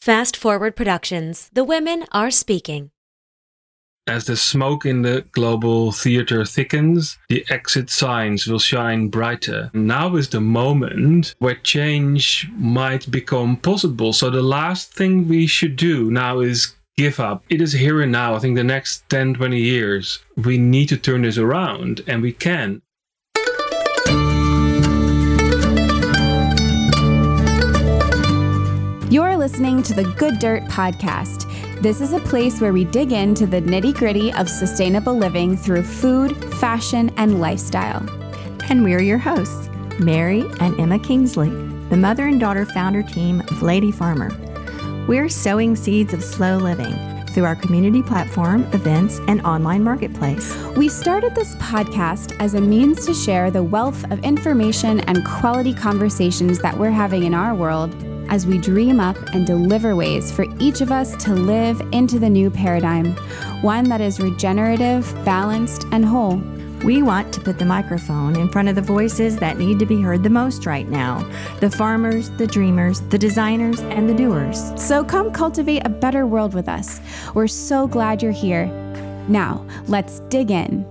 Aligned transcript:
Fast 0.00 0.34
Forward 0.34 0.76
Productions. 0.76 1.50
The 1.52 1.62
women 1.62 2.06
are 2.10 2.30
speaking. 2.30 2.90
As 4.06 4.24
the 4.24 4.34
smoke 4.34 4.86
in 4.86 5.02
the 5.02 5.26
global 5.32 5.92
theater 5.92 6.46
thickens, 6.46 7.18
the 7.28 7.44
exit 7.50 7.90
signs 7.90 8.46
will 8.46 8.58
shine 8.58 9.08
brighter. 9.08 9.70
Now 9.74 10.16
is 10.16 10.30
the 10.30 10.40
moment 10.40 11.34
where 11.38 11.56
change 11.56 12.48
might 12.52 13.10
become 13.10 13.58
possible. 13.58 14.14
So, 14.14 14.30
the 14.30 14.42
last 14.42 14.94
thing 14.94 15.28
we 15.28 15.46
should 15.46 15.76
do 15.76 16.10
now 16.10 16.40
is 16.40 16.74
give 16.96 17.20
up. 17.20 17.44
It 17.50 17.60
is 17.60 17.74
here 17.74 18.00
and 18.00 18.10
now. 18.10 18.34
I 18.34 18.38
think 18.38 18.56
the 18.56 18.64
next 18.64 19.06
10, 19.10 19.34
20 19.34 19.60
years, 19.60 20.20
we 20.38 20.56
need 20.56 20.88
to 20.88 20.96
turn 20.96 21.22
this 21.22 21.36
around, 21.36 22.00
and 22.06 22.22
we 22.22 22.32
can. 22.32 22.80
You're 29.10 29.36
listening 29.36 29.82
to 29.82 29.92
the 29.92 30.04
Good 30.04 30.38
Dirt 30.38 30.62
Podcast. 30.66 31.82
This 31.82 32.00
is 32.00 32.12
a 32.12 32.20
place 32.20 32.60
where 32.60 32.72
we 32.72 32.84
dig 32.84 33.10
into 33.10 33.44
the 33.44 33.60
nitty 33.60 33.94
gritty 33.94 34.32
of 34.32 34.48
sustainable 34.48 35.16
living 35.16 35.56
through 35.56 35.82
food, 35.82 36.36
fashion, 36.60 37.12
and 37.16 37.40
lifestyle. 37.40 38.08
And 38.68 38.84
we're 38.84 39.02
your 39.02 39.18
hosts, 39.18 39.68
Mary 39.98 40.44
and 40.60 40.78
Emma 40.78 41.00
Kingsley, 41.00 41.50
the 41.88 41.96
mother 41.96 42.28
and 42.28 42.38
daughter 42.38 42.64
founder 42.66 43.02
team 43.02 43.40
of 43.40 43.62
Lady 43.62 43.90
Farmer. 43.90 44.30
We're 45.08 45.28
sowing 45.28 45.74
seeds 45.74 46.14
of 46.14 46.22
slow 46.22 46.58
living 46.58 46.94
through 47.30 47.46
our 47.46 47.56
community 47.56 48.04
platform, 48.04 48.62
events, 48.72 49.18
and 49.26 49.40
online 49.42 49.82
marketplace. 49.82 50.56
We 50.76 50.88
started 50.88 51.34
this 51.34 51.56
podcast 51.56 52.36
as 52.38 52.54
a 52.54 52.60
means 52.60 53.04
to 53.06 53.14
share 53.14 53.50
the 53.50 53.64
wealth 53.64 54.08
of 54.12 54.22
information 54.22 55.00
and 55.00 55.26
quality 55.26 55.74
conversations 55.74 56.60
that 56.60 56.78
we're 56.78 56.90
having 56.90 57.24
in 57.24 57.34
our 57.34 57.56
world 57.56 57.92
as 58.30 58.46
we 58.46 58.56
dream 58.56 59.00
up 59.00 59.16
and 59.34 59.46
deliver 59.46 59.94
ways 59.94 60.32
for 60.32 60.46
each 60.58 60.80
of 60.80 60.90
us 60.90 61.22
to 61.24 61.34
live 61.34 61.82
into 61.92 62.18
the 62.18 62.30
new 62.30 62.50
paradigm, 62.50 63.14
one 63.62 63.84
that 63.84 64.00
is 64.00 64.20
regenerative, 64.20 65.12
balanced, 65.24 65.84
and 65.92 66.04
whole. 66.04 66.40
We 66.84 67.02
want 67.02 67.34
to 67.34 67.40
put 67.40 67.58
the 67.58 67.66
microphone 67.66 68.36
in 68.36 68.48
front 68.48 68.70
of 68.70 68.74
the 68.74 68.80
voices 68.80 69.36
that 69.36 69.58
need 69.58 69.78
to 69.80 69.86
be 69.86 70.00
heard 70.00 70.22
the 70.22 70.30
most 70.30 70.64
right 70.64 70.88
now 70.88 71.28
the 71.60 71.68
farmers, 71.68 72.30
the 72.30 72.46
dreamers, 72.46 73.02
the 73.02 73.18
designers, 73.18 73.80
and 73.80 74.08
the 74.08 74.14
doers. 74.14 74.72
So 74.80 75.04
come 75.04 75.30
cultivate 75.30 75.82
a 75.84 75.90
better 75.90 76.26
world 76.26 76.54
with 76.54 76.70
us. 76.70 77.00
We're 77.34 77.48
so 77.48 77.86
glad 77.86 78.22
you're 78.22 78.32
here. 78.32 78.66
Now, 79.28 79.66
let's 79.88 80.20
dig 80.30 80.50
in. 80.50 80.86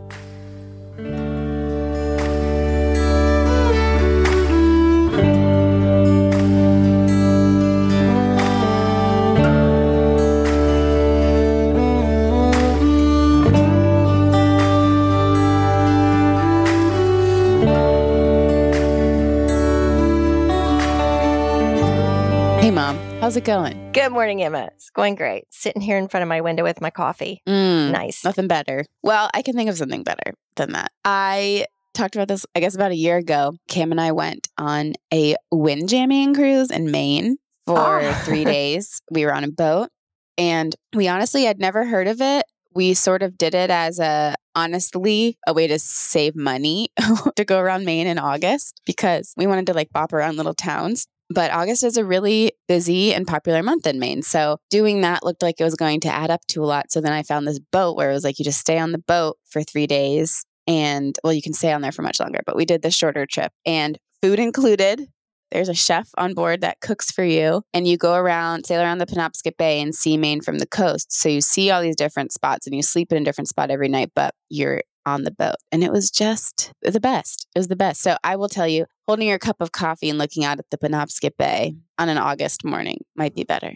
How's 23.30 23.38
it 23.38 23.46
going? 23.46 23.92
Good 23.92 24.12
morning, 24.12 24.42
Emma. 24.42 24.72
It's 24.74 24.90
going 24.90 25.14
great. 25.14 25.44
Sitting 25.52 25.84
here 25.84 26.00
in 26.00 26.08
front 26.08 26.24
of 26.24 26.28
my 26.28 26.42
window 26.42 26.64
with 26.64 26.82
my 26.82 26.90
coffee. 26.90 27.44
Mm, 27.48 27.92
Nice. 27.92 28.26
Nothing 28.26 28.48
better. 28.48 28.86
Well, 29.04 29.30
I 29.36 29.44
can 29.44 29.54
think 29.56 29.70
of 29.70 29.78
something 29.78 30.02
better 30.02 30.34
than 30.56 30.72
that. 30.72 30.92
I 31.06 31.68
talked 31.94 32.16
about 32.16 32.28
this, 32.28 32.48
I 32.56 32.60
guess, 32.60 32.74
about 32.74 32.90
a 32.90 32.96
year 32.96 33.18
ago. 33.18 33.54
Cam 33.68 33.92
and 33.92 34.02
I 34.02 34.14
went 34.14 34.48
on 34.58 34.94
a 35.14 35.36
windjamming 35.54 36.34
cruise 36.34 36.72
in 36.72 36.90
Maine 36.90 37.38
for 37.68 38.02
Oh. 38.02 38.14
three 38.26 38.44
days. 38.56 39.00
We 39.12 39.26
were 39.28 39.34
on 39.36 39.44
a 39.44 39.52
boat, 39.52 39.90
and 40.36 40.76
we 40.96 41.08
honestly 41.08 41.44
had 41.44 41.60
never 41.60 41.86
heard 41.86 42.08
of 42.08 42.22
it. 42.22 42.46
We 42.74 42.96
sort 42.96 43.22
of 43.22 43.38
did 43.38 43.54
it 43.54 43.70
as 43.70 44.00
a 44.00 44.34
honestly 44.56 45.38
a 45.46 45.54
way 45.54 45.68
to 45.68 45.78
save 45.78 46.36
money 46.36 46.88
to 47.36 47.46
go 47.46 47.60
around 47.60 47.86
Maine 47.86 48.08
in 48.08 48.18
August 48.18 48.82
because 48.88 49.36
we 49.38 49.46
wanted 49.46 49.68
to 49.68 49.76
like 49.76 49.92
bop 49.92 50.14
around 50.14 50.38
little 50.38 50.56
towns. 50.56 51.06
But 51.32 51.52
August 51.52 51.84
is 51.84 51.96
a 51.96 52.04
really 52.04 52.54
busy 52.70 53.14
and 53.14 53.28
popular 53.28 53.64
month 53.64 53.86
in 53.88 54.00
Maine. 54.00 54.22
So 54.22 54.60
doing 54.70 55.02
that 55.02 55.26
looked 55.26 55.42
like 55.42 55.60
it 55.60 55.64
was 55.64 55.76
going 55.76 56.00
to 56.02 56.08
add 56.08 56.30
up 56.30 56.46
to 56.50 56.64
a 56.64 56.68
lot. 56.68 56.92
So 56.92 57.02
then 57.02 57.12
I 57.12 57.24
found 57.24 57.46
this 57.46 57.60
boat 57.60 57.98
where 57.98 58.12
it 58.12 58.14
was 58.14 58.24
like 58.24 58.38
you 58.38 58.46
just 58.46 58.60
stay 58.60 58.78
on 58.78 58.94
the 58.94 59.00
boat 59.00 59.38
for 59.50 59.64
three 59.64 59.88
days. 59.88 60.46
And 60.68 61.18
well, 61.24 61.34
you 61.34 61.42
can 61.42 61.54
stay 61.54 61.74
on 61.74 61.82
there 61.82 61.92
for 61.92 62.04
much 62.04 62.20
longer, 62.20 62.42
but 62.46 62.56
we 62.56 62.64
did 62.64 62.84
the 62.84 62.92
shorter 62.92 63.26
trip 63.26 63.52
and 63.66 63.98
food 64.22 64.38
included. 64.38 65.08
There's 65.52 65.68
a 65.68 65.74
chef 65.74 66.10
on 66.16 66.36
board 66.36 66.62
that 66.62 66.80
cooks 66.80 67.10
for 67.10 67.24
you, 67.24 67.64
and 67.74 67.88
you 67.88 67.98
go 67.98 68.14
around, 68.14 68.68
sail 68.68 68.82
around 68.82 69.00
the 69.00 69.08
Penobscot 69.08 69.58
Bay 69.58 69.82
and 69.82 69.96
see 69.96 70.16
Maine 70.16 70.42
from 70.42 70.60
the 70.60 70.68
coast. 70.68 71.12
So 71.12 71.28
you 71.28 71.42
see 71.42 71.72
all 71.72 71.82
these 71.82 71.96
different 71.96 72.32
spots, 72.32 72.68
and 72.68 72.76
you 72.76 72.84
sleep 72.84 73.12
in 73.12 73.20
a 73.20 73.26
different 73.26 73.48
spot 73.48 73.72
every 73.72 73.88
night, 73.88 74.12
but 74.14 74.36
you're 74.50 74.84
on 75.10 75.24
the 75.24 75.32
boat. 75.32 75.56
And 75.72 75.84
it 75.84 75.92
was 75.92 76.12
just 76.12 76.72
the 76.82 77.00
best. 77.00 77.48
It 77.56 77.60
was 77.60 77.68
the 77.68 77.76
best. 77.76 78.02
So 78.02 78.18
I 78.24 78.36
will 78.36 78.50
tell 78.50 78.68
you, 78.68 78.86
holding 79.08 79.28
your 79.28 79.40
cup 79.40 79.60
of 79.60 79.72
coffee 79.72 80.10
and 80.10 80.20
looking 80.20 80.46
out 80.46 80.60
at 80.60 80.70
the 80.70 80.78
Penobscot 80.78 81.36
Bay 81.38 81.76
on 81.98 82.10
an 82.10 82.18
August 82.18 82.64
morning 82.64 83.04
might 83.16 83.36
be 83.36 83.44
better. 83.44 83.74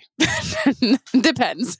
Depends. 1.19 1.79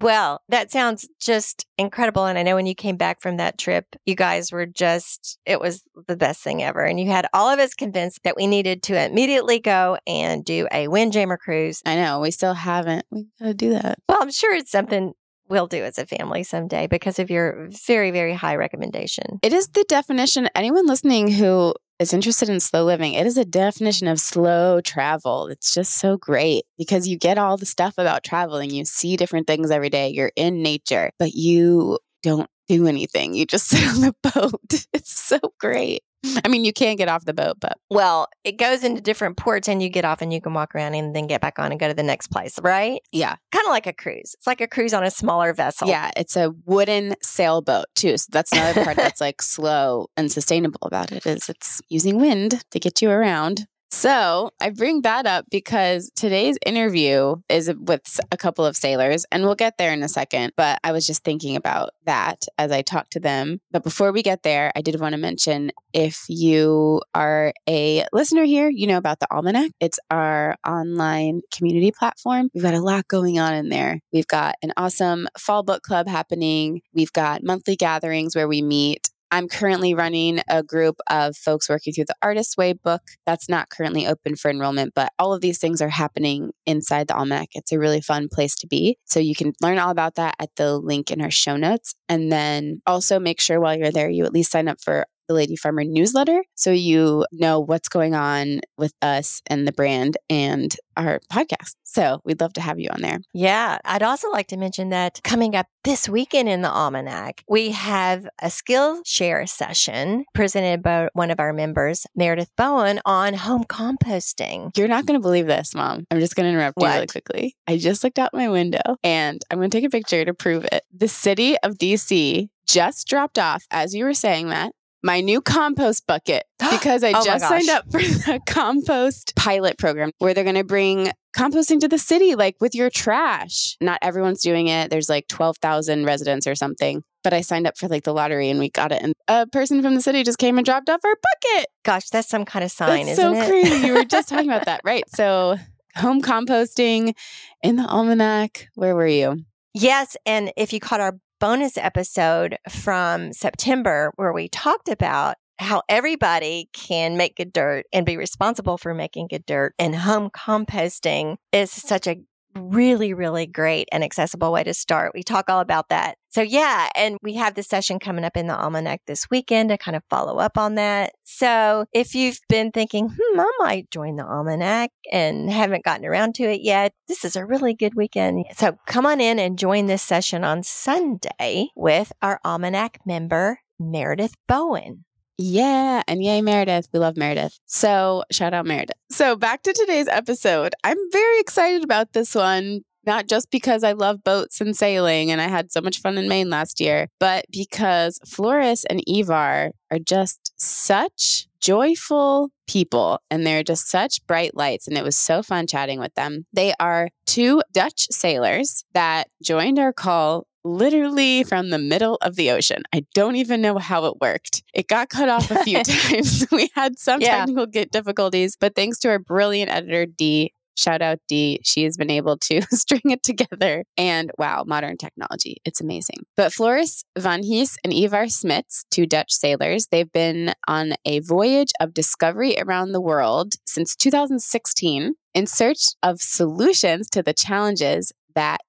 Well, 0.00 0.42
that 0.48 0.70
sounds 0.70 1.08
just 1.20 1.66
incredible. 1.76 2.26
And 2.26 2.38
I 2.38 2.44
know 2.44 2.54
when 2.54 2.66
you 2.66 2.74
came 2.74 2.96
back 2.96 3.20
from 3.20 3.38
that 3.38 3.58
trip, 3.58 3.84
you 4.06 4.14
guys 4.14 4.52
were 4.52 4.66
just, 4.66 5.38
it 5.44 5.60
was 5.60 5.82
the 6.06 6.16
best 6.16 6.40
thing 6.42 6.62
ever. 6.62 6.84
And 6.84 7.00
you 7.00 7.10
had 7.10 7.26
all 7.34 7.48
of 7.48 7.58
us 7.58 7.74
convinced 7.74 8.22
that 8.22 8.36
we 8.36 8.46
needed 8.46 8.82
to 8.84 9.04
immediately 9.04 9.58
go 9.58 9.98
and 10.06 10.44
do 10.44 10.68
a 10.70 10.86
Windjammer 10.86 11.36
cruise. 11.36 11.82
I 11.84 11.96
know 11.96 12.20
we 12.20 12.30
still 12.30 12.54
haven't. 12.54 13.06
We 13.10 13.26
gotta 13.40 13.54
do 13.54 13.70
that. 13.70 13.98
Well, 14.08 14.18
I'm 14.20 14.30
sure 14.30 14.54
it's 14.54 14.70
something 14.70 15.14
we'll 15.48 15.66
do 15.66 15.82
as 15.82 15.98
a 15.98 16.06
family 16.06 16.42
someday 16.42 16.86
because 16.86 17.18
of 17.18 17.30
your 17.30 17.68
very, 17.86 18.10
very 18.10 18.34
high 18.34 18.56
recommendation. 18.56 19.38
It 19.42 19.52
is 19.52 19.68
the 19.68 19.84
definition. 19.88 20.48
Anyone 20.54 20.86
listening 20.86 21.30
who 21.30 21.74
is 21.98 22.12
interested 22.12 22.48
in 22.48 22.60
slow 22.60 22.84
living, 22.84 23.14
it 23.14 23.26
is 23.26 23.36
a 23.36 23.44
definition 23.44 24.08
of 24.08 24.20
slow 24.20 24.80
travel. 24.80 25.48
It's 25.48 25.74
just 25.74 25.94
so 25.94 26.16
great 26.16 26.64
because 26.76 27.08
you 27.08 27.18
get 27.18 27.38
all 27.38 27.56
the 27.56 27.66
stuff 27.66 27.94
about 27.98 28.24
traveling. 28.24 28.70
You 28.70 28.84
see 28.84 29.16
different 29.16 29.46
things 29.46 29.70
every 29.70 29.90
day. 29.90 30.08
You're 30.08 30.32
in 30.36 30.62
nature, 30.62 31.10
but 31.18 31.34
you 31.34 31.98
don't 32.22 32.48
do 32.68 32.86
anything. 32.86 33.34
You 33.34 33.46
just 33.46 33.66
sit 33.68 33.86
on 33.88 34.00
the 34.00 34.14
boat. 34.22 34.86
It's 34.92 35.12
so 35.12 35.38
great. 35.58 36.02
I 36.44 36.48
mean, 36.48 36.64
you 36.64 36.72
can't 36.72 36.98
get 36.98 37.08
off 37.08 37.24
the 37.24 37.34
boat, 37.34 37.56
but 37.60 37.78
Well, 37.90 38.28
it 38.44 38.58
goes 38.58 38.84
into 38.84 39.00
different 39.00 39.36
ports 39.36 39.68
and 39.68 39.82
you 39.82 39.88
get 39.88 40.04
off 40.04 40.20
and 40.22 40.32
you 40.32 40.40
can 40.40 40.54
walk 40.54 40.74
around 40.74 40.94
and 40.94 41.14
then 41.14 41.26
get 41.26 41.40
back 41.40 41.58
on 41.58 41.70
and 41.70 41.78
go 41.80 41.88
to 41.88 41.94
the 41.94 42.02
next 42.02 42.28
place, 42.28 42.58
right? 42.60 43.00
yeah. 43.12 43.36
Kind 43.52 43.66
of 43.66 43.70
like 43.70 43.86
a 43.86 43.92
cruise. 43.92 44.34
It's 44.34 44.46
like 44.46 44.60
a 44.60 44.66
cruise 44.66 44.92
on 44.94 45.04
a 45.04 45.10
smaller 45.10 45.52
vessel. 45.52 45.88
Yeah, 45.88 46.10
it's 46.16 46.36
a 46.36 46.52
wooden 46.66 47.14
sailboat 47.22 47.86
too. 47.94 48.16
So 48.16 48.28
that's 48.30 48.52
another 48.52 48.84
part 48.84 48.96
that's 48.96 49.20
like 49.20 49.40
slow 49.42 50.08
and 50.16 50.30
sustainable 50.30 50.80
about 50.82 51.12
it 51.12 51.26
is 51.26 51.48
it's 51.48 51.80
using 51.88 52.20
wind 52.20 52.64
to 52.70 52.78
get 52.80 53.00
you 53.02 53.10
around. 53.10 53.66
So 53.90 54.50
I 54.60 54.70
bring 54.70 55.02
that 55.02 55.26
up 55.26 55.46
because 55.50 56.10
today's 56.14 56.58
interview 56.64 57.36
is 57.48 57.72
with 57.78 58.20
a 58.30 58.36
couple 58.36 58.66
of 58.66 58.76
sailors, 58.76 59.24
and 59.32 59.44
we'll 59.44 59.54
get 59.54 59.78
there 59.78 59.92
in 59.92 60.02
a 60.02 60.08
second. 60.08 60.52
But 60.56 60.78
I 60.84 60.92
was 60.92 61.06
just 61.06 61.24
thinking 61.24 61.56
about 61.56 61.90
that 62.04 62.44
as 62.58 62.70
I 62.70 62.82
talked 62.82 63.12
to 63.12 63.20
them. 63.20 63.60
But 63.70 63.84
before 63.84 64.12
we 64.12 64.22
get 64.22 64.42
there, 64.42 64.72
I 64.76 64.82
did 64.82 65.00
want 65.00 65.14
to 65.14 65.18
mention 65.18 65.72
if 65.94 66.24
you 66.28 67.00
are 67.14 67.52
a 67.68 68.04
listener 68.12 68.44
here, 68.44 68.68
you 68.68 68.86
know 68.86 68.98
about 68.98 69.20
the 69.20 69.26
Almanac. 69.30 69.70
It's 69.80 69.98
our 70.10 70.56
online 70.66 71.40
community 71.52 71.90
platform. 71.90 72.50
We've 72.54 72.62
got 72.62 72.74
a 72.74 72.80
lot 72.80 73.08
going 73.08 73.38
on 73.38 73.54
in 73.54 73.70
there. 73.70 74.00
We've 74.12 74.26
got 74.26 74.56
an 74.62 74.72
awesome 74.76 75.28
fall 75.38 75.62
book 75.62 75.82
club 75.82 76.06
happening. 76.06 76.82
We've 76.92 77.12
got 77.12 77.42
monthly 77.42 77.76
gatherings 77.76 78.36
where 78.36 78.48
we 78.48 78.60
meet. 78.60 79.07
I'm 79.30 79.48
currently 79.48 79.94
running 79.94 80.40
a 80.48 80.62
group 80.62 80.96
of 81.10 81.36
folks 81.36 81.68
working 81.68 81.92
through 81.92 82.06
the 82.06 82.14
Artist's 82.22 82.56
Way 82.56 82.72
book. 82.72 83.02
That's 83.26 83.48
not 83.48 83.68
currently 83.68 84.06
open 84.06 84.36
for 84.36 84.50
enrollment, 84.50 84.92
but 84.94 85.12
all 85.18 85.34
of 85.34 85.40
these 85.40 85.58
things 85.58 85.82
are 85.82 85.88
happening 85.88 86.52
inside 86.66 87.08
the 87.08 87.16
Almanac. 87.16 87.50
It's 87.52 87.72
a 87.72 87.78
really 87.78 88.00
fun 88.00 88.28
place 88.32 88.56
to 88.56 88.66
be. 88.66 88.98
So 89.04 89.20
you 89.20 89.34
can 89.34 89.52
learn 89.60 89.78
all 89.78 89.90
about 89.90 90.14
that 90.14 90.34
at 90.38 90.50
the 90.56 90.78
link 90.78 91.10
in 91.10 91.20
our 91.20 91.30
show 91.30 91.56
notes. 91.56 91.94
And 92.08 92.32
then 92.32 92.80
also 92.86 93.18
make 93.18 93.40
sure 93.40 93.60
while 93.60 93.76
you're 93.76 93.90
there, 93.90 94.08
you 94.08 94.24
at 94.24 94.32
least 94.32 94.50
sign 94.50 94.68
up 94.68 94.80
for 94.80 95.06
the 95.28 95.34
Lady 95.34 95.56
Farmer 95.56 95.84
newsletter 95.84 96.42
so 96.54 96.70
you 96.70 97.24
know 97.32 97.60
what's 97.60 97.88
going 97.88 98.14
on 98.14 98.60
with 98.76 98.94
us 99.02 99.42
and 99.46 99.66
the 99.66 99.72
brand 99.72 100.16
and 100.28 100.74
our 100.96 101.20
podcast. 101.32 101.74
So 101.84 102.20
we'd 102.24 102.40
love 102.40 102.52
to 102.54 102.60
have 102.60 102.78
you 102.78 102.90
on 102.90 103.00
there. 103.00 103.18
Yeah. 103.32 103.78
I'd 103.84 104.02
also 104.02 104.30
like 104.30 104.48
to 104.48 104.56
mention 104.56 104.90
that 104.90 105.20
coming 105.22 105.54
up 105.54 105.66
this 105.84 106.08
weekend 106.08 106.48
in 106.48 106.60
the 106.60 106.70
Almanac, 106.70 107.42
we 107.48 107.70
have 107.70 108.28
a 108.42 108.50
skill 108.50 109.00
share 109.06 109.46
session 109.46 110.24
presented 110.34 110.82
by 110.82 111.08
one 111.12 111.30
of 111.30 111.40
our 111.40 111.52
members, 111.52 112.06
Meredith 112.14 112.50
Bowen, 112.56 113.00
on 113.06 113.34
home 113.34 113.64
composting. 113.64 114.76
You're 114.76 114.88
not 114.88 115.06
going 115.06 115.18
to 115.18 115.22
believe 115.22 115.46
this, 115.46 115.74
Mom. 115.74 116.04
I'm 116.10 116.20
just 116.20 116.34
going 116.34 116.44
to 116.44 116.50
interrupt 116.50 116.80
you 116.80 116.86
really 116.86 117.06
quickly. 117.06 117.56
I 117.66 117.78
just 117.78 118.02
looked 118.04 118.18
out 118.18 118.34
my 118.34 118.48
window 118.48 118.96
and 119.02 119.40
I'm 119.50 119.58
going 119.58 119.70
to 119.70 119.76
take 119.76 119.86
a 119.86 119.90
picture 119.90 120.24
to 120.24 120.34
prove 120.34 120.66
it. 120.70 120.82
The 120.92 121.08
city 121.08 121.56
of 121.62 121.78
DC 121.78 122.48
just 122.68 123.08
dropped 123.08 123.38
off, 123.38 123.64
as 123.70 123.94
you 123.94 124.04
were 124.04 124.14
saying 124.14 124.48
that, 124.48 124.72
my 125.02 125.20
new 125.20 125.40
compost 125.40 126.06
bucket 126.06 126.44
because 126.70 127.04
I 127.04 127.12
Oh 127.14 127.24
just 127.24 127.46
signed 127.46 127.68
up 127.68 127.84
for 127.90 127.98
the 128.00 128.40
compost 128.46 129.34
pilot 129.36 129.78
program 129.78 130.10
where 130.18 130.34
they're 130.34 130.44
going 130.44 130.56
to 130.56 130.64
bring 130.64 131.10
composting 131.36 131.80
to 131.80 131.88
the 131.88 131.98
city, 131.98 132.34
like 132.34 132.56
with 132.60 132.74
your 132.74 132.90
trash. 132.90 133.76
Not 133.80 133.98
everyone's 134.02 134.42
doing 134.42 134.68
it. 134.68 134.90
There's 134.90 135.08
like 135.08 135.28
12,000 135.28 136.04
residents 136.04 136.46
or 136.46 136.54
something. 136.54 137.02
But 137.24 137.32
I 137.32 137.40
signed 137.42 137.66
up 137.66 137.76
for 137.76 137.88
like 137.88 138.04
the 138.04 138.14
lottery 138.14 138.48
and 138.48 138.58
we 138.58 138.70
got 138.70 138.92
it. 138.92 139.02
And 139.02 139.12
a 139.26 139.46
person 139.46 139.82
from 139.82 139.94
the 139.94 140.00
city 140.00 140.22
just 140.22 140.38
came 140.38 140.56
and 140.56 140.64
dropped 140.64 140.88
off 140.88 141.00
our 141.04 141.16
bucket. 141.16 141.66
Gosh, 141.84 142.08
that's 142.08 142.28
some 142.28 142.44
kind 142.44 142.64
of 142.64 142.70
sign, 142.70 143.06
That's 143.06 143.18
isn't 143.18 143.34
so 143.34 143.40
it? 143.40 143.48
crazy. 143.48 143.86
You 143.86 143.94
were 143.94 144.04
just 144.04 144.28
talking 144.28 144.48
about 144.48 144.64
that, 144.66 144.80
right? 144.84 145.04
So, 145.10 145.56
home 145.96 146.22
composting 146.22 147.14
in 147.62 147.76
the 147.76 147.84
almanac. 147.84 148.68
Where 148.74 148.94
were 148.94 149.06
you? 149.06 149.44
Yes. 149.74 150.16
And 150.26 150.52
if 150.56 150.72
you 150.72 150.80
caught 150.80 151.00
our 151.00 151.18
bonus 151.40 151.76
episode 151.76 152.58
from 152.68 153.32
September, 153.32 154.12
where 154.16 154.32
we 154.32 154.48
talked 154.48 154.88
about 154.88 155.36
how 155.58 155.82
everybody 155.88 156.68
can 156.72 157.16
make 157.16 157.36
good 157.36 157.52
dirt 157.52 157.84
and 157.92 158.06
be 158.06 158.16
responsible 158.16 158.78
for 158.78 158.94
making 158.94 159.28
good 159.28 159.44
dirt, 159.46 159.74
and 159.78 159.94
home 159.94 160.30
composting 160.30 161.36
is 161.52 161.70
such 161.70 162.06
a 162.06 162.16
really, 162.58 163.14
really 163.14 163.46
great 163.46 163.88
and 163.92 164.04
accessible 164.04 164.52
way 164.52 164.64
to 164.64 164.74
start. 164.74 165.12
We 165.14 165.22
talk 165.22 165.48
all 165.48 165.60
about 165.60 165.88
that. 165.88 166.16
So, 166.30 166.42
yeah, 166.42 166.88
and 166.94 167.16
we 167.22 167.34
have 167.34 167.54
this 167.54 167.68
session 167.68 167.98
coming 167.98 168.24
up 168.24 168.36
in 168.36 168.46
the 168.46 168.56
Almanac 168.56 169.00
this 169.06 169.30
weekend 169.30 169.70
to 169.70 169.78
kind 169.78 169.96
of 169.96 170.02
follow 170.10 170.38
up 170.38 170.58
on 170.58 170.74
that. 170.74 171.12
So, 171.24 171.86
if 171.92 172.14
you've 172.14 172.40
been 172.48 172.70
thinking, 172.70 173.08
hmm, 173.08 173.40
I 173.40 173.50
might 173.60 173.90
join 173.90 174.16
the 174.16 174.26
Almanac 174.26 174.90
and 175.10 175.50
haven't 175.50 175.84
gotten 175.84 176.04
around 176.04 176.34
to 176.36 176.44
it 176.44 176.60
yet, 176.60 176.92
this 177.08 177.24
is 177.24 177.34
a 177.34 177.46
really 177.46 177.74
good 177.74 177.94
weekend. 177.94 178.44
So, 178.56 178.76
come 178.86 179.06
on 179.06 179.20
in 179.20 179.38
and 179.38 179.58
join 179.58 179.86
this 179.86 180.02
session 180.02 180.44
on 180.44 180.62
Sunday 180.62 181.68
with 181.74 182.12
our 182.20 182.40
Almanac 182.44 182.98
member, 183.06 183.60
Meredith 183.78 184.34
Bowen. 184.46 185.04
Yeah, 185.40 186.02
and 186.08 186.22
yay, 186.22 186.42
Meredith. 186.42 186.88
We 186.92 186.98
love 186.98 187.16
Meredith. 187.16 187.60
So, 187.66 188.24
shout 188.32 188.54
out 188.54 188.66
Meredith. 188.66 188.96
So, 189.08 189.36
back 189.36 189.62
to 189.62 189.72
today's 189.72 190.08
episode. 190.08 190.74
I'm 190.82 190.98
very 191.12 191.38
excited 191.38 191.84
about 191.84 192.12
this 192.12 192.34
one, 192.34 192.80
not 193.06 193.28
just 193.28 193.48
because 193.52 193.84
I 193.84 193.92
love 193.92 194.24
boats 194.24 194.60
and 194.60 194.76
sailing 194.76 195.30
and 195.30 195.40
I 195.40 195.46
had 195.46 195.70
so 195.70 195.80
much 195.80 196.00
fun 196.00 196.18
in 196.18 196.28
Maine 196.28 196.50
last 196.50 196.80
year, 196.80 197.06
but 197.20 197.44
because 197.52 198.18
Floris 198.26 198.84
and 198.86 199.00
Ivar 199.06 199.70
are 199.92 199.98
just 200.00 200.52
such 200.56 201.46
joyful 201.60 202.50
people 202.66 203.20
and 203.30 203.46
they're 203.46 203.62
just 203.62 203.88
such 203.88 204.26
bright 204.26 204.56
lights. 204.56 204.88
And 204.88 204.98
it 204.98 205.04
was 205.04 205.16
so 205.16 205.44
fun 205.44 205.68
chatting 205.68 206.00
with 206.00 206.14
them. 206.14 206.46
They 206.52 206.74
are 206.80 207.10
two 207.26 207.62
Dutch 207.72 208.08
sailors 208.10 208.84
that 208.92 209.28
joined 209.42 209.78
our 209.78 209.92
call 209.92 210.48
literally 210.68 211.44
from 211.44 211.70
the 211.70 211.78
middle 211.78 212.16
of 212.22 212.36
the 212.36 212.50
ocean. 212.50 212.82
I 212.94 213.04
don't 213.14 213.36
even 213.36 213.60
know 213.60 213.78
how 213.78 214.04
it 214.06 214.14
worked. 214.20 214.62
It 214.74 214.86
got 214.88 215.08
cut 215.08 215.28
off 215.28 215.50
a 215.50 215.62
few 215.64 215.82
times. 215.84 216.46
We 216.52 216.70
had 216.74 216.98
some 216.98 217.20
Yeah. 217.20 217.38
technical 217.46 217.66
difficulties, 217.66 218.56
but 218.58 218.74
thanks 218.74 218.98
to 219.00 219.08
our 219.08 219.18
brilliant 219.18 219.70
editor, 219.70 220.06
Dee, 220.06 220.52
shout 220.76 221.02
out 221.02 221.18
Dee, 221.28 221.60
she 221.64 221.82
has 221.84 221.96
been 221.96 222.10
able 222.10 222.36
to 222.38 222.60
string 222.70 223.02
it 223.06 223.22
together. 223.22 223.84
And 223.96 224.30
wow, 224.38 224.64
modern 224.66 224.96
technology. 224.96 225.56
It's 225.64 225.80
amazing. 225.80 226.18
But 226.36 226.52
Floris 226.52 227.04
Van 227.18 227.42
Hees 227.42 227.76
and 227.84 227.92
Ivar 227.92 228.26
Smits, 228.26 228.84
two 228.90 229.06
Dutch 229.06 229.32
sailors, 229.32 229.88
they've 229.90 230.10
been 230.12 230.54
on 230.68 230.94
a 231.04 231.18
voyage 231.20 231.72
of 231.80 231.94
discovery 231.94 232.56
around 232.60 232.92
the 232.92 233.00
world 233.00 233.54
since 233.66 233.96
2016 233.96 235.14
in 235.34 235.46
search 235.46 235.80
of 236.02 236.20
solutions 236.20 237.08
to 237.10 237.22
the 237.22 237.34
challenges 237.34 238.12
that 238.34 238.60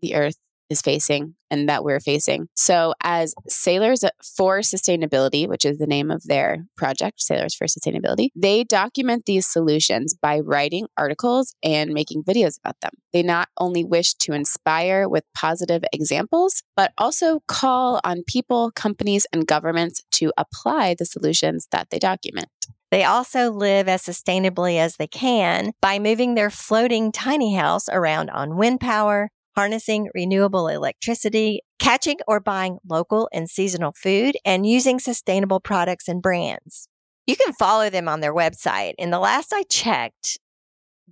the 0.00 0.14
Earth 0.14 0.36
is 0.70 0.80
facing 0.80 1.34
and 1.50 1.68
that 1.68 1.84
we're 1.84 2.00
facing. 2.00 2.48
So, 2.54 2.94
as 3.02 3.34
Sailors 3.48 4.04
for 4.36 4.60
Sustainability, 4.60 5.46
which 5.46 5.64
is 5.64 5.78
the 5.78 5.86
name 5.86 6.10
of 6.10 6.24
their 6.24 6.66
project, 6.76 7.20
Sailors 7.20 7.54
for 7.54 7.66
Sustainability, 7.66 8.28
they 8.34 8.64
document 8.64 9.26
these 9.26 9.46
solutions 9.46 10.14
by 10.14 10.40
writing 10.40 10.86
articles 10.96 11.54
and 11.62 11.92
making 11.92 12.24
videos 12.24 12.58
about 12.58 12.80
them. 12.80 12.92
They 13.12 13.22
not 13.22 13.48
only 13.58 13.84
wish 13.84 14.14
to 14.14 14.32
inspire 14.32 15.08
with 15.08 15.24
positive 15.36 15.84
examples, 15.92 16.62
but 16.76 16.92
also 16.98 17.40
call 17.46 18.00
on 18.04 18.24
people, 18.26 18.72
companies, 18.72 19.26
and 19.32 19.46
governments 19.46 20.02
to 20.12 20.32
apply 20.36 20.96
the 20.98 21.04
solutions 21.06 21.68
that 21.70 21.90
they 21.90 21.98
document. 21.98 22.48
They 22.94 23.02
also 23.02 23.50
live 23.50 23.88
as 23.88 24.04
sustainably 24.04 24.78
as 24.78 24.96
they 24.96 25.08
can 25.08 25.72
by 25.82 25.98
moving 25.98 26.34
their 26.34 26.48
floating 26.48 27.10
tiny 27.10 27.56
house 27.56 27.88
around 27.88 28.30
on 28.30 28.56
wind 28.56 28.78
power, 28.78 29.30
harnessing 29.56 30.08
renewable 30.14 30.68
electricity, 30.68 31.60
catching 31.78 32.18
or 32.26 32.40
buying 32.40 32.78
local 32.88 33.28
and 33.32 33.48
seasonal 33.48 33.92
food, 33.92 34.36
and 34.44 34.66
using 34.66 34.98
sustainable 34.98 35.60
products 35.60 36.08
and 36.08 36.22
brands. 36.22 36.88
You 37.26 37.36
can 37.36 37.54
follow 37.54 37.88
them 37.90 38.08
on 38.08 38.20
their 38.20 38.34
website. 38.34 38.94
And 38.98 39.12
the 39.12 39.18
last 39.18 39.52
I 39.52 39.62
checked, 39.64 40.38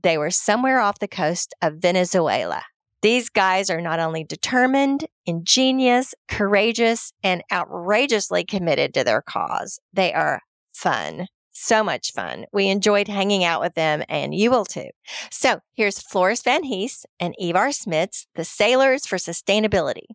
they 0.03 0.19
were 0.19 0.31
somewhere 0.31 0.81
off 0.81 0.99
the 0.99 1.09
coast 1.09 1.55
of 1.63 1.77
Venezuela. 1.77 2.63
These 3.03 3.31
guys 3.31 3.69
are 3.69 3.81
not 3.81 3.99
only 3.99 4.23
determined, 4.23 5.07
ingenious, 5.27 6.15
courageous, 6.29 7.13
and 7.23 7.43
outrageously 7.53 8.45
committed 8.45 8.95
to 8.95 9.05
their 9.05 9.23
cause, 9.23 9.81
they 9.93 10.13
are 10.13 10.41
fun. 10.73 11.27
So 11.53 11.85
much 11.85 12.13
fun. 12.13 12.47
We 12.53 12.69
enjoyed 12.69 13.09
hanging 13.09 13.45
out 13.45 13.61
with 13.61 13.75
them, 13.75 14.03
and 14.09 14.35
you 14.35 14.51
will 14.51 14.65
too. 14.65 14.89
So 15.31 15.61
here's 15.75 16.01
Floris 16.01 16.43
Van 16.43 16.65
Hees 16.65 17.07
and 17.21 17.35
Ivar 17.39 17.69
Smits, 17.69 18.27
the 18.35 18.45
Sailors 18.45 19.07
for 19.07 19.17
Sustainability. 19.17 20.07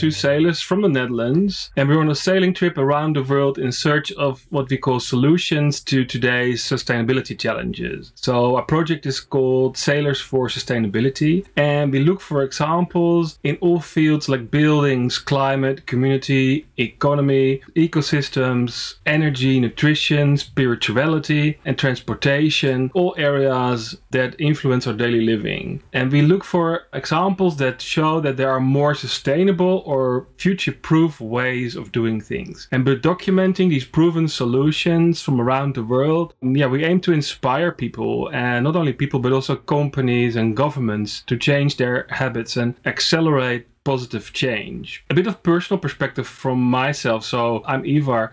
Two 0.00 0.10
sailors 0.10 0.62
from 0.62 0.80
the 0.80 0.88
Netherlands, 0.88 1.70
and 1.76 1.86
we're 1.86 2.00
on 2.00 2.08
a 2.08 2.14
sailing 2.14 2.54
trip 2.54 2.78
around 2.78 3.16
the 3.16 3.22
world 3.22 3.58
in 3.58 3.70
search 3.70 4.10
of 4.12 4.46
what 4.48 4.70
we 4.70 4.78
call 4.78 4.98
solutions 4.98 5.78
to 5.78 6.06
today's 6.06 6.64
sustainability 6.64 7.38
challenges. 7.38 8.10
So, 8.14 8.56
our 8.56 8.62
project 8.62 9.04
is 9.04 9.20
called 9.20 9.76
Sailors 9.76 10.18
for 10.18 10.48
Sustainability, 10.48 11.44
and 11.54 11.92
we 11.92 11.98
look 11.98 12.22
for 12.22 12.42
examples 12.42 13.38
in 13.42 13.58
all 13.60 13.78
fields 13.78 14.26
like 14.26 14.50
buildings, 14.50 15.18
climate, 15.18 15.86
community, 15.86 16.66
economy, 16.78 17.60
ecosystems, 17.76 18.94
energy, 19.04 19.60
nutrition, 19.60 20.38
spirituality, 20.38 21.58
and 21.66 21.76
transportation, 21.76 22.90
all 22.94 23.14
areas 23.18 23.98
that 24.12 24.34
influence 24.40 24.86
our 24.86 24.94
daily 24.94 25.20
living. 25.20 25.82
And 25.92 26.10
we 26.10 26.22
look 26.22 26.42
for 26.42 26.84
examples 26.94 27.58
that 27.58 27.82
show 27.82 28.20
that 28.20 28.38
there 28.38 28.50
are 28.50 28.60
more 28.60 28.94
sustainable 28.94 29.82
or 29.90 30.28
future 30.36 30.70
proof 30.70 31.20
ways 31.20 31.74
of 31.74 31.90
doing 31.90 32.20
things. 32.20 32.68
And 32.70 32.84
by 32.84 32.94
documenting 32.94 33.68
these 33.68 33.84
proven 33.84 34.28
solutions 34.28 35.20
from 35.20 35.40
around 35.40 35.74
the 35.74 35.82
world, 35.82 36.34
yeah, 36.42 36.66
we 36.66 36.84
aim 36.84 37.00
to 37.00 37.12
inspire 37.12 37.72
people 37.72 38.30
and 38.32 38.62
not 38.62 38.76
only 38.76 38.92
people 38.92 39.18
but 39.18 39.32
also 39.32 39.56
companies 39.56 40.36
and 40.36 40.56
governments 40.56 41.24
to 41.26 41.36
change 41.36 41.76
their 41.76 42.06
habits 42.10 42.56
and 42.56 42.76
accelerate 42.84 43.66
positive 43.82 44.32
change. 44.32 45.04
A 45.10 45.14
bit 45.14 45.26
of 45.26 45.42
personal 45.42 45.80
perspective 45.80 46.28
from 46.28 46.60
myself. 46.60 47.24
So 47.24 47.62
I'm 47.66 47.84
Ivar. 47.84 48.30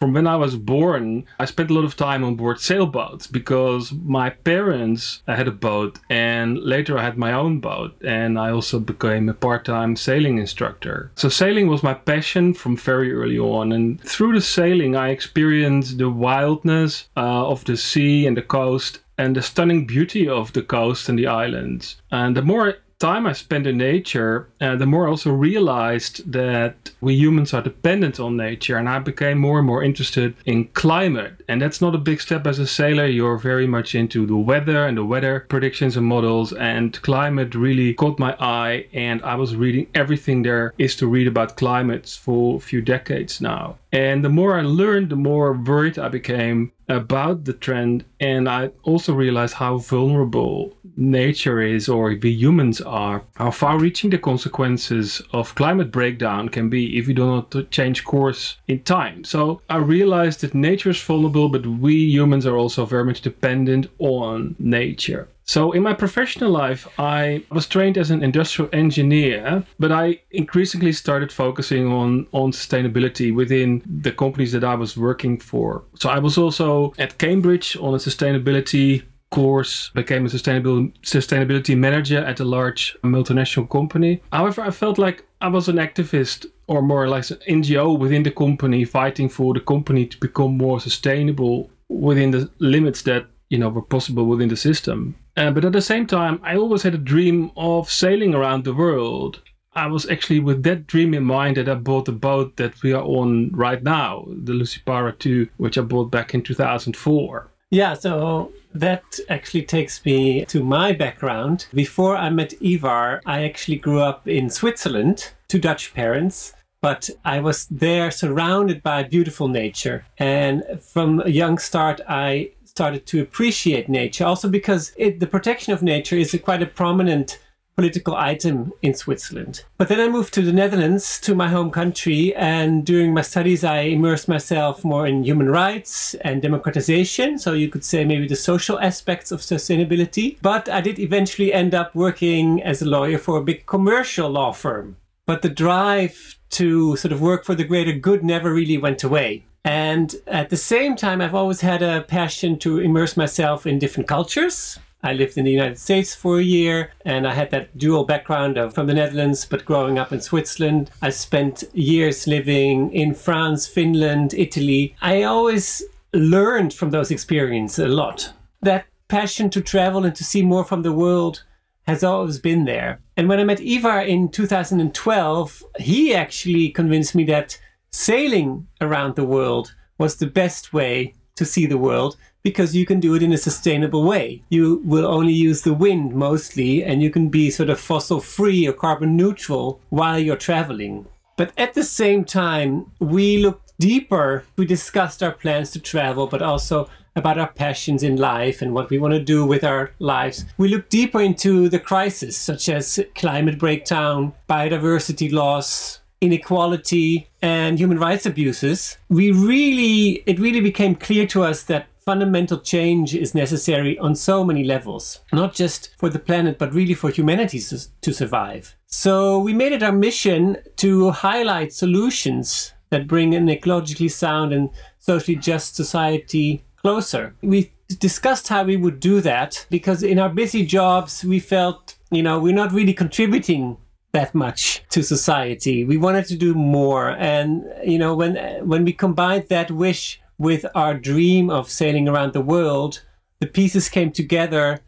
From 0.00 0.14
when 0.14 0.26
I 0.26 0.36
was 0.36 0.56
born, 0.56 1.26
I 1.38 1.44
spent 1.44 1.70
a 1.70 1.74
lot 1.74 1.84
of 1.84 1.94
time 1.94 2.24
on 2.24 2.34
board 2.34 2.58
sailboats 2.58 3.26
because 3.26 3.92
my 3.92 4.30
parents 4.30 5.22
had 5.28 5.46
a 5.46 5.52
boat 5.52 5.98
and 6.08 6.58
later 6.58 6.96
I 6.96 7.02
had 7.02 7.18
my 7.18 7.34
own 7.34 7.60
boat 7.60 8.00
and 8.00 8.38
I 8.38 8.50
also 8.50 8.78
became 8.78 9.28
a 9.28 9.34
part-time 9.34 9.96
sailing 9.96 10.38
instructor. 10.38 11.12
So 11.16 11.28
sailing 11.28 11.68
was 11.68 11.82
my 11.82 11.92
passion 11.92 12.54
from 12.54 12.78
very 12.78 13.12
early 13.12 13.38
on 13.38 13.72
and 13.72 14.00
through 14.00 14.32
the 14.32 14.40
sailing 14.40 14.96
I 14.96 15.10
experienced 15.10 15.98
the 15.98 16.08
wildness 16.08 17.10
uh, 17.14 17.46
of 17.50 17.66
the 17.66 17.76
sea 17.76 18.26
and 18.26 18.38
the 18.38 18.42
coast 18.42 19.00
and 19.18 19.36
the 19.36 19.42
stunning 19.42 19.86
beauty 19.86 20.26
of 20.26 20.54
the 20.54 20.62
coast 20.62 21.10
and 21.10 21.18
the 21.18 21.26
islands. 21.26 22.00
And 22.10 22.34
the 22.34 22.40
more 22.40 22.78
time 23.00 23.26
I 23.26 23.32
spent 23.32 23.66
in 23.66 23.78
nature, 23.78 24.48
uh, 24.60 24.76
the 24.76 24.86
more 24.86 25.06
I 25.06 25.10
also 25.10 25.32
realized 25.32 26.30
that 26.30 26.90
we 27.00 27.14
humans 27.14 27.52
are 27.54 27.62
dependent 27.62 28.20
on 28.20 28.36
nature, 28.36 28.76
and 28.76 28.88
I 28.88 28.98
became 29.00 29.38
more 29.38 29.58
and 29.58 29.66
more 29.66 29.82
interested 29.82 30.36
in 30.44 30.66
climate. 30.68 31.39
And 31.50 31.60
that's 31.60 31.80
not 31.80 31.96
a 31.96 31.98
big 31.98 32.20
step 32.20 32.46
as 32.46 32.60
a 32.60 32.66
sailor. 32.66 33.06
You're 33.06 33.36
very 33.36 33.66
much 33.66 33.96
into 33.96 34.24
the 34.24 34.36
weather 34.36 34.86
and 34.86 34.96
the 34.96 35.04
weather 35.04 35.46
predictions 35.48 35.96
and 35.96 36.06
models, 36.06 36.52
and 36.52 37.02
climate 37.02 37.56
really 37.56 37.92
caught 37.92 38.20
my 38.20 38.36
eye. 38.38 38.86
And 38.92 39.20
I 39.22 39.34
was 39.34 39.56
reading 39.56 39.88
everything 39.92 40.42
there 40.42 40.72
is 40.78 40.94
to 40.96 41.08
read 41.08 41.26
about 41.26 41.56
climates 41.56 42.16
for 42.16 42.58
a 42.58 42.60
few 42.60 42.80
decades 42.80 43.40
now. 43.40 43.78
And 43.92 44.24
the 44.24 44.28
more 44.28 44.56
I 44.56 44.62
learned, 44.62 45.08
the 45.10 45.16
more 45.16 45.52
worried 45.52 45.98
I 45.98 46.08
became 46.08 46.70
about 46.88 47.44
the 47.44 47.52
trend. 47.52 48.04
And 48.20 48.48
I 48.48 48.70
also 48.84 49.12
realized 49.14 49.54
how 49.54 49.78
vulnerable 49.78 50.76
nature 50.96 51.60
is, 51.60 51.88
or 51.88 52.16
we 52.22 52.30
humans 52.30 52.80
are, 52.80 53.22
how 53.34 53.50
far 53.50 53.78
reaching 53.78 54.10
the 54.10 54.18
consequences 54.18 55.22
of 55.32 55.54
climate 55.54 55.90
breakdown 55.90 56.48
can 56.48 56.68
be 56.68 56.98
if 56.98 57.06
we 57.06 57.14
do 57.14 57.26
not 57.26 57.70
change 57.70 58.04
course 58.04 58.56
in 58.68 58.82
time. 58.82 59.24
So 59.24 59.62
I 59.68 59.76
realized 59.76 60.40
that 60.40 60.54
nature 60.54 60.90
is 60.90 61.00
vulnerable, 61.00 61.39
but 61.48 61.66
we 61.66 61.94
humans 61.94 62.46
are 62.46 62.56
also 62.56 62.84
very 62.84 63.04
much 63.04 63.20
dependent 63.20 63.88
on 63.98 64.54
nature. 64.58 65.28
So, 65.44 65.72
in 65.72 65.82
my 65.82 65.94
professional 65.94 66.52
life, 66.52 66.86
I 66.96 67.42
was 67.50 67.66
trained 67.66 67.98
as 67.98 68.12
an 68.12 68.22
industrial 68.22 68.70
engineer, 68.72 69.64
but 69.80 69.90
I 69.90 70.20
increasingly 70.30 70.92
started 70.92 71.32
focusing 71.32 71.88
on, 71.88 72.28
on 72.30 72.52
sustainability 72.52 73.34
within 73.34 73.82
the 73.84 74.12
companies 74.12 74.52
that 74.52 74.62
I 74.62 74.76
was 74.76 74.96
working 74.96 75.40
for. 75.40 75.82
So, 75.98 76.08
I 76.08 76.20
was 76.20 76.38
also 76.38 76.92
at 76.98 77.18
Cambridge 77.18 77.76
on 77.78 77.94
a 77.94 77.98
sustainability 77.98 79.02
course, 79.30 79.90
became 79.94 80.26
a 80.26 80.28
sustainable 80.28 80.88
sustainability 81.02 81.76
manager 81.76 82.18
at 82.18 82.40
a 82.40 82.44
large 82.44 82.96
multinational 83.02 83.68
company. 83.68 84.20
However, 84.32 84.62
I 84.62 84.70
felt 84.70 84.98
like 84.98 85.24
I 85.40 85.48
was 85.48 85.68
an 85.68 85.76
activist 85.76 86.46
or 86.70 86.80
more 86.80 87.02
or 87.02 87.08
less 87.08 87.32
an 87.32 87.38
NGO 87.48 87.98
within 87.98 88.22
the 88.22 88.30
company 88.30 88.84
fighting 88.84 89.28
for 89.28 89.52
the 89.52 89.60
company 89.60 90.06
to 90.06 90.16
become 90.18 90.56
more 90.56 90.78
sustainable 90.80 91.68
within 91.88 92.30
the 92.30 92.48
limits 92.60 93.02
that 93.02 93.26
you 93.48 93.58
know 93.58 93.68
were 93.68 93.82
possible 93.82 94.24
within 94.24 94.48
the 94.48 94.56
system. 94.56 95.16
Uh, 95.36 95.50
but 95.50 95.64
at 95.64 95.72
the 95.72 95.82
same 95.82 96.06
time, 96.06 96.40
I 96.44 96.56
always 96.56 96.82
had 96.84 96.94
a 96.94 97.08
dream 97.12 97.50
of 97.56 97.90
sailing 97.90 98.34
around 98.36 98.64
the 98.64 98.72
world. 98.72 99.42
I 99.74 99.88
was 99.88 100.08
actually 100.08 100.38
with 100.38 100.62
that 100.62 100.86
dream 100.86 101.12
in 101.12 101.24
mind 101.24 101.56
that 101.56 101.68
I 101.68 101.74
bought 101.74 102.04
the 102.04 102.12
boat 102.12 102.56
that 102.56 102.80
we 102.82 102.92
are 102.92 103.02
on 103.02 103.50
right 103.52 103.82
now, 103.82 104.26
the 104.44 104.52
Lucipara 104.52 105.18
2, 105.18 105.48
which 105.56 105.76
I 105.76 105.82
bought 105.82 106.10
back 106.12 106.34
in 106.34 106.42
2004. 106.42 107.50
Yeah, 107.70 107.94
so 107.94 108.52
that 108.74 109.04
actually 109.28 109.62
takes 109.62 110.04
me 110.04 110.44
to 110.46 110.62
my 110.62 110.92
background. 110.92 111.66
Before 111.72 112.16
I 112.16 112.30
met 112.30 112.54
Ivar, 112.60 113.22
I 113.26 113.44
actually 113.44 113.78
grew 113.78 114.00
up 114.00 114.26
in 114.26 114.50
Switzerland 114.50 115.32
to 115.48 115.58
Dutch 115.58 115.94
parents, 115.94 116.52
but 116.80 117.10
I 117.24 117.40
was 117.40 117.66
there 117.66 118.10
surrounded 118.10 118.82
by 118.82 119.02
beautiful 119.02 119.48
nature. 119.48 120.06
And 120.18 120.64
from 120.80 121.20
a 121.20 121.28
young 121.28 121.58
start, 121.58 122.00
I 122.08 122.52
started 122.64 123.06
to 123.06 123.20
appreciate 123.20 123.88
nature, 123.88 124.24
also 124.24 124.48
because 124.48 124.92
it, 124.96 125.20
the 125.20 125.26
protection 125.26 125.72
of 125.72 125.82
nature 125.82 126.16
is 126.16 126.32
a 126.32 126.38
quite 126.38 126.62
a 126.62 126.66
prominent 126.66 127.38
political 127.76 128.14
item 128.14 128.72
in 128.82 128.92
Switzerland. 128.92 129.64
But 129.78 129.88
then 129.88 130.00
I 130.00 130.08
moved 130.08 130.34
to 130.34 130.42
the 130.42 130.52
Netherlands, 130.52 131.18
to 131.20 131.34
my 131.34 131.48
home 131.48 131.70
country, 131.70 132.34
and 132.36 132.84
during 132.84 133.14
my 133.14 133.22
studies, 133.22 133.64
I 133.64 133.80
immersed 133.96 134.28
myself 134.28 134.84
more 134.84 135.06
in 135.06 135.24
human 135.24 135.48
rights 135.48 136.14
and 136.20 136.42
democratization. 136.42 137.38
So 137.38 137.54
you 137.54 137.68
could 137.68 137.84
say 137.84 138.04
maybe 138.04 138.28
the 138.28 138.36
social 138.36 138.78
aspects 138.80 139.32
of 139.32 139.40
sustainability. 139.40 140.36
But 140.42 140.68
I 140.68 140.82
did 140.82 140.98
eventually 140.98 141.54
end 141.54 141.74
up 141.74 141.94
working 141.94 142.62
as 142.62 142.82
a 142.82 142.86
lawyer 142.86 143.18
for 143.18 143.38
a 143.38 143.44
big 143.44 143.64
commercial 143.64 144.28
law 144.28 144.52
firm. 144.52 144.96
But 145.30 145.42
the 145.42 145.48
drive 145.48 146.40
to 146.58 146.96
sort 146.96 147.12
of 147.12 147.20
work 147.20 147.44
for 147.44 147.54
the 147.54 147.62
greater 147.62 147.92
good 147.92 148.24
never 148.24 148.52
really 148.52 148.78
went 148.78 149.04
away. 149.04 149.44
And 149.62 150.12
at 150.26 150.50
the 150.50 150.56
same 150.56 150.96
time, 150.96 151.20
I've 151.20 151.36
always 151.36 151.60
had 151.60 151.82
a 151.82 152.02
passion 152.02 152.58
to 152.58 152.80
immerse 152.80 153.16
myself 153.16 153.64
in 153.64 153.78
different 153.78 154.08
cultures 154.08 154.80
I 155.04 155.12
lived 155.12 155.38
in 155.38 155.44
the 155.44 155.52
United 155.52 155.78
States 155.78 156.16
for 156.16 156.40
a 156.40 156.42
year 156.42 156.90
and 157.04 157.28
I 157.28 157.32
had 157.32 157.52
that 157.52 157.78
dual 157.78 158.04
background 158.04 158.58
of 158.58 158.74
from 158.74 158.88
the 158.88 158.94
Netherlands 158.94 159.44
but 159.44 159.64
growing 159.64 160.00
up 160.00 160.12
in 160.12 160.20
Switzerland. 160.20 160.90
I 161.00 161.10
spent 161.10 161.62
years 161.74 162.26
living 162.26 162.92
in 162.92 163.14
France, 163.14 163.68
Finland, 163.68 164.34
Italy. 164.34 164.96
I 165.00 165.22
always 165.22 165.82
learned 166.12 166.74
from 166.74 166.90
those 166.90 167.12
experiences 167.12 167.84
a 167.84 167.88
lot. 167.88 168.32
That 168.62 168.84
passion 169.06 169.48
to 169.50 169.60
travel 169.60 170.04
and 170.04 170.14
to 170.16 170.24
see 170.24 170.42
more 170.42 170.64
from 170.64 170.82
the 170.82 170.92
world 170.92 171.44
has 171.90 172.04
always 172.04 172.38
been 172.38 172.64
there. 172.64 173.00
And 173.16 173.28
when 173.28 173.40
I 173.40 173.44
met 173.44 173.60
Ivar 173.60 174.00
in 174.00 174.30
2012, 174.30 175.62
he 175.78 176.14
actually 176.14 176.70
convinced 176.70 177.14
me 177.14 177.24
that 177.24 177.58
sailing 177.90 178.68
around 178.80 179.16
the 179.16 179.24
world 179.24 179.74
was 179.98 180.16
the 180.16 180.26
best 180.26 180.72
way 180.72 181.14
to 181.36 181.44
see 181.44 181.66
the 181.66 181.78
world 181.78 182.16
because 182.42 182.76
you 182.76 182.86
can 182.86 183.00
do 183.00 183.14
it 183.14 183.22
in 183.22 183.32
a 183.32 183.38
sustainable 183.38 184.04
way. 184.04 184.42
You 184.48 184.80
will 184.84 185.06
only 185.06 185.32
use 185.32 185.62
the 185.62 185.74
wind 185.74 186.14
mostly, 186.14 186.82
and 186.84 187.02
you 187.02 187.10
can 187.10 187.28
be 187.28 187.50
sort 187.50 187.70
of 187.70 187.80
fossil 187.80 188.20
free 188.20 188.66
or 188.66 188.72
carbon 188.72 189.16
neutral 189.16 189.80
while 189.90 190.18
you're 190.18 190.36
traveling. 190.36 191.06
But 191.36 191.52
at 191.58 191.74
the 191.74 191.84
same 191.84 192.24
time, 192.24 192.92
we 193.00 193.38
looked 193.38 193.72
deeper. 193.78 194.44
We 194.56 194.64
discussed 194.64 195.22
our 195.22 195.32
plans 195.32 195.70
to 195.72 195.80
travel, 195.80 196.26
but 196.26 196.42
also 196.42 196.88
about 197.16 197.38
our 197.38 197.48
passions 197.48 198.02
in 198.02 198.16
life 198.16 198.62
and 198.62 198.72
what 198.72 198.90
we 198.90 198.98
want 198.98 199.14
to 199.14 199.20
do 199.20 199.44
with 199.44 199.64
our 199.64 199.92
lives. 199.98 200.44
We 200.58 200.68
look 200.68 200.88
deeper 200.88 201.20
into 201.20 201.68
the 201.68 201.80
crisis, 201.80 202.36
such 202.36 202.68
as 202.68 203.00
climate 203.14 203.58
breakdown, 203.58 204.32
biodiversity 204.48 205.32
loss, 205.32 206.00
inequality, 206.20 207.28
and 207.42 207.78
human 207.78 207.98
rights 207.98 208.26
abuses. 208.26 208.98
We 209.08 209.32
really, 209.32 210.22
it 210.26 210.38
really 210.38 210.60
became 210.60 210.94
clear 210.94 211.26
to 211.28 211.42
us 211.42 211.64
that 211.64 211.86
fundamental 212.04 212.58
change 212.58 213.14
is 213.14 213.34
necessary 213.34 213.98
on 213.98 214.14
so 214.14 214.44
many 214.44 214.64
levels, 214.64 215.20
not 215.32 215.54
just 215.54 215.94
for 215.98 216.08
the 216.08 216.18
planet, 216.18 216.58
but 216.58 216.74
really 216.74 216.94
for 216.94 217.10
humanity 217.10 217.60
to 218.00 218.12
survive. 218.12 218.76
So 218.86 219.38
we 219.38 219.52
made 219.52 219.72
it 219.72 219.82
our 219.82 219.92
mission 219.92 220.56
to 220.76 221.10
highlight 221.10 221.72
solutions 221.72 222.72
that 222.90 223.06
bring 223.06 223.34
an 223.34 223.46
ecologically 223.46 224.10
sound 224.10 224.52
and 224.52 224.70
socially 224.98 225.36
just 225.36 225.76
society 225.76 226.64
closer. 226.82 227.34
We 227.42 227.72
discussed 227.98 228.48
how 228.48 228.64
we 228.64 228.76
would 228.76 229.00
do 229.00 229.20
that 229.20 229.66
because 229.70 230.02
in 230.02 230.18
our 230.18 230.28
busy 230.28 230.64
jobs, 230.64 231.24
we 231.24 231.40
felt, 231.40 231.96
you 232.10 232.22
know, 232.22 232.38
we're 232.38 232.54
not 232.54 232.72
really 232.72 232.94
contributing 232.94 233.76
that 234.12 234.34
much 234.34 234.82
to 234.90 235.02
society. 235.02 235.84
We 235.84 235.96
wanted 235.96 236.26
to 236.26 236.36
do 236.36 236.54
more. 236.54 237.10
And, 237.10 237.64
you 237.84 237.98
know, 237.98 238.14
when, 238.14 238.36
when 238.66 238.84
we 238.84 238.92
combined 238.92 239.48
that 239.48 239.70
wish 239.70 240.20
with 240.38 240.64
our 240.74 240.94
dream 240.94 241.50
of 241.50 241.70
sailing 241.70 242.08
around 242.08 242.32
the 242.32 242.40
world, 242.40 243.04
the 243.40 243.46
pieces 243.46 243.88
came 243.88 244.10
together 244.10 244.80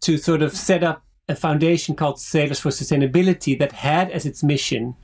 to 0.00 0.18
sort 0.18 0.42
of 0.42 0.56
set 0.56 0.82
up 0.82 1.04
a 1.28 1.34
foundation 1.34 1.94
called 1.94 2.20
Sailors 2.20 2.60
for 2.60 2.70
Sustainability 2.70 3.58
that 3.58 3.72
had 3.72 4.10
as 4.10 4.26
its 4.26 4.42
mission 4.42 4.94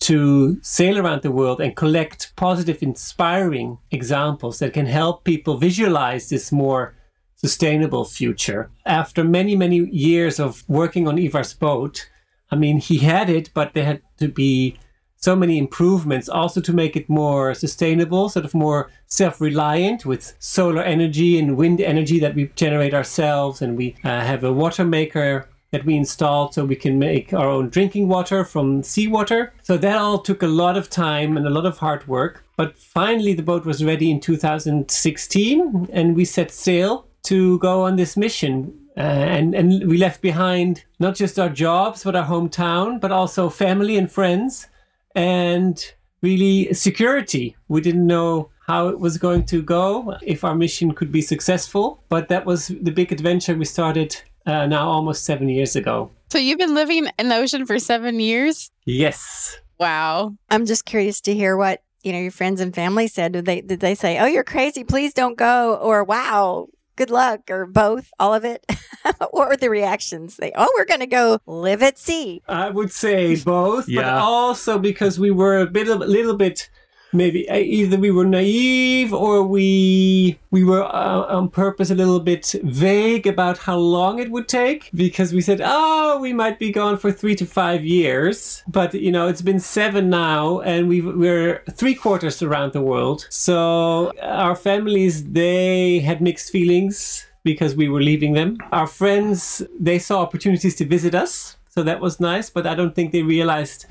to 0.00 0.58
sail 0.62 0.98
around 0.98 1.22
the 1.22 1.30
world 1.30 1.60
and 1.60 1.74
collect 1.74 2.34
positive, 2.36 2.82
inspiring 2.82 3.78
examples 3.90 4.58
that 4.58 4.72
can 4.72 4.86
help 4.86 5.24
people 5.24 5.56
visualize 5.56 6.28
this 6.28 6.52
more 6.52 6.94
sustainable 7.36 8.04
future. 8.04 8.70
After 8.84 9.24
many, 9.24 9.56
many 9.56 9.78
years 9.90 10.38
of 10.38 10.64
working 10.68 11.08
on 11.08 11.18
Ivar's 11.18 11.54
boat, 11.54 12.08
I 12.50 12.56
mean, 12.56 12.78
he 12.78 12.98
had 12.98 13.28
it, 13.28 13.50
but 13.54 13.74
there 13.74 13.84
had 13.84 14.02
to 14.18 14.28
be 14.28 14.78
so 15.16 15.34
many 15.34 15.58
improvements 15.58 16.28
also 16.28 16.60
to 16.60 16.72
make 16.72 16.94
it 16.94 17.08
more 17.08 17.54
sustainable, 17.54 18.28
sort 18.28 18.44
of 18.44 18.54
more 18.54 18.90
self 19.06 19.40
reliant 19.40 20.06
with 20.06 20.34
solar 20.38 20.82
energy 20.82 21.38
and 21.38 21.56
wind 21.56 21.80
energy 21.80 22.20
that 22.20 22.34
we 22.34 22.50
generate 22.54 22.94
ourselves. 22.94 23.62
And 23.62 23.76
we 23.76 23.96
uh, 24.04 24.20
have 24.20 24.44
a 24.44 24.52
water 24.52 24.84
maker 24.84 25.48
that 25.76 25.84
we 25.84 25.94
installed 25.94 26.54
so 26.54 26.64
we 26.64 26.74
can 26.74 26.98
make 26.98 27.34
our 27.34 27.48
own 27.48 27.68
drinking 27.68 28.08
water 28.08 28.44
from 28.44 28.82
seawater. 28.82 29.52
So 29.62 29.76
that 29.76 29.98
all 29.98 30.18
took 30.18 30.42
a 30.42 30.46
lot 30.46 30.78
of 30.78 30.88
time 30.88 31.36
and 31.36 31.46
a 31.46 31.50
lot 31.50 31.66
of 31.66 31.76
hard 31.76 32.08
work. 32.08 32.42
But 32.56 32.78
finally, 32.78 33.34
the 33.34 33.42
boat 33.42 33.66
was 33.66 33.84
ready 33.84 34.10
in 34.10 34.20
2016 34.20 35.88
and 35.92 36.16
we 36.16 36.24
set 36.24 36.50
sail 36.50 37.06
to 37.24 37.58
go 37.58 37.82
on 37.82 37.96
this 37.96 38.16
mission 38.16 38.72
uh, 38.96 39.00
and 39.36 39.54
and 39.54 39.86
we 39.90 39.98
left 39.98 40.22
behind 40.22 40.84
not 40.98 41.14
just 41.14 41.38
our 41.38 41.50
jobs 41.50 42.04
but 42.04 42.16
our 42.16 42.24
hometown 42.24 42.98
but 43.00 43.12
also 43.12 43.50
family 43.50 43.98
and 43.98 44.10
friends 44.10 44.68
and 45.14 45.92
really 46.22 46.72
security. 46.72 47.56
We 47.68 47.82
didn't 47.82 48.06
know 48.06 48.48
how 48.66 48.88
it 48.88 48.98
was 48.98 49.18
going 49.18 49.44
to 49.46 49.62
go, 49.62 50.16
if 50.22 50.42
our 50.42 50.54
mission 50.54 50.92
could 50.92 51.12
be 51.12 51.22
successful, 51.22 52.02
but 52.08 52.28
that 52.28 52.46
was 52.46 52.68
the 52.68 52.90
big 52.90 53.12
adventure 53.12 53.54
we 53.54 53.64
started 53.64 54.22
uh, 54.46 54.66
now 54.66 54.88
almost 54.88 55.24
seven 55.24 55.48
years 55.48 55.76
ago. 55.76 56.10
So 56.30 56.38
you've 56.38 56.58
been 56.58 56.74
living 56.74 57.08
in 57.18 57.28
the 57.28 57.36
ocean 57.36 57.66
for 57.66 57.78
seven 57.78 58.20
years? 58.20 58.70
Yes. 58.84 59.58
Wow. 59.78 60.36
I'm 60.50 60.66
just 60.66 60.84
curious 60.84 61.20
to 61.22 61.34
hear 61.34 61.56
what 61.56 61.82
you 62.02 62.12
know 62.12 62.20
your 62.20 62.30
friends 62.30 62.60
and 62.60 62.74
family 62.74 63.08
said. 63.08 63.32
Did 63.32 63.44
they 63.44 63.60
did 63.60 63.80
they 63.80 63.94
say, 63.94 64.18
"Oh, 64.18 64.26
you're 64.26 64.44
crazy, 64.44 64.84
please 64.84 65.12
don't 65.12 65.36
go," 65.36 65.74
or 65.74 66.04
"Wow, 66.04 66.68
good 66.96 67.10
luck 67.10 67.50
or 67.50 67.66
both, 67.66 68.10
all 68.18 68.34
of 68.34 68.44
it? 68.44 68.64
what 69.30 69.48
were 69.48 69.56
the 69.56 69.70
reactions? 69.70 70.36
They, 70.36 70.52
oh, 70.56 70.68
we're 70.76 70.84
going 70.84 71.00
to 71.00 71.06
go 71.06 71.38
live 71.46 71.82
at 71.82 71.98
sea. 71.98 72.42
I 72.48 72.70
would 72.70 72.90
say 72.90 73.36
both, 73.36 73.88
yeah. 73.88 74.02
but 74.02 74.12
also 74.14 74.78
because 74.78 75.18
we 75.18 75.30
were 75.30 75.60
a 75.60 75.66
bit, 75.66 75.88
a 75.88 75.94
little 75.94 76.36
bit 76.36 76.68
maybe 77.12 77.48
uh, 77.48 77.56
either 77.56 77.96
we 77.96 78.10
were 78.10 78.24
naive 78.24 79.12
or 79.12 79.42
we 79.42 80.38
we 80.50 80.64
were 80.64 80.84
uh, 80.84 81.36
on 81.36 81.48
purpose 81.48 81.90
a 81.90 81.94
little 81.94 82.20
bit 82.20 82.54
vague 82.62 83.26
about 83.26 83.58
how 83.58 83.76
long 83.76 84.18
it 84.18 84.30
would 84.30 84.48
take 84.48 84.90
because 84.94 85.32
we 85.32 85.40
said 85.40 85.60
oh 85.64 86.18
we 86.20 86.32
might 86.32 86.58
be 86.58 86.70
gone 86.70 86.96
for 86.96 87.12
three 87.12 87.34
to 87.34 87.46
five 87.46 87.84
years. 87.84 88.62
But 88.68 88.94
you 88.94 89.12
know 89.12 89.28
it's 89.28 89.42
been 89.42 89.60
seven 89.60 90.10
now 90.10 90.60
and 90.60 90.88
we 90.88 91.00
we're 91.00 91.62
three 91.72 91.94
quarters 91.94 92.42
around 92.42 92.72
the 92.72 92.82
world. 92.82 93.26
So 93.30 94.12
our 94.22 94.56
families 94.56 95.24
they 95.24 96.00
had 96.00 96.20
mixed 96.20 96.50
feelings 96.50 97.26
because 97.44 97.76
we 97.76 97.88
were 97.88 98.02
leaving 98.02 98.32
them. 98.32 98.58
Our 98.72 98.86
friends 98.86 99.62
they 99.78 99.98
saw 99.98 100.20
opportunities 100.20 100.76
to 100.76 100.84
visit 100.84 101.14
us. 101.14 101.56
So 101.68 101.82
that 101.82 102.00
was 102.00 102.20
nice 102.20 102.48
but 102.48 102.66
i 102.66 102.74
don't 102.74 102.94
think 102.94 103.12
they 103.12 103.22
realized 103.22 103.84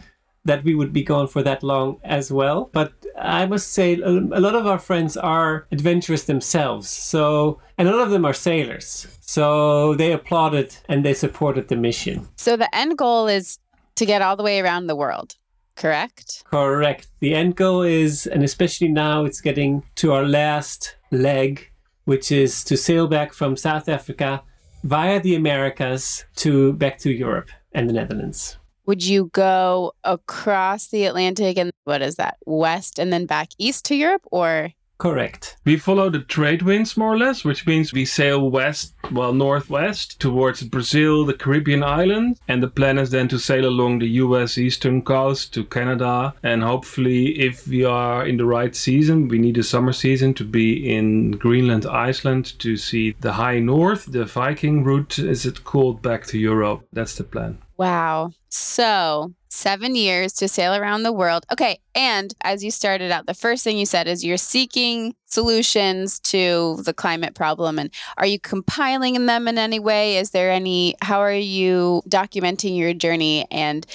that 0.45 0.63
we 0.63 0.75
would 0.75 0.93
be 0.93 1.03
gone 1.03 1.27
for 1.27 1.43
that 1.43 1.63
long 1.63 1.99
as 2.03 2.31
well. 2.31 2.69
But 2.71 2.93
I 3.17 3.45
must 3.45 3.71
say, 3.71 3.99
a 3.99 4.09
lot 4.09 4.55
of 4.55 4.67
our 4.67 4.79
friends 4.79 5.15
are 5.15 5.67
adventurous 5.71 6.23
themselves. 6.23 6.89
So, 6.89 7.61
and 7.77 7.87
a 7.87 7.91
lot 7.91 8.03
of 8.03 8.11
them 8.11 8.25
are 8.25 8.33
sailors. 8.33 9.07
So 9.21 9.95
they 9.95 10.11
applauded 10.11 10.75
and 10.89 11.03
they 11.05 11.13
supported 11.13 11.67
the 11.67 11.75
mission. 11.75 12.27
So 12.35 12.57
the 12.57 12.73
end 12.75 12.97
goal 12.97 13.27
is 13.27 13.57
to 13.95 14.05
get 14.05 14.21
all 14.21 14.35
the 14.35 14.43
way 14.43 14.59
around 14.59 14.87
the 14.87 14.95
world, 14.95 15.35
correct? 15.75 16.43
Correct. 16.45 17.07
The 17.19 17.33
end 17.33 17.55
goal 17.55 17.83
is, 17.83 18.27
and 18.27 18.43
especially 18.43 18.89
now 18.89 19.23
it's 19.23 19.41
getting 19.41 19.83
to 19.95 20.11
our 20.11 20.25
last 20.25 20.95
leg, 21.11 21.71
which 22.03 22.31
is 22.31 22.63
to 22.65 22.75
sail 22.75 23.07
back 23.07 23.33
from 23.33 23.55
South 23.55 23.87
Africa 23.87 24.43
via 24.83 25.19
the 25.21 25.35
Americas 25.35 26.25
to 26.35 26.73
back 26.73 26.97
to 26.99 27.11
Europe 27.11 27.49
and 27.71 27.89
the 27.89 27.93
Netherlands 27.93 28.57
would 28.85 29.05
you 29.05 29.29
go 29.33 29.93
across 30.03 30.87
the 30.87 31.05
Atlantic 31.05 31.57
and 31.57 31.71
what 31.83 32.01
is 32.01 32.15
that, 32.15 32.37
west 32.45 32.99
and 32.99 33.11
then 33.11 33.25
back 33.25 33.49
east 33.57 33.85
to 33.85 33.95
Europe 33.95 34.23
or? 34.31 34.71
Correct. 34.97 35.57
We 35.65 35.75
follow 35.75 36.09
the 36.09 36.19
trade 36.19 36.61
winds 36.61 36.95
more 36.95 37.13
or 37.13 37.17
less, 37.17 37.43
which 37.43 37.67
means 37.67 37.91
we 37.91 38.05
sail 38.05 38.49
west, 38.49 38.93
well, 39.11 39.33
northwest 39.33 40.21
towards 40.21 40.63
Brazil, 40.63 41.25
the 41.25 41.33
Caribbean 41.33 41.83
islands. 41.83 42.39
And 42.47 42.63
the 42.63 42.69
plan 42.69 42.97
is 42.97 43.09
then 43.09 43.27
to 43.27 43.37
sail 43.37 43.65
along 43.65 43.99
the 43.99 44.07
US 44.23 44.57
eastern 44.57 45.01
coast 45.01 45.53
to 45.53 45.65
Canada. 45.65 46.33
And 46.43 46.63
hopefully, 46.63 47.37
if 47.37 47.67
we 47.67 47.83
are 47.83 48.25
in 48.25 48.37
the 48.37 48.45
right 48.45 48.73
season, 48.73 49.27
we 49.27 49.37
need 49.37 49.57
a 49.57 49.63
summer 49.63 49.91
season 49.91 50.33
to 50.35 50.45
be 50.45 50.95
in 50.95 51.31
Greenland, 51.31 51.85
Iceland 51.85 52.57
to 52.59 52.77
see 52.77 53.15
the 53.19 53.33
high 53.33 53.59
north, 53.59 54.05
the 54.05 54.23
Viking 54.23 54.85
route, 54.85 55.19
is 55.19 55.45
it 55.45 55.65
called, 55.65 56.01
back 56.01 56.25
to 56.27 56.37
Europe. 56.37 56.87
That's 56.93 57.15
the 57.15 57.25
plan. 57.25 57.57
Wow. 57.77 58.31
So, 58.49 59.33
seven 59.49 59.95
years 59.95 60.33
to 60.33 60.47
sail 60.47 60.73
around 60.73 61.03
the 61.03 61.13
world. 61.13 61.45
Okay. 61.51 61.79
And 61.93 62.33
as 62.41 62.63
you 62.63 62.71
started 62.71 63.11
out, 63.11 63.25
the 63.25 63.33
first 63.33 63.63
thing 63.63 63.77
you 63.77 63.85
said 63.85 64.07
is 64.07 64.23
you're 64.23 64.37
seeking 64.37 65.15
solutions 65.25 66.19
to 66.19 66.77
the 66.83 66.93
climate 66.93 67.35
problem. 67.35 67.79
And 67.79 67.89
are 68.17 68.25
you 68.25 68.39
compiling 68.39 69.25
them 69.25 69.47
in 69.47 69.57
any 69.57 69.79
way? 69.79 70.17
Is 70.17 70.31
there 70.31 70.51
any, 70.51 70.95
how 71.01 71.19
are 71.19 71.33
you 71.33 72.01
documenting 72.07 72.77
your 72.77 72.93
journey? 72.93 73.45
And 73.49 73.85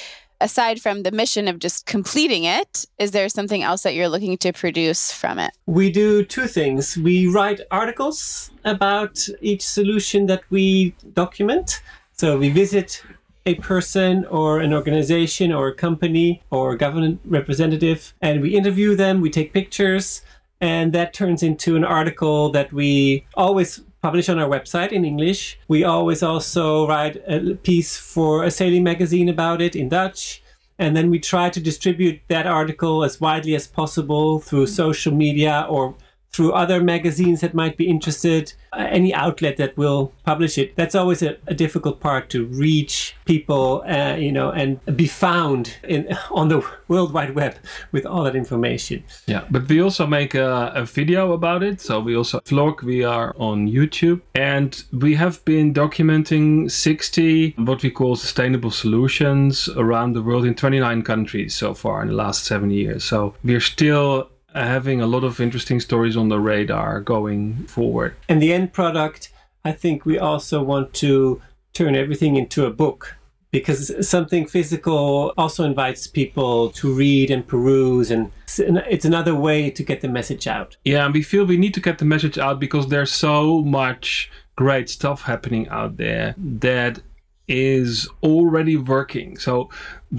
aside 0.40 0.80
from 0.80 1.02
the 1.02 1.10
mission 1.10 1.46
of 1.48 1.58
just 1.58 1.86
completing 1.86 2.44
it, 2.44 2.86
is 2.98 3.10
there 3.10 3.28
something 3.28 3.62
else 3.62 3.82
that 3.82 3.94
you're 3.94 4.08
looking 4.08 4.38
to 4.38 4.52
produce 4.52 5.12
from 5.12 5.38
it? 5.38 5.52
We 5.66 5.90
do 5.90 6.24
two 6.24 6.46
things. 6.46 6.96
We 6.96 7.26
write 7.28 7.60
articles 7.70 8.50
about 8.64 9.26
each 9.42 9.62
solution 9.62 10.26
that 10.26 10.42
we 10.50 10.94
document. 11.12 11.82
So 12.12 12.38
we 12.38 12.50
visit 12.50 13.02
a 13.50 13.54
person 13.54 14.24
or 14.26 14.60
an 14.60 14.72
organization 14.72 15.52
or 15.52 15.68
a 15.68 15.74
company 15.74 16.42
or 16.50 16.72
a 16.72 16.78
government 16.78 17.20
representative 17.24 18.14
and 18.20 18.40
we 18.40 18.56
interview 18.56 18.94
them, 18.94 19.20
we 19.20 19.30
take 19.30 19.52
pictures, 19.52 20.22
and 20.60 20.92
that 20.92 21.14
turns 21.14 21.42
into 21.42 21.76
an 21.76 21.84
article 21.84 22.50
that 22.50 22.72
we 22.72 23.24
always 23.34 23.82
publish 24.02 24.28
on 24.28 24.38
our 24.38 24.48
website 24.48 24.92
in 24.92 25.04
English. 25.04 25.58
We 25.68 25.84
always 25.84 26.22
also 26.22 26.86
write 26.88 27.16
a 27.26 27.54
piece 27.56 27.96
for 27.96 28.44
a 28.44 28.50
sailing 28.50 28.84
magazine 28.84 29.28
about 29.28 29.60
it 29.60 29.74
in 29.76 29.88
Dutch. 29.88 30.42
And 30.78 30.96
then 30.96 31.10
we 31.10 31.18
try 31.18 31.50
to 31.50 31.60
distribute 31.60 32.20
that 32.28 32.46
article 32.46 33.04
as 33.04 33.20
widely 33.20 33.54
as 33.54 33.66
possible 33.66 34.40
through 34.40 34.66
social 34.66 35.12
media 35.12 35.66
or 35.68 35.94
through 36.32 36.52
other 36.52 36.80
magazines 36.82 37.40
that 37.40 37.54
might 37.54 37.76
be 37.76 37.88
interested, 37.88 38.52
uh, 38.72 38.86
any 38.88 39.12
outlet 39.12 39.56
that 39.56 39.76
will 39.76 40.12
publish 40.24 40.58
it. 40.58 40.76
That's 40.76 40.94
always 40.94 41.22
a, 41.22 41.36
a 41.48 41.54
difficult 41.54 42.00
part 42.00 42.30
to 42.30 42.46
reach 42.46 43.16
people, 43.24 43.82
uh, 43.86 44.14
you 44.14 44.30
know, 44.30 44.50
and 44.50 44.78
be 44.96 45.08
found 45.08 45.76
in 45.82 46.16
on 46.30 46.48
the 46.48 46.64
World 46.88 47.12
Wide 47.12 47.34
Web 47.34 47.56
with 47.90 48.06
all 48.06 48.22
that 48.24 48.36
information. 48.36 49.02
Yeah, 49.26 49.44
but 49.50 49.68
we 49.68 49.82
also 49.82 50.06
make 50.06 50.34
a, 50.34 50.72
a 50.74 50.84
video 50.84 51.32
about 51.32 51.62
it. 51.62 51.80
So 51.80 51.98
we 52.00 52.16
also 52.16 52.40
vlog. 52.40 52.82
We 52.82 53.02
are 53.04 53.34
on 53.36 53.68
YouTube, 53.68 54.20
and 54.34 54.82
we 54.92 55.16
have 55.16 55.44
been 55.44 55.74
documenting 55.74 56.70
60 56.70 57.54
what 57.58 57.82
we 57.82 57.90
call 57.90 58.16
sustainable 58.16 58.70
solutions 58.70 59.68
around 59.76 60.14
the 60.14 60.22
world 60.22 60.44
in 60.44 60.54
29 60.54 61.02
countries 61.02 61.54
so 61.54 61.74
far 61.74 62.02
in 62.02 62.08
the 62.08 62.14
last 62.14 62.44
seven 62.44 62.70
years. 62.70 63.04
So 63.04 63.34
we're 63.42 63.60
still 63.60 64.30
having 64.54 65.00
a 65.00 65.06
lot 65.06 65.24
of 65.24 65.40
interesting 65.40 65.80
stories 65.80 66.16
on 66.16 66.28
the 66.28 66.40
radar 66.40 67.00
going 67.00 67.64
forward. 67.66 68.14
And 68.28 68.42
the 68.42 68.52
end 68.52 68.72
product, 68.72 69.32
I 69.64 69.72
think 69.72 70.04
we 70.04 70.18
also 70.18 70.62
want 70.62 70.94
to 70.94 71.40
turn 71.72 71.94
everything 71.94 72.36
into 72.36 72.66
a 72.66 72.70
book 72.70 73.16
because 73.50 74.08
something 74.08 74.46
physical 74.46 75.32
also 75.36 75.64
invites 75.64 76.06
people 76.06 76.70
to 76.70 76.92
read 76.92 77.30
and 77.30 77.46
peruse 77.46 78.10
and 78.10 78.30
it's 78.58 79.04
another 79.04 79.34
way 79.34 79.70
to 79.70 79.82
get 79.82 80.00
the 80.00 80.08
message 80.08 80.46
out 80.46 80.76
yeah 80.84 81.04
and 81.04 81.14
we 81.14 81.22
feel 81.22 81.44
we 81.44 81.56
need 81.56 81.74
to 81.74 81.80
get 81.80 81.98
the 81.98 82.04
message 82.04 82.38
out 82.38 82.60
because 82.60 82.88
there's 82.88 83.12
so 83.12 83.62
much 83.62 84.30
great 84.56 84.88
stuff 84.88 85.22
happening 85.22 85.68
out 85.68 85.96
there 85.96 86.34
that 86.36 87.00
is 87.48 88.08
already 88.22 88.76
working 88.76 89.36
so 89.36 89.68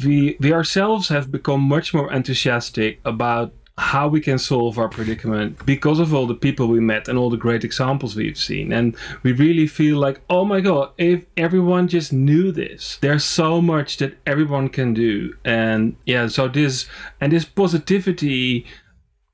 we 0.03 0.35
we 0.39 0.51
ourselves 0.51 1.07
have 1.07 1.31
become 1.31 1.61
much 1.61 1.93
more 1.93 2.11
enthusiastic 2.11 2.99
about 3.05 3.53
how 3.81 4.07
we 4.07 4.21
can 4.21 4.37
solve 4.37 4.77
our 4.77 4.87
predicament 4.87 5.65
because 5.65 5.99
of 5.99 6.13
all 6.13 6.27
the 6.27 6.35
people 6.35 6.67
we 6.67 6.79
met 6.79 7.07
and 7.07 7.17
all 7.17 7.31
the 7.31 7.35
great 7.35 7.63
examples 7.63 8.15
we've 8.15 8.37
seen. 8.37 8.71
And 8.71 8.95
we 9.23 9.31
really 9.31 9.65
feel 9.65 9.97
like, 9.97 10.21
oh 10.29 10.45
my 10.45 10.61
God, 10.61 10.91
if 10.99 11.25
everyone 11.35 11.87
just 11.87 12.13
knew 12.13 12.51
this, 12.51 12.99
there's 13.01 13.25
so 13.25 13.59
much 13.59 13.97
that 13.97 14.15
everyone 14.27 14.69
can 14.69 14.93
do. 14.93 15.35
And 15.43 15.95
yeah, 16.05 16.27
so 16.27 16.47
this 16.47 16.87
and 17.19 17.31
this 17.31 17.43
positivity 17.43 18.67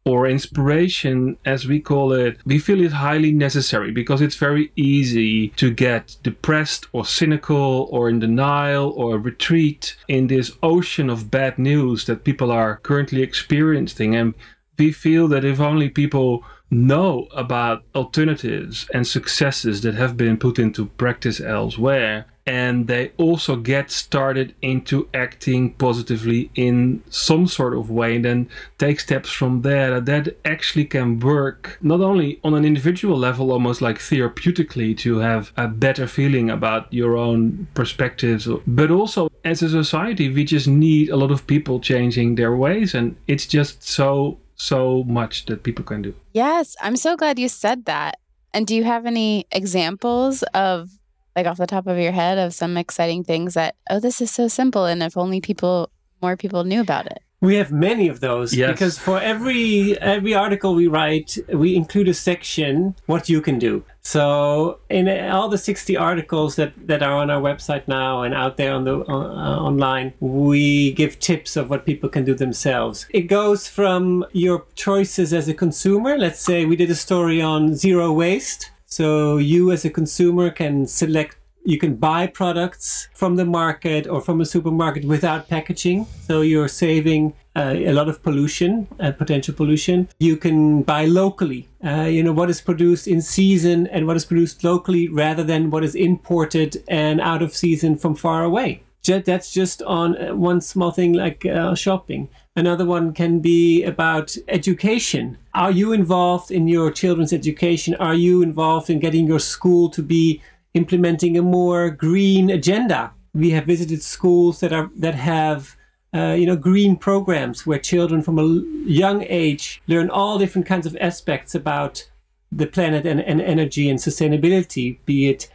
or 0.08 0.26
inspiration, 0.26 1.38
as 1.46 1.68
we 1.68 1.82
call 1.82 2.14
it, 2.14 2.40
we 2.46 2.60
feel 2.60 2.82
it 2.82 2.94
highly 2.94 3.32
necessary 3.32 3.92
because 3.92 4.22
it's 4.22 4.38
very 4.38 4.72
easy 4.78 5.50
to 5.50 5.70
get 5.70 6.16
depressed 6.24 6.88
or 6.94 7.06
cynical 7.06 7.90
or 7.92 8.10
in 8.10 8.20
denial 8.20 8.92
or 8.92 9.18
retreat 9.18 9.98
in 10.08 10.28
this 10.28 10.52
ocean 10.64 11.10
of 11.10 11.30
bad 11.30 11.60
news 11.60 12.06
that 12.06 12.24
people 12.24 12.52
are 12.52 12.78
currently 12.78 13.22
experiencing. 13.22 14.16
And 14.16 14.34
we 14.80 14.92
feel 14.92 15.28
that 15.28 15.44
if 15.44 15.60
only 15.60 15.90
people 15.90 16.44
know 16.70 17.28
about 17.34 17.84
alternatives 17.96 18.88
and 18.94 19.06
successes 19.06 19.82
that 19.82 19.96
have 19.96 20.16
been 20.16 20.38
put 20.38 20.58
into 20.58 20.86
practice 20.86 21.42
elsewhere, 21.42 22.26
and 22.48 22.88
they 22.88 23.12
also 23.18 23.58
get 23.58 23.92
started 23.92 24.56
into 24.62 25.10
acting 25.14 25.74
positively 25.74 26.50
in 26.56 27.04
some 27.10 27.46
sort 27.46 27.76
of 27.76 27.92
way 27.92 28.16
and 28.16 28.26
then 28.26 28.50
take 28.78 29.02
steps 29.02 29.30
from 29.30 29.62
there. 29.64 30.00
That 30.00 30.38
actually 30.46 30.86
can 30.86 31.20
work 31.20 31.78
not 31.82 32.00
only 32.00 32.40
on 32.46 32.54
an 32.54 32.64
individual 32.64 33.18
level 33.18 33.52
almost 33.52 33.82
like 33.82 33.98
therapeutically 34.00 34.98
to 35.00 35.18
have 35.18 35.52
a 35.58 35.68
better 35.68 36.08
feeling 36.08 36.50
about 36.50 36.92
your 36.94 37.18
own 37.18 37.68
perspectives 37.74 38.48
but 38.66 38.92
also 38.92 39.30
as 39.44 39.62
a 39.62 39.70
society 39.70 40.30
we 40.30 40.46
just 40.46 40.68
need 40.68 41.10
a 41.10 41.18
lot 41.18 41.32
of 41.32 41.46
people 41.48 41.80
changing 41.80 42.36
their 42.36 42.56
ways 42.56 42.96
and 42.96 43.16
it's 43.28 43.46
just 43.46 43.84
so 43.84 44.38
so 44.56 45.04
much 45.04 45.46
that 45.46 45.64
people 45.64 45.84
can 45.84 46.02
do. 46.02 46.14
Yes 46.34 46.76
i'm 46.82 46.96
so 46.96 47.18
glad 47.18 47.38
you 47.38 47.50
said 47.50 47.86
that. 47.86 48.20
And 48.54 48.66
do 48.66 48.74
you 48.74 48.86
have 48.86 49.06
any 49.06 49.46
examples 49.52 50.44
of 50.54 50.90
like 51.38 51.46
off 51.46 51.58
the 51.58 51.68
top 51.68 51.86
of 51.86 52.00
your 52.00 52.12
head 52.12 52.40
of 52.40 52.54
some 52.54 52.76
exciting 52.78 53.24
things 53.24 53.54
that 53.54 53.76
oh 53.92 54.00
this 54.00 54.20
is 54.20 54.32
so 54.32 54.48
simple 54.48 54.86
and 54.86 55.04
if 55.04 55.16
only 55.16 55.40
people 55.40 55.90
more 56.22 56.36
people 56.36 56.64
knew 56.64 56.82
about 56.82 57.06
it. 57.06 57.20
We 57.40 57.54
have 57.58 57.72
many 57.72 58.08
of 58.08 58.20
those 58.20 58.56
yes. 58.56 58.72
because 58.72 58.98
for 58.98 59.20
every 59.20 59.96
every 60.00 60.34
article 60.34 60.74
we 60.74 60.88
write 60.88 61.38
we 61.54 61.76
include 61.76 62.08
a 62.08 62.14
section 62.16 62.96
what 63.06 63.30
you 63.30 63.40
can 63.40 63.60
do. 63.60 63.84
So 64.02 64.80
in 64.90 65.08
all 65.30 65.48
the 65.48 65.60
60 65.60 65.96
articles 65.96 66.56
that, 66.56 66.72
that 66.88 67.04
are 67.04 67.14
on 67.14 67.30
our 67.30 67.42
website 67.42 67.88
now 67.88 68.24
and 68.24 68.34
out 68.34 68.58
there 68.58 68.74
on 68.74 68.86
the 68.86 68.96
uh, 69.02 69.60
online 69.70 70.14
we 70.20 70.94
give 70.94 71.20
tips 71.20 71.56
of 71.56 71.70
what 71.70 71.86
people 71.86 72.10
can 72.10 72.26
do 72.26 72.34
themselves. 72.34 73.06
It 73.12 73.28
goes 73.28 73.68
from 73.68 74.26
your 74.32 74.66
choices 74.74 75.32
as 75.32 75.48
a 75.48 75.54
consumer. 75.54 76.18
Let's 76.18 76.40
say 76.40 76.66
we 76.66 76.76
did 76.76 76.90
a 76.90 76.96
story 76.96 77.40
on 77.40 77.76
zero 77.76 78.12
waste 78.12 78.72
so 78.88 79.38
you 79.38 79.72
as 79.72 79.86
a 79.86 79.90
consumer 79.90 80.50
can 80.50 80.88
select 80.88 81.38
you 81.68 81.78
can 81.78 81.96
buy 81.96 82.26
products 82.26 83.10
from 83.14 83.36
the 83.36 83.44
market 83.44 84.08
or 84.08 84.22
from 84.22 84.40
a 84.40 84.46
supermarket 84.46 85.04
without 85.04 85.50
packaging. 85.50 86.08
So 86.26 86.40
you're 86.40 86.70
saving 86.70 87.34
uh, 87.58 87.74
a 87.76 87.92
lot 87.92 88.08
of 88.08 88.24
pollution, 88.24 88.88
uh, 89.02 89.12
potential 89.12 89.54
pollution. 89.54 90.08
You 90.18 90.38
can 90.38 90.84
buy 90.84 91.08
locally, 91.08 91.68
uh, 91.86 92.04
you 92.04 92.24
know, 92.24 92.32
what 92.32 92.50
is 92.50 92.62
produced 92.62 93.06
in 93.06 93.22
season 93.22 93.88
and 93.88 94.08
what 94.08 94.16
is 94.16 94.24
produced 94.24 94.64
locally 94.64 95.10
rather 95.10 95.44
than 95.44 95.70
what 95.70 95.84
is 95.84 95.94
imported 95.94 96.82
and 96.88 97.20
out 97.20 97.42
of 97.42 97.54
season 97.54 97.98
from 97.98 98.16
far 98.16 98.46
away. 98.46 98.84
That's 99.04 99.52
just 99.52 99.82
on 99.84 100.18
uh, 100.18 100.36
one 100.36 100.62
small 100.62 100.92
thing 100.92 101.14
like 101.14 101.46
uh, 101.46 101.76
shopping. 101.76 102.30
Another 102.58 102.86
one 102.86 103.14
can 103.14 103.40
be 103.40 103.84
about 103.84 104.36
education. 104.48 105.38
Are 105.54 105.70
you 105.70 105.94
involved 105.94 106.50
in 106.50 106.68
your 106.68 106.92
children's 106.92 107.32
education? 107.32 107.94
Are 107.96 108.16
you 108.16 108.42
involved 108.42 108.90
in 108.90 109.00
getting 109.00 109.28
your 109.28 109.40
school 109.40 109.90
to 109.92 110.02
be 110.02 110.42
implementing 110.74 111.38
a 111.38 111.44
more 111.44 111.92
green 111.92 112.50
agenda? 112.50 113.12
We 113.36 113.52
have 113.52 113.66
visited 113.66 114.02
schools 114.02 114.60
that 114.62 114.74
are 114.74 114.90
that 114.96 115.14
have 115.14 115.78
uh, 116.16 116.34
you 116.34 116.48
know, 116.48 116.56
green 116.56 116.96
programs 116.96 117.68
where 117.68 117.78
children 117.78 118.24
from 118.24 118.40
a 118.40 118.64
young 118.90 119.24
age 119.30 119.80
learn 119.86 120.10
all 120.10 120.40
different 120.40 120.66
kinds 120.66 120.88
of 120.88 120.98
aspects 121.00 121.54
about 121.54 122.10
the 122.52 122.66
planet 122.66 123.06
and, 123.06 123.20
and 123.22 123.40
energy 123.40 123.88
and 123.88 124.00
sustainability, 124.00 124.98
be 125.06 125.30
it, 125.30 125.48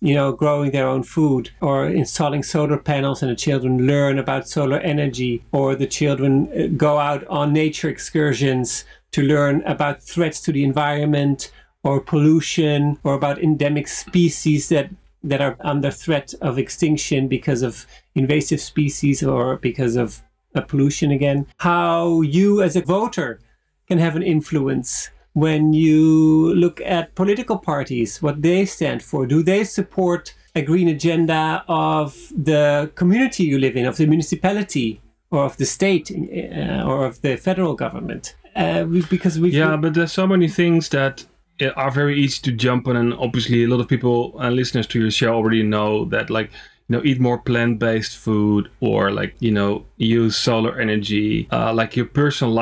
you 0.00 0.14
know, 0.14 0.32
growing 0.32 0.70
their 0.70 0.86
own 0.86 1.02
food 1.02 1.50
or 1.60 1.86
installing 1.86 2.42
solar 2.42 2.78
panels 2.78 3.22
and 3.22 3.30
the 3.30 3.36
children 3.36 3.86
learn 3.86 4.18
about 4.18 4.48
solar 4.48 4.78
energy 4.80 5.44
or 5.52 5.74
the 5.74 5.86
children 5.86 6.48
uh, 6.52 6.68
go 6.76 6.98
out 6.98 7.26
on 7.26 7.52
nature 7.52 7.88
excursions 7.88 8.84
to 9.10 9.22
learn 9.22 9.62
about 9.64 10.02
threats 10.02 10.40
to 10.40 10.52
the 10.52 10.64
environment 10.64 11.50
or 11.82 12.00
pollution 12.00 12.98
or 13.02 13.14
about 13.14 13.42
endemic 13.42 13.88
species 13.88 14.68
that 14.68 14.90
that 15.24 15.40
are 15.40 15.56
under 15.60 15.90
threat 15.90 16.32
of 16.40 16.58
extinction 16.58 17.26
because 17.26 17.62
of 17.62 17.86
invasive 18.14 18.60
species 18.60 19.20
or 19.20 19.56
because 19.56 19.96
of 19.96 20.22
pollution 20.68 21.10
again. 21.10 21.46
How 21.58 22.20
you 22.22 22.62
as 22.62 22.76
a 22.76 22.82
voter 22.82 23.40
can 23.86 23.98
have 23.98 24.16
an 24.16 24.22
influence 24.22 25.10
when 25.34 25.72
you 25.72 26.54
look 26.54 26.80
at 26.82 27.14
political 27.14 27.58
parties 27.58 28.20
what 28.22 28.42
they 28.42 28.64
stand 28.64 29.02
for 29.02 29.26
do 29.26 29.42
they 29.42 29.62
support 29.64 30.34
a 30.54 30.62
green 30.62 30.88
agenda 30.88 31.64
of 31.68 32.14
the 32.36 32.90
community 32.94 33.44
you 33.44 33.58
live 33.58 33.76
in 33.76 33.86
of 33.86 33.96
the 33.96 34.06
municipality 34.06 35.00
or 35.30 35.44
of 35.44 35.56
the 35.56 35.64
state 35.64 36.10
uh, 36.10 36.82
or 36.84 37.04
of 37.06 37.20
the 37.22 37.36
federal 37.36 37.74
government? 37.74 38.34
Uh, 38.56 38.84
because 38.84 39.38
we 39.38 39.50
yeah 39.50 39.76
but 39.76 39.94
there's 39.94 40.12
so 40.12 40.26
many 40.26 40.48
things 40.48 40.88
that 40.88 41.24
are 41.76 41.90
very 41.90 42.18
easy 42.18 42.40
to 42.42 42.52
jump 42.52 42.88
on 42.88 42.96
and 42.96 43.14
obviously 43.14 43.64
a 43.64 43.68
lot 43.68 43.80
of 43.80 43.88
people 43.88 44.34
and 44.40 44.56
listeners 44.56 44.86
to 44.86 45.00
your 45.00 45.10
show 45.10 45.32
already 45.34 45.62
know 45.62 46.04
that 46.06 46.30
like 46.30 46.50
you 46.88 46.96
know 46.96 47.02
eat 47.04 47.20
more 47.20 47.38
plant-based 47.38 48.16
food 48.16 48.68
or 48.80 49.12
like 49.12 49.34
you 49.38 49.52
know 49.52 49.84
use 49.96 50.36
solar 50.36 50.80
energy 50.80 51.46
uh, 51.52 51.72
like 51.72 51.94
your 51.94 52.06
personal 52.06 52.52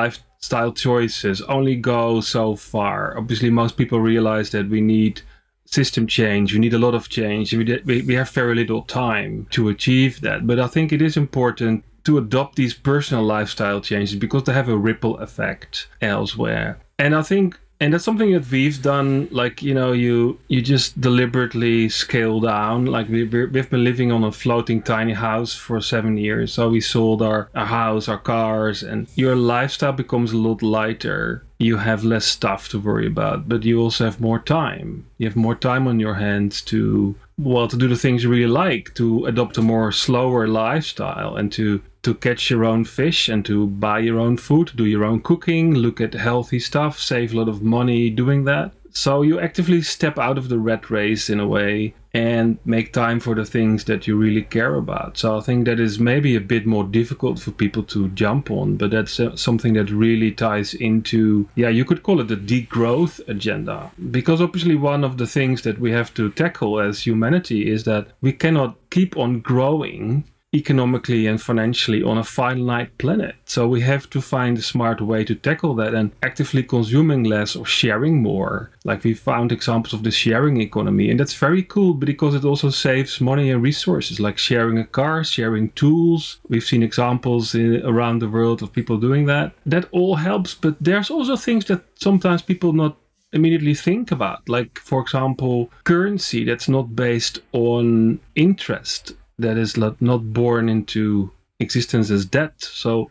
lifestyle 0.47 0.73
choices 0.73 1.43
only 1.43 1.75
go 1.75 2.21
so 2.21 2.55
far. 2.55 3.19
Obviously 3.19 3.51
most 3.51 3.77
people 3.77 4.01
realize 4.01 4.51
that 4.51 4.69
we 4.69 4.81
need 4.81 5.23
system 5.65 6.07
change 6.07 6.53
we 6.53 6.61
need 6.61 6.75
a 6.75 6.79
lot 6.79 6.95
of 6.95 7.09
change 7.09 7.53
we, 7.53 7.65
we, 7.85 8.01
we 8.03 8.15
have 8.15 8.31
very 8.31 8.55
little 8.55 8.83
time 8.83 9.49
to 9.51 9.69
achieve 9.69 10.21
that. 10.21 10.47
But 10.47 10.61
i 10.61 10.69
think 10.69 10.93
it 10.93 11.03
is 11.03 11.17
important 11.17 11.83
to 12.05 12.19
adopt 12.19 12.55
these 12.55 12.73
personal 12.73 13.25
lifestyle 13.25 13.81
changes 13.81 14.15
because 14.15 14.45
they 14.45 14.53
have 14.53 14.69
a 14.69 14.79
ripple 14.79 15.19
effect 15.19 15.89
elsewhere. 16.01 16.79
And 17.01 17.17
i 17.17 17.23
think 17.23 17.59
and 17.79 17.93
that's 17.93 18.05
something 18.05 18.33
that 18.33 18.51
we've 18.51 18.81
done 18.81 19.29
like 19.31 19.63
you 19.63 19.75
know 19.75 19.93
you 19.93 20.39
you 20.49 20.63
just 20.63 20.99
deliberately 21.01 21.89
scale 21.89 22.41
down. 22.41 22.87
Like 22.87 23.09
we, 23.09 23.25
we've 23.25 23.71
been 23.71 23.85
living 23.85 24.13
on 24.13 24.25
a 24.25 24.33
floating 24.33 24.83
tiny 24.83 25.13
house 25.13 25.55
for 25.55 25.81
seven 25.81 26.17
years. 26.17 26.53
So 26.55 26.71
we 26.71 26.81
sold 26.81 27.21
our, 27.23 27.51
our 27.55 27.67
house 27.67 28.09
our 28.09 28.19
cars 28.19 28.83
and 28.83 29.09
your 29.15 29.37
lifestyle 29.37 29.93
becomes 29.93 30.33
a 30.33 30.39
lot 30.39 30.63
lighter. 30.63 31.45
You 31.59 31.77
have 31.79 32.05
less 32.05 32.25
stuff 32.25 32.69
to 32.71 32.79
worry 32.79 33.07
about 33.07 33.49
but 33.49 33.65
you 33.65 33.81
also 33.81 34.05
have 34.05 34.21
more 34.21 34.39
time. 34.39 35.07
You 35.19 35.27
have 35.27 35.37
more 35.37 35.55
time 35.55 35.87
on 35.87 36.01
your 36.01 36.15
hands 36.15 36.63
to 36.63 37.15
well 37.39 37.69
to 37.69 37.77
do 37.77 37.89
the 37.89 37.97
things 37.97 38.23
you 38.23 38.31
really 38.31 38.47
like 38.47 38.95
to 38.95 39.27
adopt 39.27 39.59
a 39.59 39.63
more 39.63 39.93
slower 39.93 40.49
lifestyle 40.49 41.37
and 41.37 41.53
to 41.53 41.83
to 42.07 42.15
catch 42.15 42.51
your 42.51 42.65
own 42.65 42.85
fish 42.85 43.29
and 43.29 43.45
to 43.45 43.67
buy 43.67 43.99
your 43.99 44.21
own 44.21 44.37
food, 44.37 44.71
do 44.77 44.85
your 44.87 45.03
own 45.03 45.21
cooking, 45.21 45.75
look 45.75 46.01
at 46.01 46.15
healthy 46.15 46.61
stuff, 46.61 47.01
save 47.01 47.35
a 47.35 47.37
lot 47.37 47.49
of 47.49 47.63
money 47.63 48.11
doing 48.11 48.45
that. 48.45 48.71
So 48.93 49.23
you 49.23 49.41
actively 49.41 49.83
step 49.83 50.17
out 50.17 50.39
of 50.39 50.49
the 50.49 50.61
rat 50.61 50.89
race 50.89 51.29
in 51.29 51.41
a 51.41 51.49
way 51.49 51.95
and 52.15 52.59
make 52.65 52.93
time 52.93 53.19
for 53.19 53.35
the 53.35 53.45
things 53.45 53.85
that 53.87 54.07
you 54.07 54.17
really 54.17 54.43
care 54.43 54.77
about. 54.77 55.19
So 55.19 55.37
I 55.37 55.41
think 55.41 55.65
that 55.65 55.81
is 55.81 55.99
maybe 55.99 56.37
a 56.37 56.41
bit 56.41 56.65
more 56.65 56.85
difficult 56.85 57.41
for 57.41 57.51
people 57.51 57.83
to 57.83 58.09
jump 58.11 58.53
on, 58.53 58.77
but 58.77 58.93
that's 58.93 59.19
uh, 59.19 59.35
something 59.35 59.73
that 59.73 59.91
really 59.91 60.31
ties 60.31 60.75
into, 60.75 61.49
yeah, 61.57 61.71
you 61.71 61.85
could 61.85 62.05
call 62.05 62.21
it 62.21 62.29
the 62.29 62.37
degrowth 62.37 63.21
agenda. 63.29 63.91
Because 64.13 64.41
obviously, 64.41 64.77
one 64.77 65.03
of 65.03 65.19
the 65.19 65.27
things 65.27 65.63
that 65.63 65.81
we 65.81 65.91
have 65.91 66.15
to 66.15 66.31
tackle 66.31 66.79
as 66.79 67.05
humanity 67.05 67.69
is 67.69 67.83
that 67.83 68.07
we 68.21 68.33
cannot 68.33 68.77
keep 68.91 69.17
on 69.17 69.41
growing 69.41 70.25
economically 70.57 71.27
and 71.27 71.41
financially 71.41 72.03
on 72.03 72.19
a 72.19 72.25
finite 72.25 72.97
planet. 72.99 73.35
So 73.45 73.69
we 73.69 73.81
have 73.83 74.09
to 74.11 74.21
find 74.21 74.59
a 74.59 74.63
smart 74.63 75.01
way 75.01 75.25
to 75.25 75.35
tackle 75.35 75.75
that 75.77 75.95
and 75.95 76.13
actively 76.23 76.63
consuming 76.63 77.25
less 77.25 77.55
or 77.57 77.67
sharing 77.67 78.23
more. 78.23 78.71
Like 78.85 79.05
we 79.05 79.15
found 79.15 79.53
examples 79.53 79.93
of 79.93 80.03
the 80.03 80.11
sharing 80.11 80.61
economy, 80.61 81.11
and 81.11 81.21
that's 81.21 81.35
very 81.35 81.63
cool 81.63 81.95
because 81.95 82.35
it 82.35 82.45
also 82.45 82.71
saves 82.71 83.21
money 83.21 83.51
and 83.51 83.63
resources, 83.63 84.21
like 84.21 84.39
sharing 84.39 84.79
a 84.79 84.87
car, 84.87 85.25
sharing 85.25 85.71
tools. 85.71 86.39
We've 86.49 86.65
seen 86.65 86.83
examples 86.83 87.55
in, 87.55 87.85
around 87.85 88.21
the 88.21 88.29
world 88.29 88.63
of 88.63 88.73
people 88.73 88.97
doing 88.99 89.27
that. 89.27 89.53
That 89.67 89.87
all 89.93 90.17
helps, 90.17 90.55
but 90.55 90.77
there's 90.81 91.11
also 91.11 91.37
things 91.37 91.65
that 91.67 91.83
sometimes 91.97 92.43
people 92.43 92.73
not 92.73 92.97
immediately 93.33 93.75
think 93.75 94.13
about 94.13 94.49
like 94.49 94.79
for 94.79 95.01
example 95.01 95.71
currency 95.85 96.45
that's 96.45 96.69
not 96.69 96.95
based 96.95 97.41
on 97.53 98.19
interest 98.35 99.15
that 99.39 99.57
is 99.57 99.77
not 99.77 100.33
born 100.33 100.69
into 100.69 101.31
existence 101.61 102.11
as 102.11 102.25
debt. 102.25 102.55
So 102.59 103.11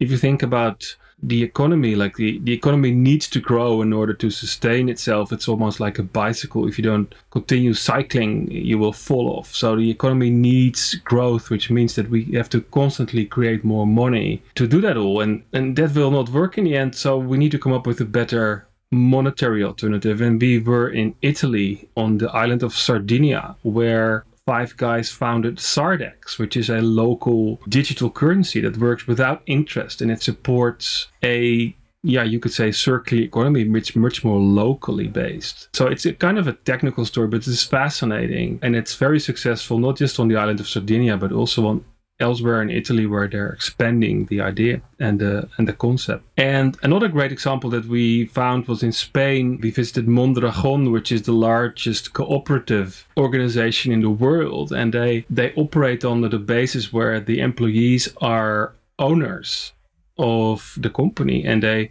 if 0.00 0.10
you 0.10 0.18
think 0.18 0.42
about 0.42 0.96
the 1.22 1.42
economy, 1.42 1.94
like 1.94 2.16
the, 2.16 2.38
the 2.40 2.52
economy 2.52 2.90
needs 2.90 3.28
to 3.30 3.40
grow 3.40 3.80
in 3.80 3.92
order 3.92 4.12
to 4.12 4.30
sustain 4.30 4.88
itself. 4.88 5.32
It's 5.32 5.48
almost 5.48 5.80
like 5.80 5.98
a 5.98 6.02
bicycle. 6.02 6.68
If 6.68 6.78
you 6.78 6.84
don't 6.84 7.14
continue 7.30 7.72
cycling, 7.72 8.50
you 8.50 8.78
will 8.78 8.92
fall 8.92 9.30
off. 9.30 9.54
So 9.54 9.76
the 9.76 9.90
economy 9.90 10.30
needs 10.30 10.94
growth, 10.96 11.48
which 11.48 11.70
means 11.70 11.94
that 11.94 12.10
we 12.10 12.24
have 12.32 12.50
to 12.50 12.60
constantly 12.60 13.24
create 13.24 13.64
more 13.64 13.86
money 13.86 14.42
to 14.56 14.66
do 14.66 14.80
that 14.82 14.98
all. 14.98 15.22
And, 15.22 15.42
and 15.54 15.74
that 15.76 15.94
will 15.94 16.10
not 16.10 16.28
work 16.28 16.58
in 16.58 16.64
the 16.64 16.76
end. 16.76 16.94
So 16.94 17.16
we 17.16 17.38
need 17.38 17.52
to 17.52 17.58
come 17.58 17.72
up 17.72 17.86
with 17.86 18.00
a 18.00 18.04
better 18.04 18.66
monetary 18.92 19.64
alternative. 19.64 20.20
And 20.20 20.40
we 20.40 20.58
were 20.58 20.90
in 20.90 21.14
Italy 21.22 21.88
on 21.96 22.18
the 22.18 22.30
island 22.30 22.62
of 22.62 22.74
Sardinia, 22.74 23.56
where 23.62 24.26
Five 24.46 24.76
Guys 24.76 25.10
founded 25.10 25.56
Sardex, 25.56 26.38
which 26.38 26.56
is 26.56 26.70
a 26.70 26.80
local 26.80 27.60
digital 27.68 28.10
currency 28.10 28.60
that 28.60 28.78
works 28.78 29.06
without 29.08 29.42
interest 29.46 30.00
and 30.00 30.10
it 30.10 30.22
supports 30.22 31.08
a 31.24 31.74
yeah, 32.02 32.22
you 32.22 32.38
could 32.38 32.52
say 32.52 32.70
circular 32.70 33.24
economy, 33.24 33.68
which 33.68 33.96
much 33.96 34.22
more 34.22 34.38
locally 34.38 35.08
based. 35.08 35.68
So 35.74 35.88
it's 35.88 36.06
a 36.06 36.12
kind 36.12 36.38
of 36.38 36.46
a 36.46 36.52
technical 36.52 37.04
story, 37.04 37.26
but 37.26 37.44
it's 37.44 37.64
fascinating 37.64 38.60
and 38.62 38.76
it's 38.76 38.94
very 38.94 39.18
successful, 39.18 39.78
not 39.78 39.96
just 39.96 40.20
on 40.20 40.28
the 40.28 40.36
island 40.36 40.60
of 40.60 40.68
Sardinia, 40.68 41.16
but 41.16 41.32
also 41.32 41.66
on 41.66 41.84
elsewhere 42.18 42.62
in 42.62 42.70
Italy 42.70 43.06
where 43.06 43.28
they're 43.28 43.50
expanding 43.50 44.26
the 44.26 44.40
idea 44.40 44.80
and 44.98 45.20
the 45.20 45.48
and 45.58 45.68
the 45.68 45.72
concept. 45.72 46.24
And 46.36 46.76
another 46.82 47.08
great 47.08 47.32
example 47.32 47.70
that 47.70 47.86
we 47.86 48.26
found 48.26 48.66
was 48.68 48.82
in 48.82 48.92
Spain. 48.92 49.58
We 49.62 49.70
visited 49.70 50.08
Mondragon, 50.08 50.92
which 50.92 51.12
is 51.12 51.22
the 51.22 51.32
largest 51.32 52.12
cooperative 52.12 53.06
organization 53.16 53.92
in 53.92 54.00
the 54.00 54.10
world, 54.10 54.72
and 54.72 54.92
they 54.92 55.24
they 55.28 55.52
operate 55.54 56.04
under 56.04 56.28
the 56.28 56.38
basis 56.38 56.92
where 56.92 57.20
the 57.20 57.40
employees 57.40 58.08
are 58.20 58.74
owners 58.98 59.72
of 60.18 60.78
the 60.80 60.90
company, 60.90 61.44
and 61.44 61.62
they 61.62 61.90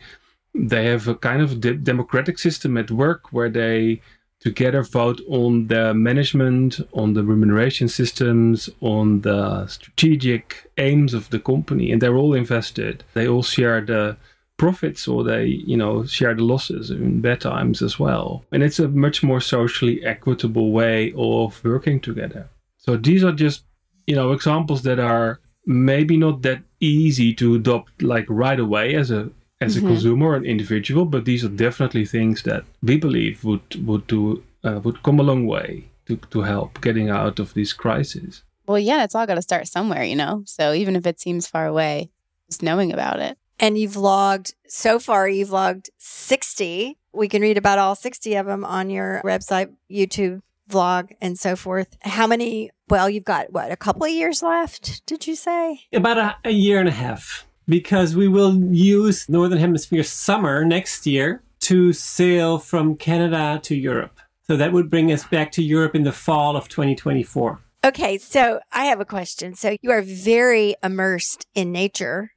they 0.55 0.85
have 0.85 1.07
a 1.07 1.15
kind 1.15 1.41
of 1.41 1.59
de- 1.59 1.75
democratic 1.75 2.39
system 2.39 2.77
at 2.77 2.89
work 2.89 3.31
where 3.31 3.49
they 3.49 4.01
together 4.45 4.83
vote 4.83 5.19
on 5.27 5.67
the 5.67 5.93
management, 5.93 6.79
on 6.93 7.13
the 7.15 7.23
remuneration 7.23 7.89
systems, 7.89 8.69
on 8.81 9.21
the 9.21 9.65
strategic 9.67 10.69
aims 10.77 11.13
of 11.15 11.29
the 11.31 11.39
company, 11.39 11.91
and 11.91 12.01
they're 12.01 12.15
all 12.15 12.35
invested. 12.35 13.03
They 13.15 13.27
all 13.27 13.41
share 13.43 13.81
the 13.81 14.15
profits 14.57 15.05
or 15.05 15.21
they 15.23 15.45
you 15.45 15.75
know 15.75 16.05
share 16.05 16.33
the 16.33 16.41
losses 16.41 16.89
in 16.89 17.19
bad 17.19 17.41
times 17.41 17.81
as 17.81 17.99
well 17.99 18.45
and 18.53 18.63
it's 18.63 18.79
a 18.79 18.87
much 18.87 19.21
more 19.21 19.41
socially 19.41 20.01
equitable 20.05 20.71
way 20.71 21.13
of 21.17 21.61
working 21.65 21.99
together 21.99 22.47
so 22.77 22.95
these 22.95 23.21
are 23.21 23.33
just 23.33 23.65
you 24.07 24.15
know 24.15 24.31
examples 24.31 24.81
that 24.83 24.97
are 24.97 25.41
maybe 25.65 26.15
not 26.15 26.41
that 26.41 26.61
easy 26.79 27.33
to 27.33 27.55
adopt 27.55 28.01
like 28.01 28.25
right 28.29 28.61
away 28.61 28.95
as 28.95 29.11
a 29.11 29.29
as 29.61 29.75
mm-hmm. 29.75 29.85
a 29.85 29.89
consumer 29.89 30.27
or 30.29 30.35
an 30.35 30.45
individual, 30.45 31.05
but 31.05 31.25
these 31.25 31.43
are 31.43 31.49
definitely 31.49 32.05
things 32.05 32.43
that 32.43 32.63
we 32.81 32.97
believe 32.97 33.43
would 33.43 33.87
would 33.87 34.07
do 34.07 34.43
uh, 34.63 34.79
would 34.83 35.01
come 35.03 35.19
a 35.19 35.23
long 35.23 35.45
way 35.47 35.85
to 36.07 36.17
to 36.31 36.41
help 36.41 36.81
getting 36.81 37.09
out 37.09 37.39
of 37.39 37.53
these 37.53 37.73
crises. 37.73 38.43
Well, 38.67 38.79
yeah, 38.79 39.03
it's 39.03 39.15
all 39.15 39.27
got 39.27 39.35
to 39.35 39.41
start 39.41 39.67
somewhere, 39.67 40.03
you 40.03 40.15
know. 40.15 40.43
So 40.45 40.73
even 40.73 40.95
if 40.95 41.05
it 41.05 41.19
seems 41.19 41.47
far 41.47 41.67
away, 41.67 42.09
just 42.49 42.63
knowing 42.63 42.91
about 42.91 43.19
it. 43.19 43.37
And 43.59 43.77
you've 43.77 43.95
logged 43.95 44.53
so 44.67 44.99
far. 44.99 45.29
You've 45.29 45.51
logged 45.51 45.89
sixty. 45.97 46.97
We 47.13 47.29
can 47.29 47.41
read 47.41 47.57
about 47.57 47.79
all 47.79 47.95
sixty 47.95 48.35
of 48.35 48.45
them 48.47 48.65
on 48.65 48.89
your 48.89 49.21
website, 49.23 49.73
YouTube 49.89 50.41
vlog, 50.69 51.11
and 51.21 51.39
so 51.39 51.55
forth. 51.55 51.95
How 52.01 52.27
many? 52.27 52.71
Well, 52.89 53.09
you've 53.09 53.23
got 53.23 53.53
what 53.53 53.71
a 53.71 53.77
couple 53.77 54.03
of 54.03 54.11
years 54.11 54.43
left. 54.43 55.05
Did 55.05 55.25
you 55.25 55.35
say 55.35 55.81
about 55.93 56.17
a, 56.17 56.35
a 56.43 56.51
year 56.51 56.79
and 56.79 56.89
a 56.89 56.91
half? 56.91 57.44
Because 57.67 58.15
we 58.15 58.27
will 58.27 58.55
use 58.73 59.27
Northern 59.29 59.59
Hemisphere 59.59 60.03
summer 60.03 60.65
next 60.65 61.05
year 61.05 61.41
to 61.61 61.93
sail 61.93 62.59
from 62.59 62.95
Canada 62.95 63.59
to 63.63 63.75
Europe. 63.75 64.19
So 64.47 64.55
that 64.57 64.71
would 64.71 64.89
bring 64.89 65.11
us 65.11 65.25
back 65.25 65.51
to 65.53 65.63
Europe 65.63 65.95
in 65.95 66.03
the 66.03 66.11
fall 66.11 66.55
of 66.55 66.69
2024. 66.69 67.59
Okay, 67.83 68.17
so 68.17 68.59
I 68.71 68.85
have 68.85 68.99
a 68.99 69.05
question. 69.05 69.55
So 69.55 69.77
you 69.81 69.91
are 69.91 70.01
very 70.01 70.75
immersed 70.83 71.45
in 71.55 71.71
nature 71.71 72.31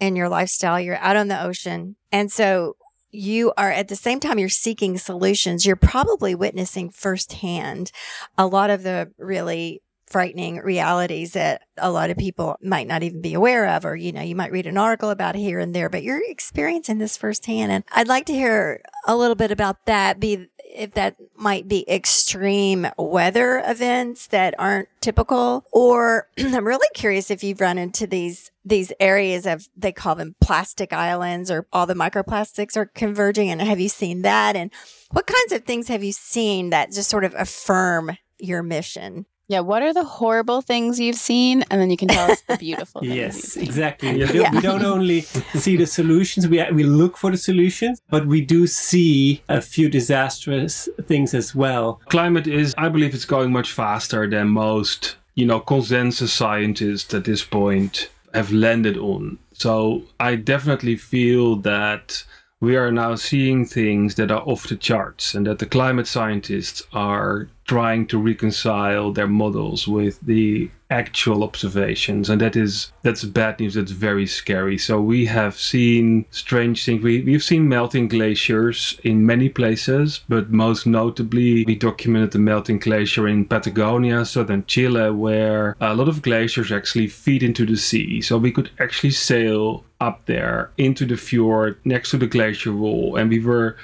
and 0.00 0.16
your 0.16 0.28
lifestyle. 0.28 0.80
You're 0.80 0.96
out 0.96 1.16
on 1.16 1.28
the 1.28 1.42
ocean. 1.42 1.96
And 2.12 2.30
so 2.30 2.76
you 3.10 3.52
are 3.56 3.70
at 3.70 3.88
the 3.88 3.96
same 3.96 4.18
time 4.18 4.38
you're 4.38 4.48
seeking 4.48 4.98
solutions, 4.98 5.64
you're 5.64 5.76
probably 5.76 6.34
witnessing 6.34 6.90
firsthand 6.90 7.92
a 8.36 8.46
lot 8.46 8.70
of 8.70 8.82
the 8.82 9.12
really 9.18 9.80
frightening 10.14 10.58
realities 10.58 11.32
that 11.32 11.62
a 11.76 11.90
lot 11.90 12.08
of 12.08 12.16
people 12.16 12.56
might 12.62 12.86
not 12.86 13.02
even 13.02 13.20
be 13.20 13.34
aware 13.34 13.66
of, 13.66 13.84
or, 13.84 13.96
you 13.96 14.12
know, 14.12 14.22
you 14.22 14.36
might 14.36 14.52
read 14.52 14.64
an 14.64 14.78
article 14.78 15.10
about 15.10 15.34
here 15.34 15.58
and 15.58 15.74
there, 15.74 15.88
but 15.88 16.04
you're 16.04 16.22
experiencing 16.30 16.98
this 16.98 17.16
firsthand. 17.16 17.72
And 17.72 17.82
I'd 17.90 18.06
like 18.06 18.24
to 18.26 18.32
hear 18.32 18.80
a 19.08 19.16
little 19.16 19.34
bit 19.34 19.50
about 19.50 19.86
that, 19.86 20.20
be 20.20 20.46
if 20.72 20.92
that 20.94 21.16
might 21.34 21.66
be 21.66 21.84
extreme 21.90 22.86
weather 22.96 23.60
events 23.66 24.28
that 24.28 24.54
aren't 24.56 24.88
typical 25.00 25.64
or 25.72 26.28
I'm 26.38 26.64
really 26.64 26.86
curious 26.94 27.28
if 27.28 27.42
you've 27.42 27.60
run 27.60 27.76
into 27.76 28.06
these 28.06 28.52
these 28.64 28.92
areas 29.00 29.46
of 29.46 29.68
they 29.76 29.92
call 29.92 30.14
them 30.14 30.36
plastic 30.40 30.92
islands 30.92 31.50
or 31.50 31.66
all 31.72 31.86
the 31.86 31.94
microplastics 31.94 32.76
are 32.76 32.86
converging 32.86 33.50
and 33.50 33.60
have 33.60 33.78
you 33.78 33.88
seen 33.88 34.22
that 34.22 34.56
and 34.56 34.72
what 35.10 35.26
kinds 35.26 35.52
of 35.52 35.64
things 35.64 35.88
have 35.88 36.02
you 36.02 36.12
seen 36.12 36.70
that 36.70 36.90
just 36.92 37.10
sort 37.10 37.24
of 37.24 37.34
affirm 37.36 38.16
your 38.38 38.62
mission? 38.62 39.26
Yeah, 39.48 39.60
what 39.60 39.82
are 39.82 39.92
the 39.92 40.04
horrible 40.04 40.62
things 40.62 40.98
you've 40.98 41.16
seen? 41.16 41.64
And 41.70 41.80
then 41.80 41.90
you 41.90 41.96
can 41.96 42.08
tell 42.08 42.30
us 42.30 42.40
the 42.42 42.56
beautiful 42.58 43.02
things. 43.02 43.14
yes, 43.14 43.56
exactly. 43.56 44.12
We 44.16 44.26
don't, 44.26 44.54
we 44.54 44.60
don't 44.60 44.84
only 44.84 45.20
see 45.54 45.76
the 45.76 45.86
solutions, 45.86 46.48
we, 46.48 46.64
we 46.72 46.84
look 46.84 47.16
for 47.16 47.30
the 47.30 47.36
solutions, 47.36 48.00
but 48.08 48.26
we 48.26 48.40
do 48.40 48.66
see 48.66 49.42
a 49.48 49.60
few 49.60 49.88
disastrous 49.90 50.88
things 51.02 51.34
as 51.34 51.54
well. 51.54 52.00
Climate 52.08 52.46
is, 52.46 52.74
I 52.78 52.88
believe, 52.88 53.14
it's 53.14 53.26
going 53.26 53.52
much 53.52 53.70
faster 53.70 54.28
than 54.28 54.48
most, 54.48 55.16
you 55.34 55.44
know, 55.46 55.60
consensus 55.60 56.32
scientists 56.32 57.12
at 57.12 57.24
this 57.24 57.44
point 57.44 58.08
have 58.32 58.50
landed 58.50 58.96
on. 58.96 59.38
So 59.52 60.02
I 60.18 60.36
definitely 60.36 60.96
feel 60.96 61.56
that 61.56 62.24
we 62.64 62.76
are 62.76 62.90
now 62.90 63.14
seeing 63.14 63.66
things 63.66 64.14
that 64.14 64.30
are 64.30 64.42
off 64.42 64.68
the 64.68 64.76
charts 64.76 65.34
and 65.34 65.46
that 65.46 65.58
the 65.58 65.66
climate 65.66 66.06
scientists 66.06 66.82
are 66.92 67.48
trying 67.66 68.06
to 68.06 68.18
reconcile 68.18 69.12
their 69.12 69.28
models 69.28 69.86
with 69.86 70.18
the 70.22 70.70
actual 70.94 71.42
observations 71.42 72.30
and 72.30 72.40
that 72.40 72.54
is 72.54 72.92
that's 73.02 73.24
bad 73.24 73.58
news 73.58 73.74
that's 73.74 73.90
very 73.90 74.26
scary. 74.26 74.78
So 74.78 75.00
we 75.00 75.26
have 75.26 75.58
seen 75.58 76.24
strange 76.30 76.84
things. 76.84 77.02
We, 77.02 77.20
we've 77.22 77.42
seen 77.42 77.68
melting 77.68 78.06
glaciers 78.06 78.98
in 79.02 79.26
many 79.26 79.48
places 79.48 80.20
but 80.28 80.50
most 80.50 80.86
notably 80.86 81.64
we 81.64 81.74
documented 81.74 82.30
the 82.30 82.38
melting 82.38 82.78
glacier 82.78 83.26
in 83.26 83.44
patagonia 83.44 84.24
southern 84.24 84.64
chile 84.66 85.10
where 85.10 85.76
a 85.80 85.94
lot 85.94 86.08
of 86.08 86.22
glaciers 86.22 86.70
actually 86.70 87.08
feed 87.08 87.42
into 87.42 87.66
the 87.66 87.76
sea. 87.76 88.20
So 88.20 88.38
we 88.38 88.52
could 88.52 88.70
actually 88.78 89.14
sail 89.30 89.84
up 90.00 90.24
there 90.26 90.70
into 90.76 91.04
the 91.06 91.16
fjord 91.16 91.76
next 91.84 92.10
to 92.12 92.18
the 92.18 92.28
glacier 92.28 92.72
wall 92.72 93.16
and 93.16 93.28
we 93.30 93.40
were 93.40 93.76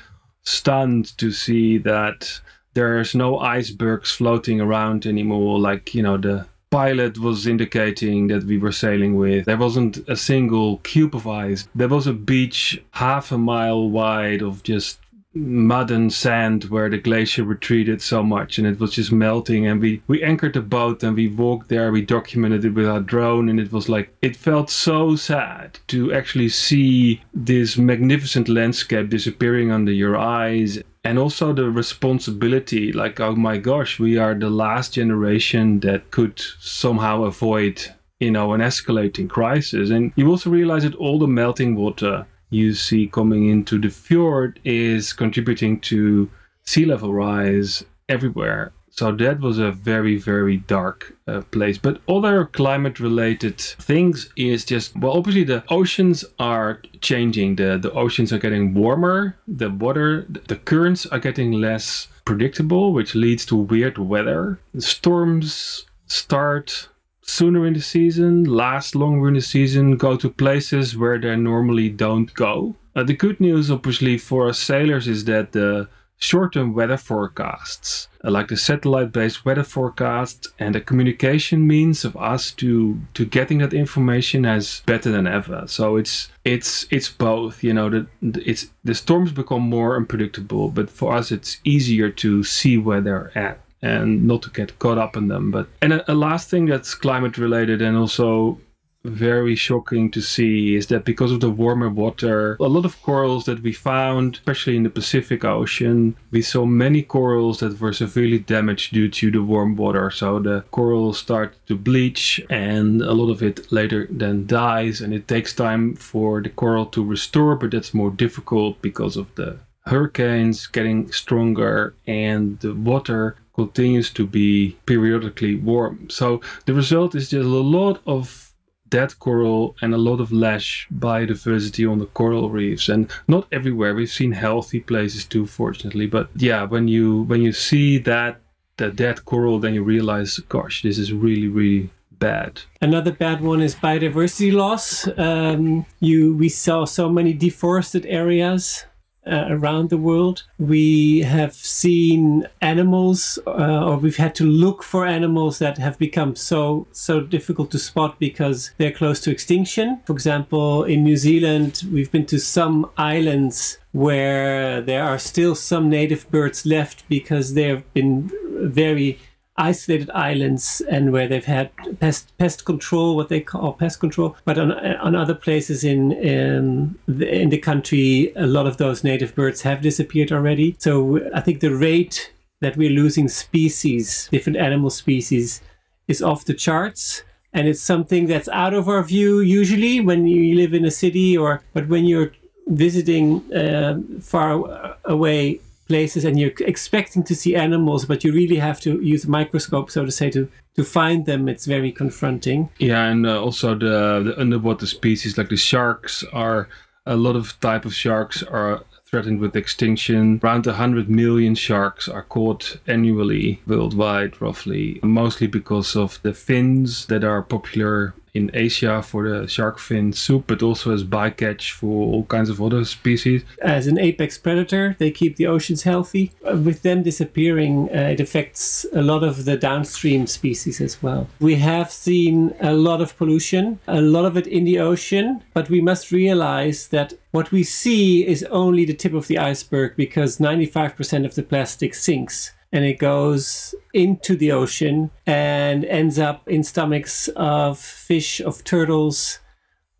stunned 0.44 1.18
to 1.18 1.32
see 1.32 1.76
that 1.78 2.40
there's 2.74 3.16
no 3.16 3.38
icebergs 3.40 4.12
floating 4.12 4.60
around 4.60 5.06
anymore 5.06 5.58
like 5.58 5.92
you 5.92 6.02
know 6.02 6.16
the 6.16 6.46
pilot 6.70 7.18
was 7.18 7.46
indicating 7.46 8.28
that 8.28 8.44
we 8.44 8.58
were 8.58 8.72
sailing 8.72 9.16
with. 9.16 9.44
There 9.44 9.56
wasn't 9.56 9.98
a 10.08 10.16
single 10.16 10.78
cube 10.78 11.14
of 11.14 11.26
ice. 11.26 11.68
There 11.74 11.88
was 11.88 12.06
a 12.06 12.12
beach 12.12 12.82
half 12.92 13.32
a 13.32 13.38
mile 13.38 13.90
wide 13.90 14.42
of 14.42 14.62
just 14.62 15.00
mud 15.32 15.92
and 15.92 16.12
sand 16.12 16.64
where 16.64 16.88
the 16.88 16.98
glacier 16.98 17.44
retreated 17.44 18.02
so 18.02 18.22
much 18.22 18.58
and 18.58 18.66
it 18.66 18.80
was 18.80 18.92
just 18.92 19.12
melting. 19.12 19.66
And 19.66 19.80
we 19.80 20.02
we 20.06 20.22
anchored 20.22 20.54
the 20.54 20.60
boat 20.60 21.02
and 21.02 21.16
we 21.16 21.28
walked 21.28 21.68
there. 21.68 21.92
We 21.92 22.02
documented 22.02 22.64
it 22.64 22.74
with 22.74 22.86
our 22.86 23.00
drone 23.00 23.48
and 23.48 23.60
it 23.60 23.72
was 23.72 23.88
like 23.88 24.14
it 24.22 24.36
felt 24.36 24.70
so 24.70 25.16
sad 25.16 25.78
to 25.88 26.12
actually 26.12 26.48
see 26.48 27.22
this 27.32 27.78
magnificent 27.78 28.48
landscape 28.48 29.08
disappearing 29.08 29.70
under 29.70 29.92
your 29.92 30.16
eyes 30.16 30.82
and 31.04 31.18
also 31.18 31.52
the 31.52 31.70
responsibility 31.70 32.92
like 32.92 33.20
oh 33.20 33.34
my 33.34 33.56
gosh 33.56 33.98
we 33.98 34.18
are 34.18 34.34
the 34.34 34.50
last 34.50 34.94
generation 34.94 35.80
that 35.80 36.10
could 36.10 36.38
somehow 36.58 37.22
avoid 37.24 37.82
you 38.18 38.30
know 38.30 38.52
an 38.52 38.60
escalating 38.60 39.28
crisis 39.28 39.90
and 39.90 40.12
you 40.16 40.28
also 40.28 40.50
realize 40.50 40.82
that 40.82 40.94
all 40.96 41.18
the 41.18 41.26
melting 41.26 41.74
water 41.74 42.26
you 42.50 42.74
see 42.74 43.06
coming 43.06 43.48
into 43.48 43.78
the 43.78 43.88
fjord 43.88 44.60
is 44.64 45.12
contributing 45.12 45.80
to 45.80 46.28
sea 46.64 46.84
level 46.84 47.14
rise 47.14 47.84
everywhere. 48.08 48.72
So 49.00 49.12
that 49.12 49.40
was 49.40 49.58
a 49.58 49.72
very, 49.72 50.18
very 50.18 50.58
dark 50.58 51.16
uh, 51.26 51.40
place. 51.52 51.78
But 51.78 52.02
other 52.06 52.44
climate 52.44 53.00
related 53.00 53.58
things 53.58 54.28
is 54.36 54.62
just, 54.62 54.94
well, 54.94 55.16
obviously 55.16 55.44
the 55.44 55.64
oceans 55.70 56.22
are 56.38 56.82
changing. 57.00 57.56
The, 57.56 57.78
the 57.78 57.92
oceans 57.92 58.30
are 58.30 58.38
getting 58.38 58.74
warmer. 58.74 59.38
The 59.48 59.70
water, 59.70 60.26
the 60.28 60.56
currents 60.56 61.06
are 61.06 61.18
getting 61.18 61.52
less 61.52 62.08
predictable, 62.26 62.92
which 62.92 63.14
leads 63.14 63.46
to 63.46 63.56
weird 63.56 63.96
weather. 63.96 64.60
The 64.74 64.82
storms 64.82 65.86
start 66.04 66.90
sooner 67.22 67.66
in 67.66 67.72
the 67.72 67.80
season, 67.80 68.44
last 68.44 68.94
longer 68.94 69.28
in 69.28 69.34
the 69.34 69.40
season, 69.40 69.96
go 69.96 70.18
to 70.18 70.28
places 70.28 70.94
where 70.94 71.18
they 71.18 71.36
normally 71.36 71.88
don't 71.88 72.34
go. 72.34 72.76
Uh, 72.94 73.04
the 73.04 73.14
good 73.14 73.40
news, 73.40 73.70
obviously, 73.70 74.18
for 74.18 74.50
us 74.50 74.58
sailors 74.58 75.08
is 75.08 75.24
that 75.24 75.52
the 75.52 75.88
short 76.20 76.52
term 76.52 76.74
weather 76.74 76.96
forecasts, 76.96 78.08
like 78.22 78.48
the 78.48 78.56
satellite 78.56 79.10
based 79.10 79.44
weather 79.44 79.64
forecasts 79.64 80.48
and 80.58 80.74
the 80.74 80.80
communication 80.80 81.66
means 81.66 82.04
of 82.04 82.16
us 82.16 82.52
to, 82.52 83.00
to 83.14 83.24
getting 83.24 83.58
that 83.58 83.72
information 83.72 84.44
is 84.44 84.82
better 84.86 85.10
than 85.10 85.26
ever. 85.26 85.64
So 85.66 85.96
it's 85.96 86.30
it's 86.44 86.86
it's 86.90 87.08
both, 87.08 87.64
you 87.64 87.72
know, 87.72 87.88
the, 87.90 88.06
it's 88.22 88.70
the 88.84 88.94
storms 88.94 89.32
become 89.32 89.62
more 89.62 89.96
unpredictable, 89.96 90.68
but 90.68 90.90
for 90.90 91.14
us 91.14 91.32
it's 91.32 91.58
easier 91.64 92.10
to 92.10 92.44
see 92.44 92.76
where 92.76 93.00
they're 93.00 93.36
at 93.36 93.60
and 93.82 94.26
not 94.26 94.42
to 94.42 94.50
get 94.50 94.78
caught 94.78 94.98
up 94.98 95.16
in 95.16 95.28
them. 95.28 95.50
But 95.50 95.68
and 95.80 95.94
a, 95.94 96.12
a 96.12 96.14
last 96.14 96.50
thing 96.50 96.66
that's 96.66 96.94
climate 96.94 97.38
related 97.38 97.80
and 97.80 97.96
also 97.96 98.58
very 99.04 99.54
shocking 99.54 100.10
to 100.10 100.20
see 100.20 100.74
is 100.74 100.88
that 100.88 101.04
because 101.04 101.32
of 101.32 101.40
the 101.40 101.50
warmer 101.50 101.88
water, 101.88 102.56
a 102.60 102.64
lot 102.64 102.84
of 102.84 103.00
corals 103.02 103.44
that 103.46 103.62
we 103.62 103.72
found, 103.72 104.36
especially 104.36 104.76
in 104.76 104.82
the 104.82 104.90
Pacific 104.90 105.44
Ocean, 105.44 106.16
we 106.30 106.42
saw 106.42 106.66
many 106.66 107.02
corals 107.02 107.60
that 107.60 107.80
were 107.80 107.92
severely 107.92 108.38
damaged 108.38 108.92
due 108.92 109.08
to 109.08 109.30
the 109.30 109.42
warm 109.42 109.76
water. 109.76 110.10
So 110.10 110.38
the 110.38 110.64
coral 110.70 111.12
start 111.12 111.54
to 111.66 111.76
bleach 111.76 112.40
and 112.50 113.00
a 113.02 113.12
lot 113.12 113.30
of 113.30 113.42
it 113.42 113.70
later 113.72 114.06
then 114.10 114.46
dies 114.46 115.00
and 115.00 115.14
it 115.14 115.28
takes 115.28 115.54
time 115.54 115.94
for 115.96 116.42
the 116.42 116.50
coral 116.50 116.86
to 116.86 117.04
restore, 117.04 117.56
but 117.56 117.70
that's 117.70 117.94
more 117.94 118.10
difficult 118.10 118.80
because 118.82 119.16
of 119.16 119.34
the 119.34 119.58
hurricanes 119.86 120.66
getting 120.66 121.10
stronger 121.10 121.94
and 122.06 122.60
the 122.60 122.74
water 122.74 123.36
continues 123.54 124.10
to 124.10 124.26
be 124.26 124.76
periodically 124.86 125.54
warm. 125.54 126.08
So 126.10 126.40
the 126.66 126.74
result 126.74 127.14
is 127.14 127.30
just 127.30 127.44
a 127.44 127.48
lot 127.48 128.00
of 128.06 128.49
dead 128.90 129.18
coral 129.18 129.76
and 129.80 129.94
a 129.94 129.98
lot 129.98 130.20
of 130.20 130.32
less 130.32 130.86
biodiversity 130.92 131.90
on 131.90 131.98
the 131.98 132.06
coral 132.06 132.50
reefs. 132.50 132.88
And 132.88 133.10
not 133.28 133.46
everywhere. 133.52 133.94
We've 133.94 134.10
seen 134.10 134.32
healthy 134.32 134.80
places 134.80 135.24
too 135.24 135.46
fortunately. 135.46 136.06
But 136.06 136.28
yeah 136.36 136.64
when 136.64 136.88
you 136.88 137.22
when 137.22 137.42
you 137.42 137.52
see 137.52 137.98
that 137.98 138.40
the 138.76 138.90
dead 138.90 139.24
coral 139.24 139.58
then 139.58 139.74
you 139.74 139.82
realize 139.82 140.38
gosh 140.48 140.82
this 140.82 140.98
is 140.98 141.12
really 141.12 141.48
really 141.48 141.90
bad. 142.18 142.60
Another 142.82 143.12
bad 143.12 143.40
one 143.40 143.62
is 143.62 143.74
biodiversity 143.74 144.52
loss. 144.52 145.08
Um, 145.18 145.86
you 146.00 146.36
we 146.36 146.48
saw 146.48 146.84
so 146.84 147.08
many 147.08 147.32
deforested 147.32 148.04
areas 148.06 148.84
uh, 149.26 149.46
around 149.48 149.90
the 149.90 149.96
world. 149.96 150.44
We 150.58 151.20
have 151.20 151.54
seen 151.54 152.46
animals, 152.60 153.38
uh, 153.46 153.84
or 153.84 153.96
we've 153.96 154.16
had 154.16 154.34
to 154.36 154.44
look 154.44 154.82
for 154.82 155.06
animals 155.06 155.58
that 155.58 155.78
have 155.78 155.98
become 155.98 156.36
so 156.36 156.86
so 156.92 157.20
difficult 157.20 157.70
to 157.72 157.78
spot 157.78 158.18
because 158.18 158.72
they're 158.78 158.92
close 158.92 159.20
to 159.20 159.30
extinction. 159.30 160.00
For 160.04 160.12
example, 160.12 160.84
in 160.84 161.04
New 161.04 161.16
Zealand, 161.16 161.82
we've 161.92 162.10
been 162.10 162.26
to 162.26 162.38
some 162.38 162.90
islands 162.96 163.78
where 163.92 164.80
there 164.80 165.02
are 165.02 165.18
still 165.18 165.54
some 165.54 165.90
native 165.90 166.30
birds 166.30 166.64
left 166.64 167.08
because 167.08 167.54
they 167.54 167.64
have 167.64 167.92
been 167.92 168.30
very 168.68 169.18
isolated 169.60 170.10
islands 170.10 170.80
and 170.90 171.12
where 171.12 171.28
they've 171.28 171.44
had 171.44 171.70
pest 172.00 172.36
pest 172.38 172.64
control, 172.64 173.14
what 173.16 173.28
they 173.28 173.40
call 173.40 173.74
pest 173.74 174.00
control. 174.00 174.36
But 174.44 174.58
on 174.58 174.72
on 174.72 175.14
other 175.14 175.34
places 175.34 175.84
in 175.84 176.12
in 176.12 176.96
the, 177.06 177.28
in 177.28 177.50
the 177.50 177.58
country, 177.58 178.32
a 178.36 178.46
lot 178.46 178.66
of 178.66 178.78
those 178.78 179.04
native 179.04 179.34
birds 179.34 179.62
have 179.62 179.82
disappeared 179.82 180.32
already. 180.32 180.76
So 180.78 181.20
I 181.34 181.40
think 181.40 181.60
the 181.60 181.74
rate 181.74 182.32
that 182.60 182.76
we're 182.76 182.90
losing 182.90 183.28
species, 183.28 184.28
different 184.30 184.58
animal 184.58 184.90
species, 184.90 185.62
is 186.08 186.22
off 186.22 186.44
the 186.44 186.54
charts. 186.54 187.22
And 187.52 187.66
it's 187.66 187.82
something 187.82 188.26
that's 188.26 188.48
out 188.48 188.74
of 188.74 188.88
our 188.88 189.02
view 189.02 189.40
usually 189.40 190.00
when 190.00 190.26
you 190.26 190.54
live 190.54 190.72
in 190.72 190.84
a 190.84 190.90
city 190.90 191.36
or 191.36 191.62
but 191.74 191.88
when 191.88 192.04
you're 192.04 192.32
visiting 192.68 193.42
uh, 193.52 193.98
far 194.20 194.96
away 195.04 195.60
places 195.90 196.24
and 196.24 196.38
you're 196.38 196.52
expecting 196.60 197.24
to 197.24 197.34
see 197.34 197.56
animals, 197.56 198.04
but 198.04 198.22
you 198.22 198.32
really 198.32 198.60
have 198.68 198.80
to 198.80 198.90
use 199.02 199.24
a 199.24 199.30
microscope, 199.30 199.90
so 199.90 200.04
to 200.04 200.12
say, 200.12 200.30
to, 200.30 200.48
to 200.76 200.84
find 200.84 201.26
them. 201.26 201.48
It's 201.48 201.66
very 201.66 201.90
confronting. 201.90 202.68
Yeah, 202.78 203.04
and 203.10 203.26
uh, 203.26 203.42
also 203.42 203.74
the, 203.74 204.22
the 204.26 204.34
underwater 204.40 204.86
species 204.86 205.36
like 205.36 205.48
the 205.48 205.56
sharks 205.56 206.22
are 206.32 206.68
a 207.06 207.16
lot 207.16 207.34
of 207.34 207.58
type 207.60 207.84
of 207.84 207.92
sharks 207.92 208.44
are 208.44 208.84
threatened 209.04 209.40
with 209.40 209.56
extinction. 209.56 210.38
Around 210.44 210.66
100 210.66 211.10
million 211.10 211.56
sharks 211.56 212.08
are 212.08 212.22
caught 212.22 212.78
annually 212.86 213.60
worldwide, 213.66 214.40
roughly, 214.40 215.00
mostly 215.02 215.48
because 215.48 215.96
of 215.96 216.20
the 216.22 216.32
fins 216.32 217.06
that 217.06 217.24
are 217.24 217.42
popular 217.42 218.14
in 218.34 218.50
Asia 218.54 219.02
for 219.02 219.28
the 219.28 219.46
shark 219.46 219.78
fin 219.78 220.12
soup, 220.12 220.44
but 220.46 220.62
also 220.62 220.92
as 220.92 221.04
bycatch 221.04 221.72
for 221.72 222.12
all 222.12 222.24
kinds 222.24 222.50
of 222.50 222.62
other 222.62 222.84
species. 222.84 223.42
As 223.62 223.86
an 223.86 223.98
apex 223.98 224.38
predator, 224.38 224.96
they 224.98 225.10
keep 225.10 225.36
the 225.36 225.46
oceans 225.46 225.82
healthy. 225.82 226.32
Uh, 226.48 226.56
with 226.56 226.82
them 226.82 227.02
disappearing, 227.02 227.88
uh, 227.90 228.10
it 228.14 228.20
affects 228.20 228.86
a 228.92 229.02
lot 229.02 229.22
of 229.22 229.44
the 229.44 229.56
downstream 229.56 230.26
species 230.26 230.80
as 230.80 231.02
well. 231.02 231.28
We 231.40 231.56
have 231.56 231.90
seen 231.90 232.54
a 232.60 232.72
lot 232.72 233.00
of 233.00 233.16
pollution, 233.16 233.78
a 233.86 234.00
lot 234.00 234.24
of 234.24 234.36
it 234.36 234.46
in 234.46 234.64
the 234.64 234.78
ocean, 234.78 235.42
but 235.54 235.70
we 235.70 235.80
must 235.80 236.12
realize 236.12 236.88
that 236.88 237.14
what 237.32 237.52
we 237.52 237.62
see 237.62 238.26
is 238.26 238.42
only 238.44 238.84
the 238.84 238.94
tip 238.94 239.14
of 239.14 239.28
the 239.28 239.38
iceberg 239.38 239.96
because 239.96 240.38
95% 240.38 241.24
of 241.24 241.34
the 241.34 241.42
plastic 241.42 241.94
sinks 241.94 242.52
and 242.72 242.84
it 242.84 242.98
goes 242.98 243.74
into 243.92 244.36
the 244.36 244.52
ocean 244.52 245.10
and 245.26 245.84
ends 245.84 246.18
up 246.18 246.46
in 246.48 246.62
stomachs 246.62 247.28
of 247.36 247.78
fish, 247.78 248.40
of 248.40 248.62
turtles, 248.64 249.40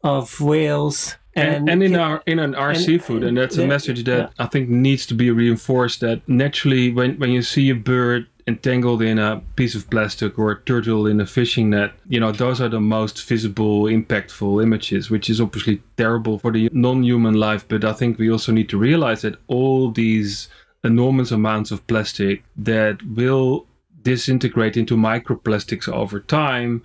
of 0.02 0.40
whales. 0.40 1.16
And, 1.35 1.68
and, 1.68 1.68
and 1.70 1.83
in 1.83 1.96
our 1.96 2.22
in 2.26 2.40
an 2.40 2.56
our 2.56 2.70
and, 2.70 2.80
seafood, 2.80 3.22
and 3.22 3.37
that's 3.37 3.56
a 3.56 3.66
message 3.66 4.02
that 4.04 4.18
yeah. 4.18 4.44
I 4.44 4.46
think 4.46 4.68
needs 4.68 5.06
to 5.06 5.14
be 5.14 5.30
reinforced. 5.30 6.00
That 6.00 6.28
naturally, 6.28 6.90
when 6.90 7.18
when 7.20 7.30
you 7.30 7.42
see 7.42 7.70
a 7.70 7.74
bird 7.74 8.26
entangled 8.48 9.00
in 9.00 9.18
a 9.18 9.40
piece 9.54 9.76
of 9.76 9.88
plastic 9.90 10.38
or 10.40 10.50
a 10.50 10.61
turtle 10.62 11.06
in 11.06 11.20
a 11.20 11.26
fishing 11.26 11.70
net, 11.70 11.92
you 12.09 12.18
know, 12.18 12.33
those 12.33 12.61
are 12.61 12.68
the 12.68 12.80
most 12.80 13.24
visible, 13.24 13.85
impactful 13.85 14.61
images, 14.61 15.09
which 15.09 15.30
is 15.30 15.40
obviously 15.40 15.80
terrible 15.96 16.40
for 16.40 16.50
the 16.50 16.68
non 16.72 17.04
human 17.04 17.35
life. 17.35 17.64
But 17.68 17.85
I 17.85 17.92
think 17.92 18.18
we 18.18 18.28
also 18.28 18.50
need 18.50 18.68
to 18.70 18.78
realize 18.78 19.22
that 19.22 19.37
all 19.46 19.92
these 19.92 20.48
enormous 20.85 21.31
amounts 21.31 21.71
of 21.71 21.87
plastic 21.87 22.43
that 22.57 22.99
will 23.03 23.66
disintegrate 24.03 24.77
into 24.77 24.97
microplastics 24.97 25.88
over 25.88 26.21
time 26.21 26.83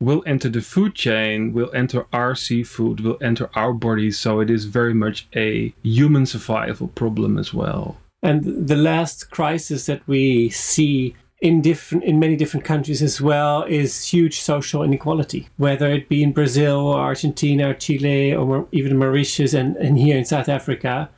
will 0.00 0.22
enter 0.26 0.48
the 0.48 0.60
food 0.60 0.94
chain, 0.94 1.52
will 1.52 1.70
enter 1.74 2.06
our 2.12 2.34
seafood, 2.34 3.00
will 3.00 3.18
enter 3.22 3.48
our 3.54 3.72
bodies. 3.72 4.18
So 4.18 4.40
it 4.40 4.50
is 4.50 4.66
very 4.66 4.94
much 4.94 5.26
a 5.34 5.74
human 5.82 6.26
survival 6.26 6.88
problem 6.88 7.38
as 7.38 7.54
well. 7.54 7.96
And 8.22 8.68
the 8.68 8.76
last 8.76 9.30
crisis 9.30 9.86
that 9.86 10.06
we 10.06 10.50
see 10.50 11.14
in 11.40 11.60
different 11.60 12.02
in 12.04 12.18
many 12.18 12.34
different 12.34 12.64
countries 12.64 13.02
as 13.02 13.20
well 13.20 13.62
is 13.64 14.08
huge 14.08 14.40
social 14.40 14.82
inequality 14.82 15.46
whether 15.58 15.86
it 15.90 16.08
be 16.08 16.22
in 16.22 16.32
brazil 16.32 16.78
or 16.78 16.98
argentina 16.98 17.68
or 17.68 17.74
chile 17.74 18.34
or 18.34 18.66
even 18.72 18.96
mauritius 18.96 19.52
and, 19.52 19.76
and 19.76 19.98
here 19.98 20.16
in 20.16 20.24
south 20.24 20.48
africa 20.48 21.10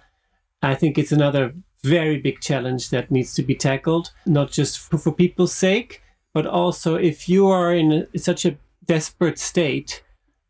i 0.61 0.75
think 0.75 0.99
it's 0.99 1.13
another 1.13 1.55
very 1.89 2.19
big 2.19 2.41
challenge 2.41 2.91
that 2.91 3.11
needs 3.11 3.35
to 3.35 3.43
be 3.43 3.55
tackled, 3.55 4.11
not 4.27 4.51
just 4.51 4.79
for, 4.79 4.99
for 4.99 5.13
people's 5.13 5.55
sake, 5.55 6.03
but 6.35 6.47
also 6.47 6.95
if 6.95 7.29
you 7.29 7.49
are 7.49 7.75
in 7.75 8.07
a, 8.15 8.19
such 8.19 8.45
a 8.45 8.57
desperate 8.85 9.39
state, 9.39 10.03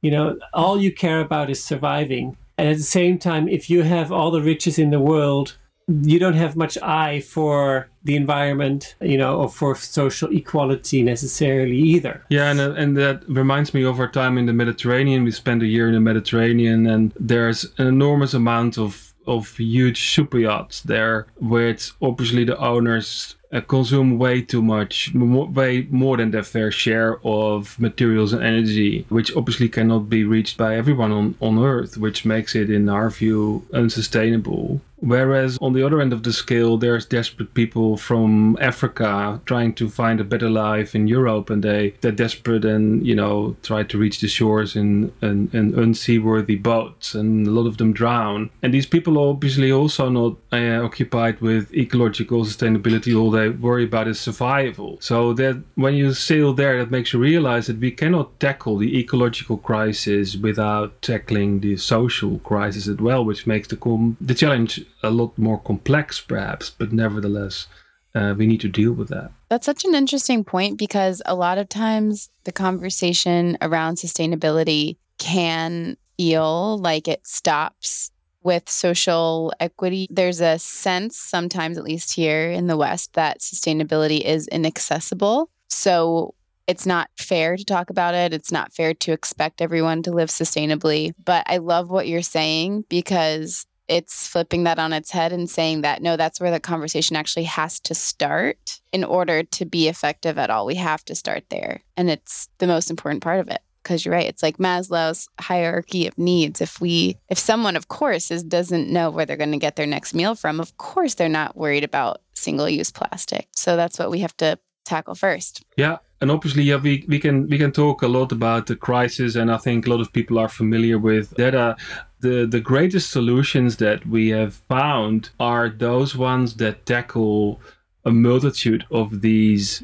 you 0.03 0.11
know, 0.11 0.39
all 0.53 0.81
you 0.81 0.93
care 0.93 1.21
about 1.21 1.51
is 1.51 1.63
surviving. 1.63 2.37
And 2.57 2.69
at 2.69 2.77
the 2.77 2.83
same 2.83 3.19
time, 3.19 3.49
if 3.49 3.71
you 3.71 3.83
have 3.83 4.13
all 4.13 4.31
the 4.31 4.43
riches 4.43 4.79
in 4.79 4.91
the 4.91 5.01
world, 5.01 5.57
you 5.89 6.19
don't 6.19 6.35
have 6.35 6.55
much 6.55 6.77
eye 6.83 7.21
for 7.21 7.89
the 8.05 8.15
environment, 8.15 8.95
you 9.01 9.17
know, 9.17 9.41
or 9.41 9.49
for 9.49 9.75
social 9.75 10.31
equality 10.31 11.03
necessarily 11.03 11.79
either. 11.79 12.23
Yeah, 12.29 12.51
and 12.51 12.61
uh, 12.61 12.73
and 12.73 12.97
that 12.97 13.27
reminds 13.29 13.73
me 13.73 13.85
of 13.85 13.99
our 13.99 14.11
time 14.11 14.37
in 14.37 14.47
the 14.47 14.53
Mediterranean. 14.53 15.25
We 15.25 15.31
spent 15.31 15.63
a 15.63 15.67
year 15.67 15.89
in 15.89 15.95
the 15.95 16.01
Mediterranean, 16.01 16.87
and 16.87 17.15
there's 17.19 17.65
an 17.79 17.87
enormous 17.87 18.35
amount 18.35 18.77
of 18.77 19.08
of 19.29 19.57
huge 19.57 20.11
super 20.11 20.39
yachts 20.39 20.81
there, 20.83 21.27
which 21.37 21.93
obviously 22.01 22.45
the 22.45 22.59
owners 22.59 23.37
uh, 23.53 23.61
consume 23.61 24.19
way 24.19 24.43
too 24.43 24.63
much, 24.63 25.11
way 25.15 25.87
more 25.91 26.17
than 26.17 26.31
their 26.31 26.43
fair 26.43 26.71
share 26.71 27.19
of 27.25 27.79
materials 27.79 28.33
and 28.33 28.43
energy, 28.43 29.07
which 29.09 29.35
obviously 29.37 29.69
cannot 29.69 30.09
be 30.09 30.25
reached 30.25 30.57
by 30.57 30.77
everyone 30.77 31.13
on, 31.13 31.35
on 31.41 31.59
Earth, 31.59 31.97
which 31.97 32.25
makes 32.25 32.55
it, 32.55 32.71
in 32.71 32.89
our 32.89 33.11
view, 33.11 33.67
unsustainable. 33.73 34.81
Whereas 35.01 35.59
on 35.61 35.73
the 35.73 35.85
other 35.85 36.01
end 36.01 36.13
of 36.13 36.23
the 36.23 36.33
scale, 36.33 36.77
there's 36.77 37.07
desperate 37.07 37.55
people 37.55 37.97
from 37.97 38.59
Africa 38.61 39.41
trying 39.47 39.75
to 39.75 39.89
find 39.89 40.21
a 40.21 40.25
better 40.25 40.51
life 40.51 40.95
in 40.95 41.07
Europe, 41.07 41.51
and 41.51 41.63
they 41.63 41.95
they're 42.01 42.13
desperate 42.13 42.65
and 42.65 43.07
you 43.07 43.15
know 43.15 43.57
try 43.63 43.83
to 43.85 43.99
reach 43.99 44.21
the 44.21 44.29
shores 44.29 44.77
in, 44.77 45.13
in, 45.23 45.49
unseaworthy 45.53 46.61
boats, 46.61 47.15
and 47.15 47.47
a 47.47 47.51
lot 47.51 47.67
of 47.67 47.77
them 47.77 47.93
drown. 47.93 48.51
And 48.63 48.75
these 48.75 48.87
people 48.87 49.19
are 49.19 49.31
obviously 49.31 49.71
also 49.71 50.09
not 50.09 50.37
uh, 50.53 50.85
occupied 50.85 51.41
with 51.41 51.73
ecological 51.75 52.45
sustainability. 52.45 53.19
All 53.19 53.31
they 53.31 53.49
worry 53.49 53.85
about 53.85 54.09
is 54.09 54.21
survival. 54.21 54.99
So 55.01 55.33
that 55.35 55.63
when 55.77 55.95
you 55.95 56.13
sail 56.13 56.53
there, 56.53 56.79
that 56.79 56.91
makes 56.91 57.13
you 57.13 57.19
realize 57.19 57.67
that 57.69 57.79
we 57.79 57.91
cannot 57.91 58.39
tackle 58.41 58.77
the 58.79 58.99
ecological 58.99 59.59
crisis 59.59 60.37
without 60.37 61.01
tackling 61.03 61.61
the 61.61 61.77
social 61.77 62.39
crisis 62.41 62.89
as 62.89 62.97
well, 62.97 63.25
which 63.25 63.47
makes 63.47 63.69
the 63.69 63.77
com- 63.77 64.17
the 64.21 64.35
challenge 64.35 64.85
a 65.03 65.11
lot 65.11 65.37
more 65.39 65.59
complex, 65.59 66.21
perhaps, 66.21 66.71
but 66.71 66.93
nevertheless, 66.93 67.67
uh, 68.15 68.35
we 68.37 68.47
need 68.47 68.61
to 68.61 68.69
deal 68.69 68.93
with 68.93 69.09
that. 69.09 69.31
That's 69.49 69.67
such 69.67 69.85
an 69.85 69.95
interesting 69.95 70.45
point 70.45 70.79
because 70.79 71.23
a 71.27 71.35
lot 71.35 71.59
of 71.59 71.69
times 71.69 72.31
the 72.45 72.53
conversation 72.53 73.59
around 73.61 73.97
sustainability 73.97 74.97
can 75.19 75.97
feel 76.17 76.79
like 76.79 77.07
it 77.07 77.27
stops 77.27 78.11
with 78.43 78.69
social 78.69 79.53
equity. 79.61 80.07
There's 80.11 80.41
a 80.41 80.59
sense, 80.59 81.17
sometimes 81.17 81.77
at 81.77 81.85
least 81.85 82.15
here 82.15 82.51
in 82.51 82.67
the 82.67 82.77
West, 82.77 83.15
that 83.15 83.41
sustainability 83.41 84.21
is 84.21 84.49
inaccessible. 84.49 85.51
So 85.69 86.35
it's 86.67 86.87
not 86.87 87.11
fair 87.17 87.57
to 87.57 87.65
talk 87.65 87.91
about 87.91 88.15
it. 88.15 88.33
It's 88.33 88.53
not 88.53 88.73
fair 88.73 88.95
to 88.95 89.13
expect 89.13 89.61
everyone 89.61 90.03
to 90.03 90.13
live 90.13 90.29
sustainably. 90.29 91.15
But 91.25 91.45
I 91.47 91.59
love 91.59 91.89
what 91.89 92.09
you're 92.09 92.23
saying 92.23 92.85
because 92.89 93.67
it's 93.89 94.29
flipping 94.29 94.65
that 94.65 94.79
on 94.79 94.93
its 94.93 95.11
head 95.11 95.33
and 95.33 95.49
saying 95.49 95.81
that 95.81 96.03
no, 96.03 96.17
that's 96.17 96.41
where 96.41 96.51
the 96.51 96.61
conversation 96.61 97.17
actually 97.17 97.45
has 97.45 97.81
to 97.81 97.95
start 97.95 98.81
in 98.93 99.03
order 99.03 99.43
to 99.43 99.65
be 99.65 99.89
effective 99.89 100.39
at 100.39 100.51
all. 100.51 100.67
We 100.67 100.75
have 100.77 101.05
to 101.07 101.15
start 101.15 101.45
there. 101.49 101.83
And 101.97 102.11
it's 102.11 102.49
the 102.59 102.67
most 102.67 102.91
important 102.91 103.23
part 103.23 103.41
of 103.41 103.49
it. 103.49 103.61
Because 103.83 104.05
you're 104.05 104.13
right, 104.13 104.27
it's 104.27 104.43
like 104.43 104.59
Maslow's 104.59 105.29
hierarchy 105.41 106.07
of 106.07 106.19
needs. 106.19 106.61
If 106.61 106.79
we, 106.79 107.17
if 107.31 107.39
someone, 107.39 107.75
of 107.75 107.89
course, 107.89 108.31
is 108.31 108.43
doesn't 108.43 108.91
know 108.91 109.09
where 109.09 109.25
they're 109.25 109.37
going 109.37 109.53
to 109.53 109.57
get 109.57 109.77
their 109.77 109.87
next 109.87 110.13
meal 110.13 110.35
from, 110.35 110.61
of 110.61 110.77
course 110.77 111.15
they're 111.15 111.29
not 111.29 111.57
worried 111.57 111.85
about 111.85 112.21
single-use 112.35 112.91
plastic. 112.91 113.49
So 113.55 113.77
that's 113.77 113.99
what 113.99 114.11
we 114.11 114.19
have 114.19 114.37
to 114.39 114.59
tackle 114.85 115.15
first. 115.15 115.65
Yeah, 115.79 115.99
and 116.21 116.31
obviously 116.31 116.63
yeah 116.63 116.77
we, 116.77 117.05
we 117.09 117.19
can 117.19 117.49
we 117.49 117.59
can 117.59 117.73
talk 117.73 118.03
a 118.03 118.09
lot 118.09 118.33
about 118.33 118.67
the 118.67 118.77
crisis 118.77 119.37
and 119.37 119.51
i 119.51 119.57
think 119.57 119.87
a 119.87 119.91
lot 119.91 120.01
of 120.01 120.13
people 120.13 120.39
are 120.39 120.49
familiar 120.49 120.99
with 120.99 121.31
that 121.31 121.55
uh, 121.55 121.75
the 122.21 122.47
the 122.47 122.61
greatest 122.61 123.11
solutions 123.11 123.77
that 123.77 124.07
we 124.07 124.29
have 124.29 124.55
found 124.55 125.31
are 125.39 125.69
those 125.69 126.17
ones 126.17 126.55
that 126.57 126.87
tackle 126.87 127.61
a 128.05 128.11
multitude 128.11 128.85
of 128.91 129.21
these 129.21 129.83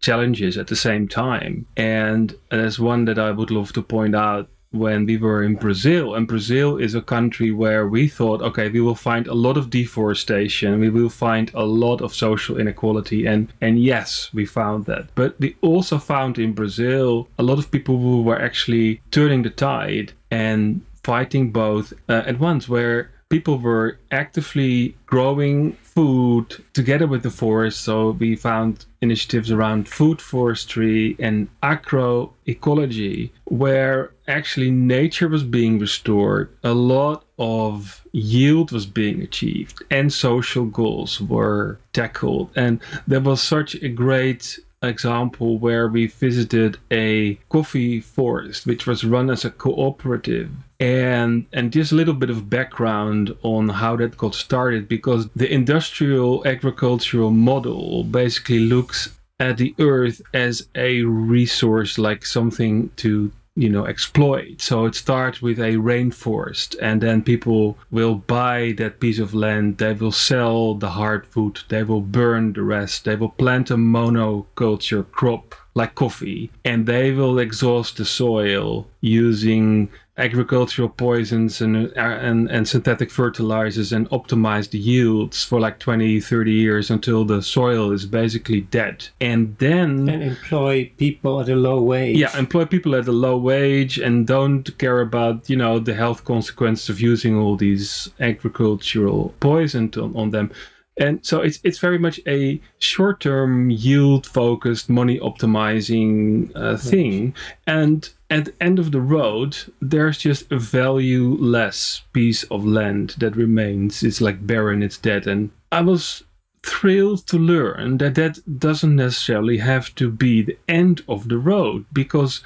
challenges 0.00 0.58
at 0.58 0.66
the 0.66 0.76
same 0.76 1.08
time 1.08 1.66
and 1.76 2.36
there's 2.50 2.78
one 2.78 3.04
that 3.06 3.18
i 3.18 3.30
would 3.30 3.50
love 3.50 3.72
to 3.72 3.82
point 3.82 4.14
out 4.14 4.48
when 4.74 5.06
we 5.06 5.16
were 5.16 5.42
in 5.42 5.54
Brazil. 5.54 6.14
And 6.14 6.26
Brazil 6.26 6.76
is 6.76 6.94
a 6.94 7.00
country 7.00 7.52
where 7.52 7.86
we 7.86 8.08
thought, 8.08 8.42
okay, 8.42 8.68
we 8.68 8.80
will 8.80 8.96
find 8.96 9.26
a 9.26 9.34
lot 9.34 9.56
of 9.56 9.70
deforestation, 9.70 10.80
we 10.80 10.90
will 10.90 11.08
find 11.08 11.50
a 11.54 11.64
lot 11.64 12.00
of 12.02 12.12
social 12.12 12.58
inequality. 12.58 13.24
And, 13.26 13.52
and 13.60 13.82
yes, 13.82 14.30
we 14.34 14.44
found 14.44 14.86
that. 14.86 15.14
But 15.14 15.38
we 15.38 15.56
also 15.60 15.98
found 15.98 16.38
in 16.38 16.52
Brazil 16.52 17.28
a 17.38 17.42
lot 17.42 17.58
of 17.58 17.70
people 17.70 17.98
who 17.98 18.22
were 18.22 18.40
actually 18.40 19.00
turning 19.12 19.42
the 19.42 19.50
tide 19.50 20.12
and 20.30 20.84
fighting 21.04 21.52
both 21.52 21.92
uh, 22.08 22.22
at 22.26 22.40
once, 22.40 22.68
where 22.68 23.10
people 23.30 23.58
were 23.58 23.98
actively 24.10 24.96
growing 25.06 25.72
food 25.82 26.62
together 26.72 27.06
with 27.06 27.22
the 27.22 27.30
forest. 27.30 27.80
So 27.80 28.10
we 28.10 28.36
found 28.36 28.86
initiatives 29.00 29.50
around 29.50 29.88
food 29.88 30.20
forestry 30.20 31.16
and 31.18 31.48
agroecology, 31.62 33.30
where 33.44 34.12
actually 34.28 34.70
nature 34.70 35.28
was 35.28 35.42
being 35.42 35.78
restored. 35.78 36.48
A 36.62 36.74
lot 36.74 37.24
of 37.38 38.06
yield 38.12 38.70
was 38.72 38.86
being 38.86 39.20
achieved 39.22 39.82
and 39.90 40.12
social 40.12 40.66
goals 40.66 41.20
were 41.20 41.78
tackled. 41.92 42.50
And 42.56 42.80
there 43.06 43.20
was 43.20 43.42
such 43.42 43.74
a 43.76 43.88
great 43.88 44.58
example 44.82 45.58
where 45.58 45.88
we 45.88 46.06
visited 46.06 46.78
a 46.90 47.34
coffee 47.48 48.00
forest, 48.00 48.66
which 48.66 48.86
was 48.86 49.04
run 49.04 49.30
as 49.30 49.44
a 49.44 49.50
cooperative. 49.50 50.50
And, 50.80 51.46
and 51.52 51.72
just 51.72 51.92
a 51.92 51.94
little 51.94 52.14
bit 52.14 52.30
of 52.30 52.50
background 52.50 53.34
on 53.42 53.68
how 53.68 53.96
that 53.96 54.16
got 54.16 54.34
started 54.34 54.88
because 54.88 55.28
the 55.36 55.52
industrial 55.52 56.46
agricultural 56.46 57.30
model 57.30 58.04
basically 58.04 58.60
looks 58.60 59.10
at 59.40 59.56
the 59.56 59.74
earth 59.78 60.20
as 60.32 60.68
a 60.74 61.02
resource 61.02 61.98
like 61.98 62.24
something 62.24 62.90
to 62.96 63.32
you 63.56 63.68
know 63.68 63.86
exploit. 63.86 64.60
So 64.60 64.86
it 64.86 64.94
starts 64.94 65.40
with 65.40 65.58
a 65.58 65.74
rainforest 65.74 66.76
and 66.80 67.00
then 67.00 67.22
people 67.22 67.78
will 67.90 68.16
buy 68.16 68.74
that 68.78 69.00
piece 69.00 69.18
of 69.18 69.34
land 69.34 69.78
they 69.78 69.92
will 69.92 70.12
sell 70.12 70.74
the 70.74 70.90
hardwood 70.90 71.60
they 71.68 71.84
will 71.84 72.00
burn 72.00 72.52
the 72.52 72.62
rest 72.62 73.04
they 73.04 73.16
will 73.16 73.30
plant 73.30 73.70
a 73.70 73.76
monoculture 73.76 75.08
crop 75.12 75.54
like 75.74 75.94
coffee 75.94 76.50
and 76.64 76.86
they 76.86 77.10
will 77.12 77.38
exhaust 77.38 77.96
the 77.96 78.04
soil 78.04 78.86
using 79.00 79.88
agricultural 80.16 80.88
poisons 80.88 81.60
and, 81.60 81.88
uh, 81.96 82.00
and, 82.00 82.48
and 82.48 82.68
synthetic 82.68 83.10
fertilizers 83.10 83.92
and 83.92 84.08
optimize 84.10 84.70
the 84.70 84.78
yields 84.78 85.42
for 85.42 85.58
like 85.58 85.80
20, 85.80 86.20
30 86.20 86.52
years 86.52 86.90
until 86.90 87.24
the 87.24 87.42
soil 87.42 87.90
is 87.90 88.06
basically 88.06 88.60
dead. 88.60 89.08
And 89.20 89.56
then. 89.58 90.08
And 90.08 90.22
employ 90.22 90.92
people 90.98 91.40
at 91.40 91.48
a 91.48 91.56
low 91.56 91.82
wage. 91.82 92.16
Yeah, 92.16 92.36
employ 92.38 92.64
people 92.64 92.94
at 92.94 93.08
a 93.08 93.12
low 93.12 93.36
wage 93.36 93.98
and 93.98 94.26
don't 94.26 94.76
care 94.78 95.00
about, 95.00 95.50
you 95.50 95.56
know, 95.56 95.80
the 95.80 95.94
health 95.94 96.24
consequences 96.24 96.88
of 96.88 97.00
using 97.00 97.36
all 97.36 97.56
these 97.56 98.08
agricultural 98.20 99.34
poisons 99.40 99.96
on, 99.96 100.14
on 100.14 100.30
them. 100.30 100.52
And 100.96 101.26
so 101.26 101.40
it's 101.40 101.58
it's 101.64 101.78
very 101.78 101.98
much 101.98 102.20
a 102.28 102.60
short-term 102.78 103.70
yield-focused, 103.70 104.88
money 104.88 105.18
optimizing 105.18 106.52
uh, 106.54 106.76
thing. 106.76 107.34
And 107.66 108.08
at 108.30 108.46
the 108.46 108.54
end 108.60 108.78
of 108.78 108.92
the 108.92 109.00
road, 109.00 109.56
there's 109.80 110.18
just 110.18 110.50
a 110.50 110.58
valueless 110.58 112.02
piece 112.12 112.42
of 112.44 112.64
land 112.64 113.14
that 113.18 113.36
remains. 113.36 114.02
It's 114.02 114.20
like 114.20 114.46
barren, 114.46 114.82
it's 114.82 114.98
dead. 114.98 115.26
And 115.26 115.50
I 115.70 115.82
was 115.82 116.24
thrilled 116.64 117.26
to 117.26 117.38
learn 117.38 117.98
that 117.98 118.14
that 118.14 118.38
doesn't 118.58 118.96
necessarily 118.96 119.58
have 119.58 119.94
to 119.96 120.10
be 120.10 120.42
the 120.42 120.58
end 120.68 121.02
of 121.08 121.28
the 121.28 121.38
road 121.38 121.84
because 121.92 122.42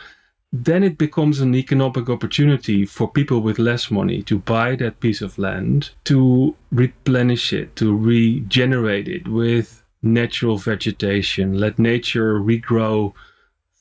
then 0.53 0.83
it 0.83 0.99
becomes 0.99 1.41
an 1.41 1.55
economic 1.55 2.09
opportunity 2.09 2.85
for 2.87 3.11
people 3.11 3.41
with 3.41 3.59
less 3.59 3.91
money 3.91 4.23
to 4.23 4.39
buy 4.39 4.75
that 4.77 4.99
piece 4.99 5.21
of 5.21 5.39
land, 5.39 5.91
to 6.05 6.57
replenish 6.73 7.53
it, 7.53 7.77
to 7.77 7.97
regenerate 7.97 9.09
it 9.09 9.29
with 9.29 9.83
natural 10.03 10.57
vegetation, 10.57 11.59
let 11.59 11.79
nature 11.79 12.41
regrow 12.41 13.13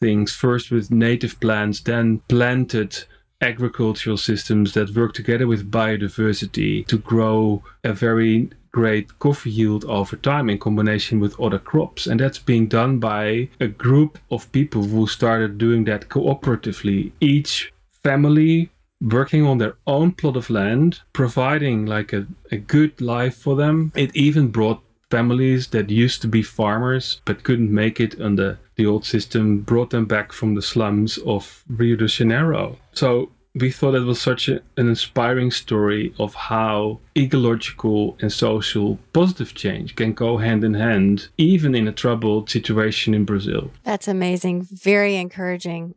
things 0.01 0.33
first 0.33 0.71
with 0.71 0.91
native 0.91 1.39
plants, 1.39 1.81
then 1.81 2.21
planted 2.27 3.03
agricultural 3.41 4.17
systems 4.17 4.73
that 4.73 4.95
work 4.95 5.13
together 5.13 5.47
with 5.47 5.71
biodiversity 5.71 6.85
to 6.87 6.97
grow 6.97 7.63
a 7.83 7.93
very 7.93 8.49
great 8.71 9.17
coffee 9.19 9.49
yield 9.49 9.85
over 9.85 10.15
time 10.17 10.49
in 10.49 10.57
combination 10.59 11.19
with 11.19 11.39
other 11.39 11.59
crops. 11.59 12.07
And 12.07 12.19
that's 12.19 12.39
being 12.39 12.67
done 12.67 12.99
by 12.99 13.49
a 13.59 13.67
group 13.67 14.19
of 14.31 14.51
people 14.51 14.83
who 14.83 15.07
started 15.07 15.57
doing 15.57 15.85
that 15.85 16.09
cooperatively. 16.09 17.11
Each 17.19 17.73
family 18.03 18.69
working 19.01 19.45
on 19.45 19.57
their 19.59 19.75
own 19.85 20.11
plot 20.11 20.35
of 20.35 20.49
land, 20.49 21.01
providing 21.13 21.85
like 21.85 22.13
a, 22.13 22.25
a 22.51 22.57
good 22.57 22.99
life 22.99 23.35
for 23.35 23.55
them. 23.55 23.91
It 23.95 24.15
even 24.15 24.47
brought 24.49 24.81
families 25.09 25.67
that 25.67 25.89
used 25.89 26.21
to 26.21 26.27
be 26.27 26.41
farmers 26.41 27.21
but 27.25 27.43
couldn't 27.43 27.73
make 27.73 27.99
it 27.99 28.19
under 28.19 28.59
the 28.75 28.85
old 28.85 29.05
system, 29.05 29.61
brought 29.61 29.89
them 29.89 30.05
back 30.05 30.31
from 30.31 30.55
the 30.55 30.61
slums 30.61 31.17
of 31.19 31.63
Rio 31.67 31.95
de 31.95 32.07
Janeiro. 32.07 32.77
So 32.93 33.31
we 33.55 33.71
thought 33.71 33.95
it 33.95 34.01
was 34.01 34.21
such 34.21 34.49
a, 34.49 34.61
an 34.77 34.87
inspiring 34.87 35.51
story 35.51 36.13
of 36.19 36.35
how 36.35 36.99
ecological 37.17 38.17
and 38.21 38.31
social 38.31 38.99
positive 39.13 39.55
change 39.55 39.95
can 39.95 40.13
go 40.13 40.37
hand 40.37 40.63
in 40.63 40.75
hand, 40.75 41.29
even 41.37 41.73
in 41.73 41.87
a 41.87 41.91
troubled 41.91 42.49
situation 42.49 43.13
in 43.13 43.25
Brazil. 43.25 43.71
That's 43.83 44.07
amazing. 44.07 44.67
Very 44.71 45.15
encouraging. 45.15 45.95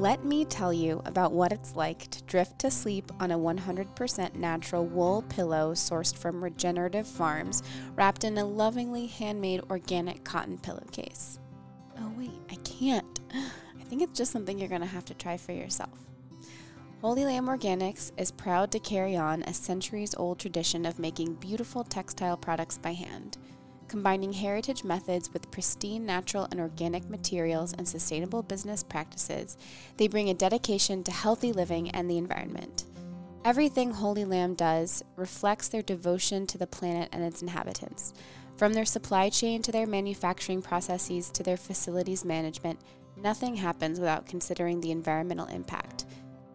Let 0.00 0.24
me 0.24 0.46
tell 0.46 0.72
you 0.72 1.02
about 1.04 1.32
what 1.32 1.52
it's 1.52 1.76
like 1.76 2.08
to 2.08 2.22
drift 2.22 2.58
to 2.60 2.70
sleep 2.70 3.12
on 3.20 3.32
a 3.32 3.38
100% 3.38 4.34
natural 4.34 4.86
wool 4.86 5.20
pillow 5.28 5.74
sourced 5.74 6.16
from 6.16 6.42
regenerative 6.42 7.06
farms, 7.06 7.62
wrapped 7.96 8.24
in 8.24 8.38
a 8.38 8.44
lovingly 8.46 9.08
handmade 9.08 9.60
organic 9.68 10.24
cotton 10.24 10.56
pillowcase. 10.56 11.38
Oh, 11.98 12.10
wait, 12.16 12.30
I 12.50 12.54
can't. 12.64 13.20
I 13.34 13.84
think 13.84 14.00
it's 14.00 14.16
just 14.16 14.32
something 14.32 14.58
you're 14.58 14.70
going 14.70 14.80
to 14.80 14.86
have 14.86 15.04
to 15.04 15.12
try 15.12 15.36
for 15.36 15.52
yourself. 15.52 16.06
Holy 17.02 17.26
Lamb 17.26 17.48
Organics 17.48 18.10
is 18.16 18.30
proud 18.30 18.72
to 18.72 18.78
carry 18.78 19.16
on 19.16 19.42
a 19.42 19.52
centuries 19.52 20.14
old 20.14 20.38
tradition 20.38 20.86
of 20.86 20.98
making 20.98 21.34
beautiful 21.34 21.84
textile 21.84 22.38
products 22.38 22.78
by 22.78 22.94
hand. 22.94 23.36
Combining 23.90 24.32
heritage 24.32 24.84
methods 24.84 25.32
with 25.32 25.50
pristine 25.50 26.06
natural 26.06 26.46
and 26.52 26.60
organic 26.60 27.10
materials 27.10 27.72
and 27.72 27.88
sustainable 27.88 28.40
business 28.40 28.84
practices, 28.84 29.56
they 29.96 30.06
bring 30.06 30.30
a 30.30 30.34
dedication 30.34 31.02
to 31.02 31.10
healthy 31.10 31.50
living 31.50 31.90
and 31.90 32.08
the 32.08 32.16
environment. 32.16 32.84
Everything 33.44 33.90
Holy 33.90 34.24
Lamb 34.24 34.54
does 34.54 35.02
reflects 35.16 35.66
their 35.66 35.82
devotion 35.82 36.46
to 36.46 36.56
the 36.56 36.68
planet 36.68 37.08
and 37.10 37.24
its 37.24 37.42
inhabitants. 37.42 38.14
From 38.56 38.74
their 38.74 38.84
supply 38.84 39.28
chain 39.28 39.60
to 39.62 39.72
their 39.72 39.88
manufacturing 39.88 40.62
processes 40.62 41.28
to 41.30 41.42
their 41.42 41.56
facilities 41.56 42.24
management, 42.24 42.78
nothing 43.16 43.56
happens 43.56 43.98
without 43.98 44.24
considering 44.24 44.80
the 44.80 44.92
environmental 44.92 45.46
impact. 45.46 46.06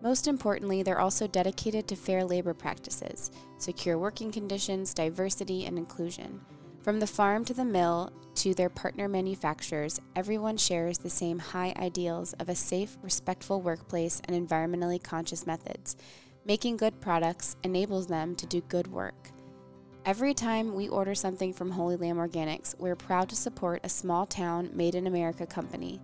Most 0.02 0.30
importantly, 0.30 0.84
they're 0.84 1.02
also 1.02 1.28
dedicated 1.28 1.86
to 1.90 1.98
fair 1.98 2.24
labor 2.24 2.54
practices, 2.54 3.32
secure 3.58 3.98
working 3.98 4.32
conditions, 4.32 4.94
diversity, 4.94 5.66
and 5.66 5.78
inclusion. 5.78 6.40
From 6.86 7.00
the 7.00 7.08
farm 7.08 7.44
to 7.46 7.54
the 7.56 7.66
mill 7.66 8.14
to 8.36 8.54
their 8.54 8.70
partner 8.70 9.10
manufacturers, 9.10 10.00
everyone 10.16 10.56
shares 10.56 11.00
the 11.00 11.10
same 11.10 11.40
high 11.40 11.74
ideals 11.78 12.34
of 12.34 12.48
a 12.48 12.54
safe, 12.54 12.96
respectful 13.02 13.60
workplace 13.60 14.22
and 14.26 14.48
environmentally 14.48 15.02
conscious 15.02 15.48
methods. 15.48 15.96
Making 16.46 16.78
good 16.78 17.02
products 17.02 17.56
enables 17.64 18.06
them 18.06 18.36
to 18.36 18.46
do 18.46 18.62
good 18.62 18.86
work. 18.86 19.32
Every 20.06 20.36
time 20.36 20.76
we 20.76 20.88
order 20.88 21.16
something 21.16 21.54
from 21.54 21.72
Holy 21.72 21.96
Lamb 21.96 22.18
Organics, 22.18 22.78
we're 22.78 22.96
proud 22.96 23.30
to 23.30 23.36
support 23.36 23.82
a 23.84 23.90
small 23.90 24.28
town 24.28 24.70
made 24.72 24.94
in 24.94 25.08
America 25.08 25.48
company. 25.48 26.00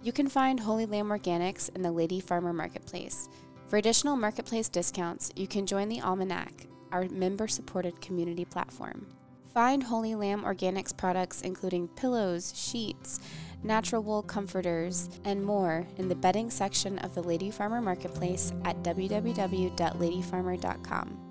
You 0.00 0.12
can 0.12 0.28
find 0.28 0.60
Holy 0.60 0.86
Lamb 0.86 1.08
Organics 1.08 1.74
in 1.74 1.82
the 1.82 1.90
Lady 1.90 2.20
Farmer 2.20 2.52
Marketplace. 2.52 3.28
For 3.66 3.78
additional 3.78 4.14
marketplace 4.14 4.68
discounts, 4.68 5.32
you 5.34 5.48
can 5.48 5.66
join 5.66 5.88
the 5.88 6.02
Almanac, 6.02 6.68
our 6.92 7.08
member 7.08 7.48
supported 7.48 8.00
community 8.00 8.44
platform. 8.44 9.08
Find 9.52 9.82
Holy 9.82 10.14
Lamb 10.14 10.44
Organics 10.44 10.96
products 10.96 11.42
including 11.42 11.88
pillows, 11.88 12.54
sheets, 12.56 13.18
natural 13.64 14.02
wool 14.02 14.22
comforters, 14.22 15.10
and 15.24 15.44
more 15.44 15.86
in 15.96 16.08
the 16.08 16.14
bedding 16.14 16.50
section 16.50 16.98
of 17.00 17.14
the 17.14 17.22
Lady 17.22 17.50
Farmer 17.50 17.80
Marketplace 17.80 18.52
at 18.64 18.80
www.ladyfarmer.com. 18.82 21.26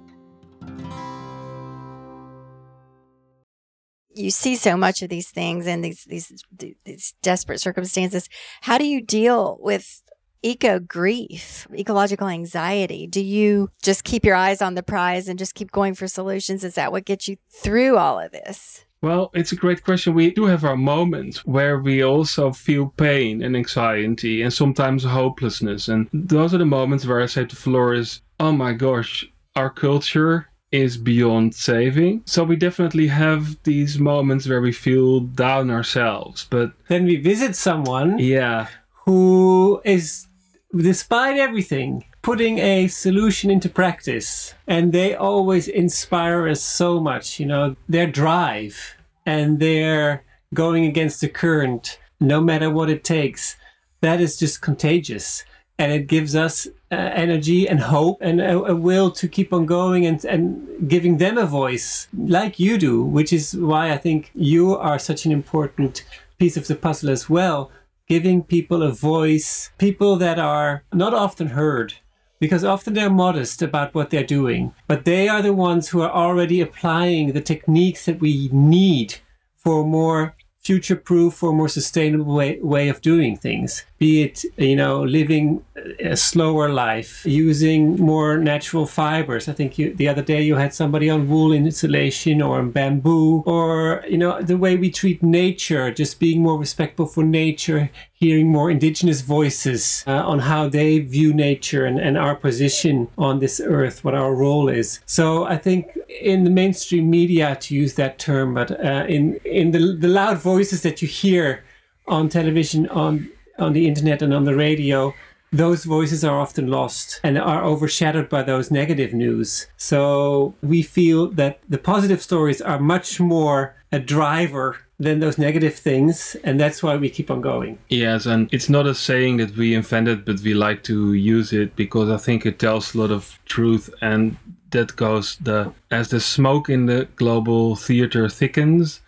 You 4.16 4.32
see 4.32 4.56
so 4.58 4.76
much 4.76 5.02
of 5.02 5.10
these 5.10 5.30
things 5.30 5.66
and 5.66 5.82
these 5.82 6.04
these 6.04 6.44
these 6.84 7.14
desperate 7.22 7.62
circumstances. 7.62 8.28
How 8.62 8.78
do 8.78 8.86
you 8.86 9.02
deal 9.02 9.58
with 9.62 10.04
eco 10.42 10.80
grief, 10.80 11.68
ecological 11.74 12.28
anxiety? 12.28 13.08
Do 13.08 13.24
you 13.24 13.70
just 13.82 14.04
keep 14.04 14.26
your 14.26 14.36
eyes 14.36 14.62
on 14.62 14.76
the 14.76 14.84
prize 14.84 15.28
and 15.28 15.40
just 15.40 15.56
keep 15.56 15.72
going 15.72 15.96
for 15.96 16.08
solutions? 16.08 16.64
Is 16.64 16.76
that 16.76 16.92
what 16.92 17.06
gets 17.06 17.28
you 17.28 17.38
through 17.50 17.98
all 17.98 18.20
of 18.20 18.32
this? 18.32 18.86
Well, 19.02 19.32
it's 19.34 19.54
a 19.54 19.56
great 19.56 19.84
question. 19.84 20.14
We 20.14 20.32
do 20.32 20.46
have 20.46 20.66
our 20.66 20.76
moments 20.76 21.46
where 21.46 21.80
we 21.80 22.04
also 22.04 22.52
feel 22.52 22.88
pain 22.98 23.42
and 23.42 23.56
anxiety 23.56 24.42
and 24.42 24.52
sometimes 24.52 25.06
hopelessness. 25.06 25.88
And 25.88 26.10
those 26.12 26.54
are 26.54 26.58
the 26.58 26.66
moments 26.66 27.06
where 27.06 27.22
I 27.22 27.26
say 27.26 27.46
to 27.46 27.56
Floris, 27.56 28.22
oh 28.42 28.52
my 28.52 28.74
gosh, 28.74 29.26
our 29.56 29.70
culture 29.70 30.50
is 30.72 30.98
beyond 30.98 31.56
saving. 31.56 32.24
So 32.26 32.44
we 32.44 32.56
definitely 32.56 33.08
have 33.08 33.62
these 33.64 34.00
moments 34.00 34.48
where 34.48 34.62
we 34.62 34.72
feel 34.72 35.22
down 35.22 35.72
ourselves. 35.72 36.46
But 36.50 36.74
then 36.90 37.06
we 37.06 37.16
visit 37.16 37.56
someone 37.56 38.20
yeah. 38.20 38.68
who 39.06 39.82
is 39.86 40.28
despite 40.76 41.38
everything, 41.38 42.06
putting 42.22 42.60
a 42.60 42.88
solution 42.88 43.50
into 43.50 43.70
practice. 43.70 44.54
And 44.68 44.92
they 44.92 45.16
always 45.16 45.68
inspire 45.68 46.48
us 46.48 46.62
so 46.62 47.00
much, 47.00 47.40
you 47.40 47.46
know, 47.46 47.76
their 47.88 48.08
drive 48.08 48.96
and 49.26 49.60
their 49.60 50.24
going 50.54 50.86
against 50.86 51.22
the 51.22 51.30
current, 51.30 52.00
no 52.20 52.42
matter 52.42 52.70
what 52.70 52.90
it 52.90 53.04
takes. 53.04 53.56
That 54.02 54.22
is 54.22 54.38
just 54.38 54.62
contagious. 54.62 55.44
and 55.80 55.94
it 55.94 56.08
gives 56.08 56.36
us 56.36 56.68
uh, 56.92 56.96
energy 56.96 57.68
and 57.68 57.80
hope 57.80 58.18
and 58.22 58.42
a, 58.42 58.62
a, 58.64 58.76
will 58.76 59.10
to 59.10 59.28
keep 59.30 59.54
on 59.54 59.66
going 59.66 60.06
and, 60.06 60.24
and 60.26 60.90
giving 60.90 61.18
them 61.18 61.38
a 61.38 61.46
voice 61.46 62.10
like 62.18 62.60
you 62.60 62.78
do, 62.78 63.02
which 63.02 63.32
is 63.32 63.56
why 63.56 63.92
I 63.92 63.98
think 63.98 64.30
you 64.36 64.76
are 64.76 65.00
such 65.00 65.26
an 65.26 65.32
important 65.32 66.04
piece 66.38 66.58
of 66.58 66.68
the 66.68 66.76
puzzle 66.76 67.10
as 67.10 67.30
well. 67.30 67.72
Giving 68.10 68.42
people 68.42 68.82
a 68.82 68.92
voice, 68.92 69.70
people 69.78 70.16
that 70.16 70.40
are 70.40 70.84
not 70.92 71.14
often 71.14 71.50
heard, 71.50 71.94
because 72.40 72.64
often 72.64 72.96
they're 72.96 73.08
modest 73.08 73.62
about 73.62 73.94
what 73.94 74.10
they're 74.10 74.24
doing, 74.24 74.74
but 74.88 75.06
they 75.06 75.30
are 75.30 75.44
the 75.44 75.54
ones 75.54 75.90
who 75.90 76.02
are 76.02 76.10
already 76.10 76.60
applying 76.60 77.34
the 77.34 77.42
techniques 77.42 78.06
that 78.06 78.20
we 78.20 78.50
need 78.52 79.18
for 79.56 79.82
a 79.82 79.86
more 79.86 80.36
future 80.58 80.96
proof 80.96 81.44
or 81.44 81.54
more 81.54 81.70
sustainable 81.70 82.34
way, 82.34 82.60
way 82.62 82.90
of 82.90 83.02
doing 83.02 83.38
things 83.38 83.86
be 84.00 84.24
it 84.24 84.44
you 84.58 84.76
know 84.76 85.04
living 85.04 85.64
a 86.00 86.16
slower 86.16 86.70
life 86.70 87.26
using 87.26 87.96
more 87.98 88.38
natural 88.38 88.86
fibers. 88.86 89.48
I 89.48 89.54
think 89.54 89.78
you, 89.78 89.94
the 89.94 90.08
other 90.08 90.22
day 90.22 90.42
you 90.42 90.56
had 90.56 90.74
somebody 90.74 91.10
on 91.10 91.30
wool 91.30 91.52
insulation 91.52 92.42
or 92.42 92.60
on 92.60 92.72
bamboo 92.72 93.44
or 93.46 94.04
you 94.10 94.18
know 94.18 94.42
the 94.42 94.58
way 94.58 94.78
we 94.78 94.90
treat 94.90 95.22
nature 95.22 95.92
just 95.92 96.20
being 96.20 96.42
more 96.42 96.58
respectful 96.58 97.06
for 97.06 97.24
nature 97.24 97.90
hearing 98.14 98.50
more 98.50 98.70
indigenous 98.70 99.22
voices 99.22 100.04
uh, 100.08 100.12
on 100.12 100.40
how 100.40 100.68
they 100.68 101.00
view 101.00 101.34
nature 101.34 101.86
and, 101.86 102.00
and 102.00 102.18
our 102.18 102.36
position 102.36 103.08
on 103.18 103.40
this 103.40 103.62
earth 103.64 104.04
what 104.04 104.16
our 104.16 104.34
role 104.34 104.70
is. 104.70 105.00
So 105.06 105.46
i 105.46 105.58
think 105.58 105.98
in 106.22 106.44
the 106.44 106.50
mainstream 106.50 107.10
media 107.10 107.56
to 107.62 107.76
use 107.76 107.96
that 107.96 108.20
term 108.20 108.54
but 108.54 108.72
uh, 108.72 109.06
in 109.08 109.36
in 109.46 109.72
the, 109.72 109.98
the 110.00 110.08
loud 110.08 110.38
voices 110.38 110.82
that 110.84 111.02
you 111.02 111.08
hear 111.08 111.64
on 112.08 112.28
television 112.28 112.88
on 112.90 113.30
on 113.60 113.74
the 113.74 113.88
internet 113.88 114.22
and 114.22 114.34
on 114.34 114.46
the 114.46 114.56
radio, 114.56 115.14
those 115.52 115.84
voices 115.84 116.24
are 116.24 116.40
often 116.40 116.68
lost 116.68 117.20
and 117.24 117.38
are 117.38 117.64
overshadowed 117.64 118.30
by 118.30 118.44
those 118.44 118.70
negative 118.70 119.14
news. 119.14 119.68
So 119.78 120.54
we 120.62 120.82
feel 120.82 121.28
that 121.32 121.60
the 121.68 121.78
positive 121.78 122.22
stories 122.22 122.62
are 122.62 122.80
much 122.80 123.20
more 123.20 123.76
a 123.92 124.00
driver 124.00 124.78
than 125.00 125.20
those 125.20 125.38
negative 125.38 125.76
things, 125.76 126.36
and 126.44 126.60
that's 126.60 126.84
why 126.84 126.98
we 126.98 127.10
keep 127.10 127.32
on 127.32 127.42
going. 127.42 127.80
Yes, 127.88 128.26
and 128.26 128.50
it's 128.52 128.70
not 128.70 128.86
a 128.86 128.94
saying 128.94 129.38
that 129.38 129.56
we 129.56 129.74
invented, 129.74 130.26
but 130.26 130.42
we 130.42 130.54
like 130.54 130.84
to 130.84 131.14
use 131.14 131.54
it 131.54 131.76
because 131.76 132.10
I 132.10 132.18
think 132.18 132.46
it 132.46 132.60
tells 132.60 132.94
a 132.94 133.00
lot 133.00 133.12
of 133.12 133.40
truth 133.46 133.90
and 134.02 134.38
that 134.72 134.96
goes 134.96 135.38
the 135.38 135.74
as 135.90 136.10
the 136.10 136.20
smoke 136.20 136.70
in 136.70 136.86
the 136.86 137.08
global 137.16 137.76
theater 137.76 138.30
thickens 138.30 139.02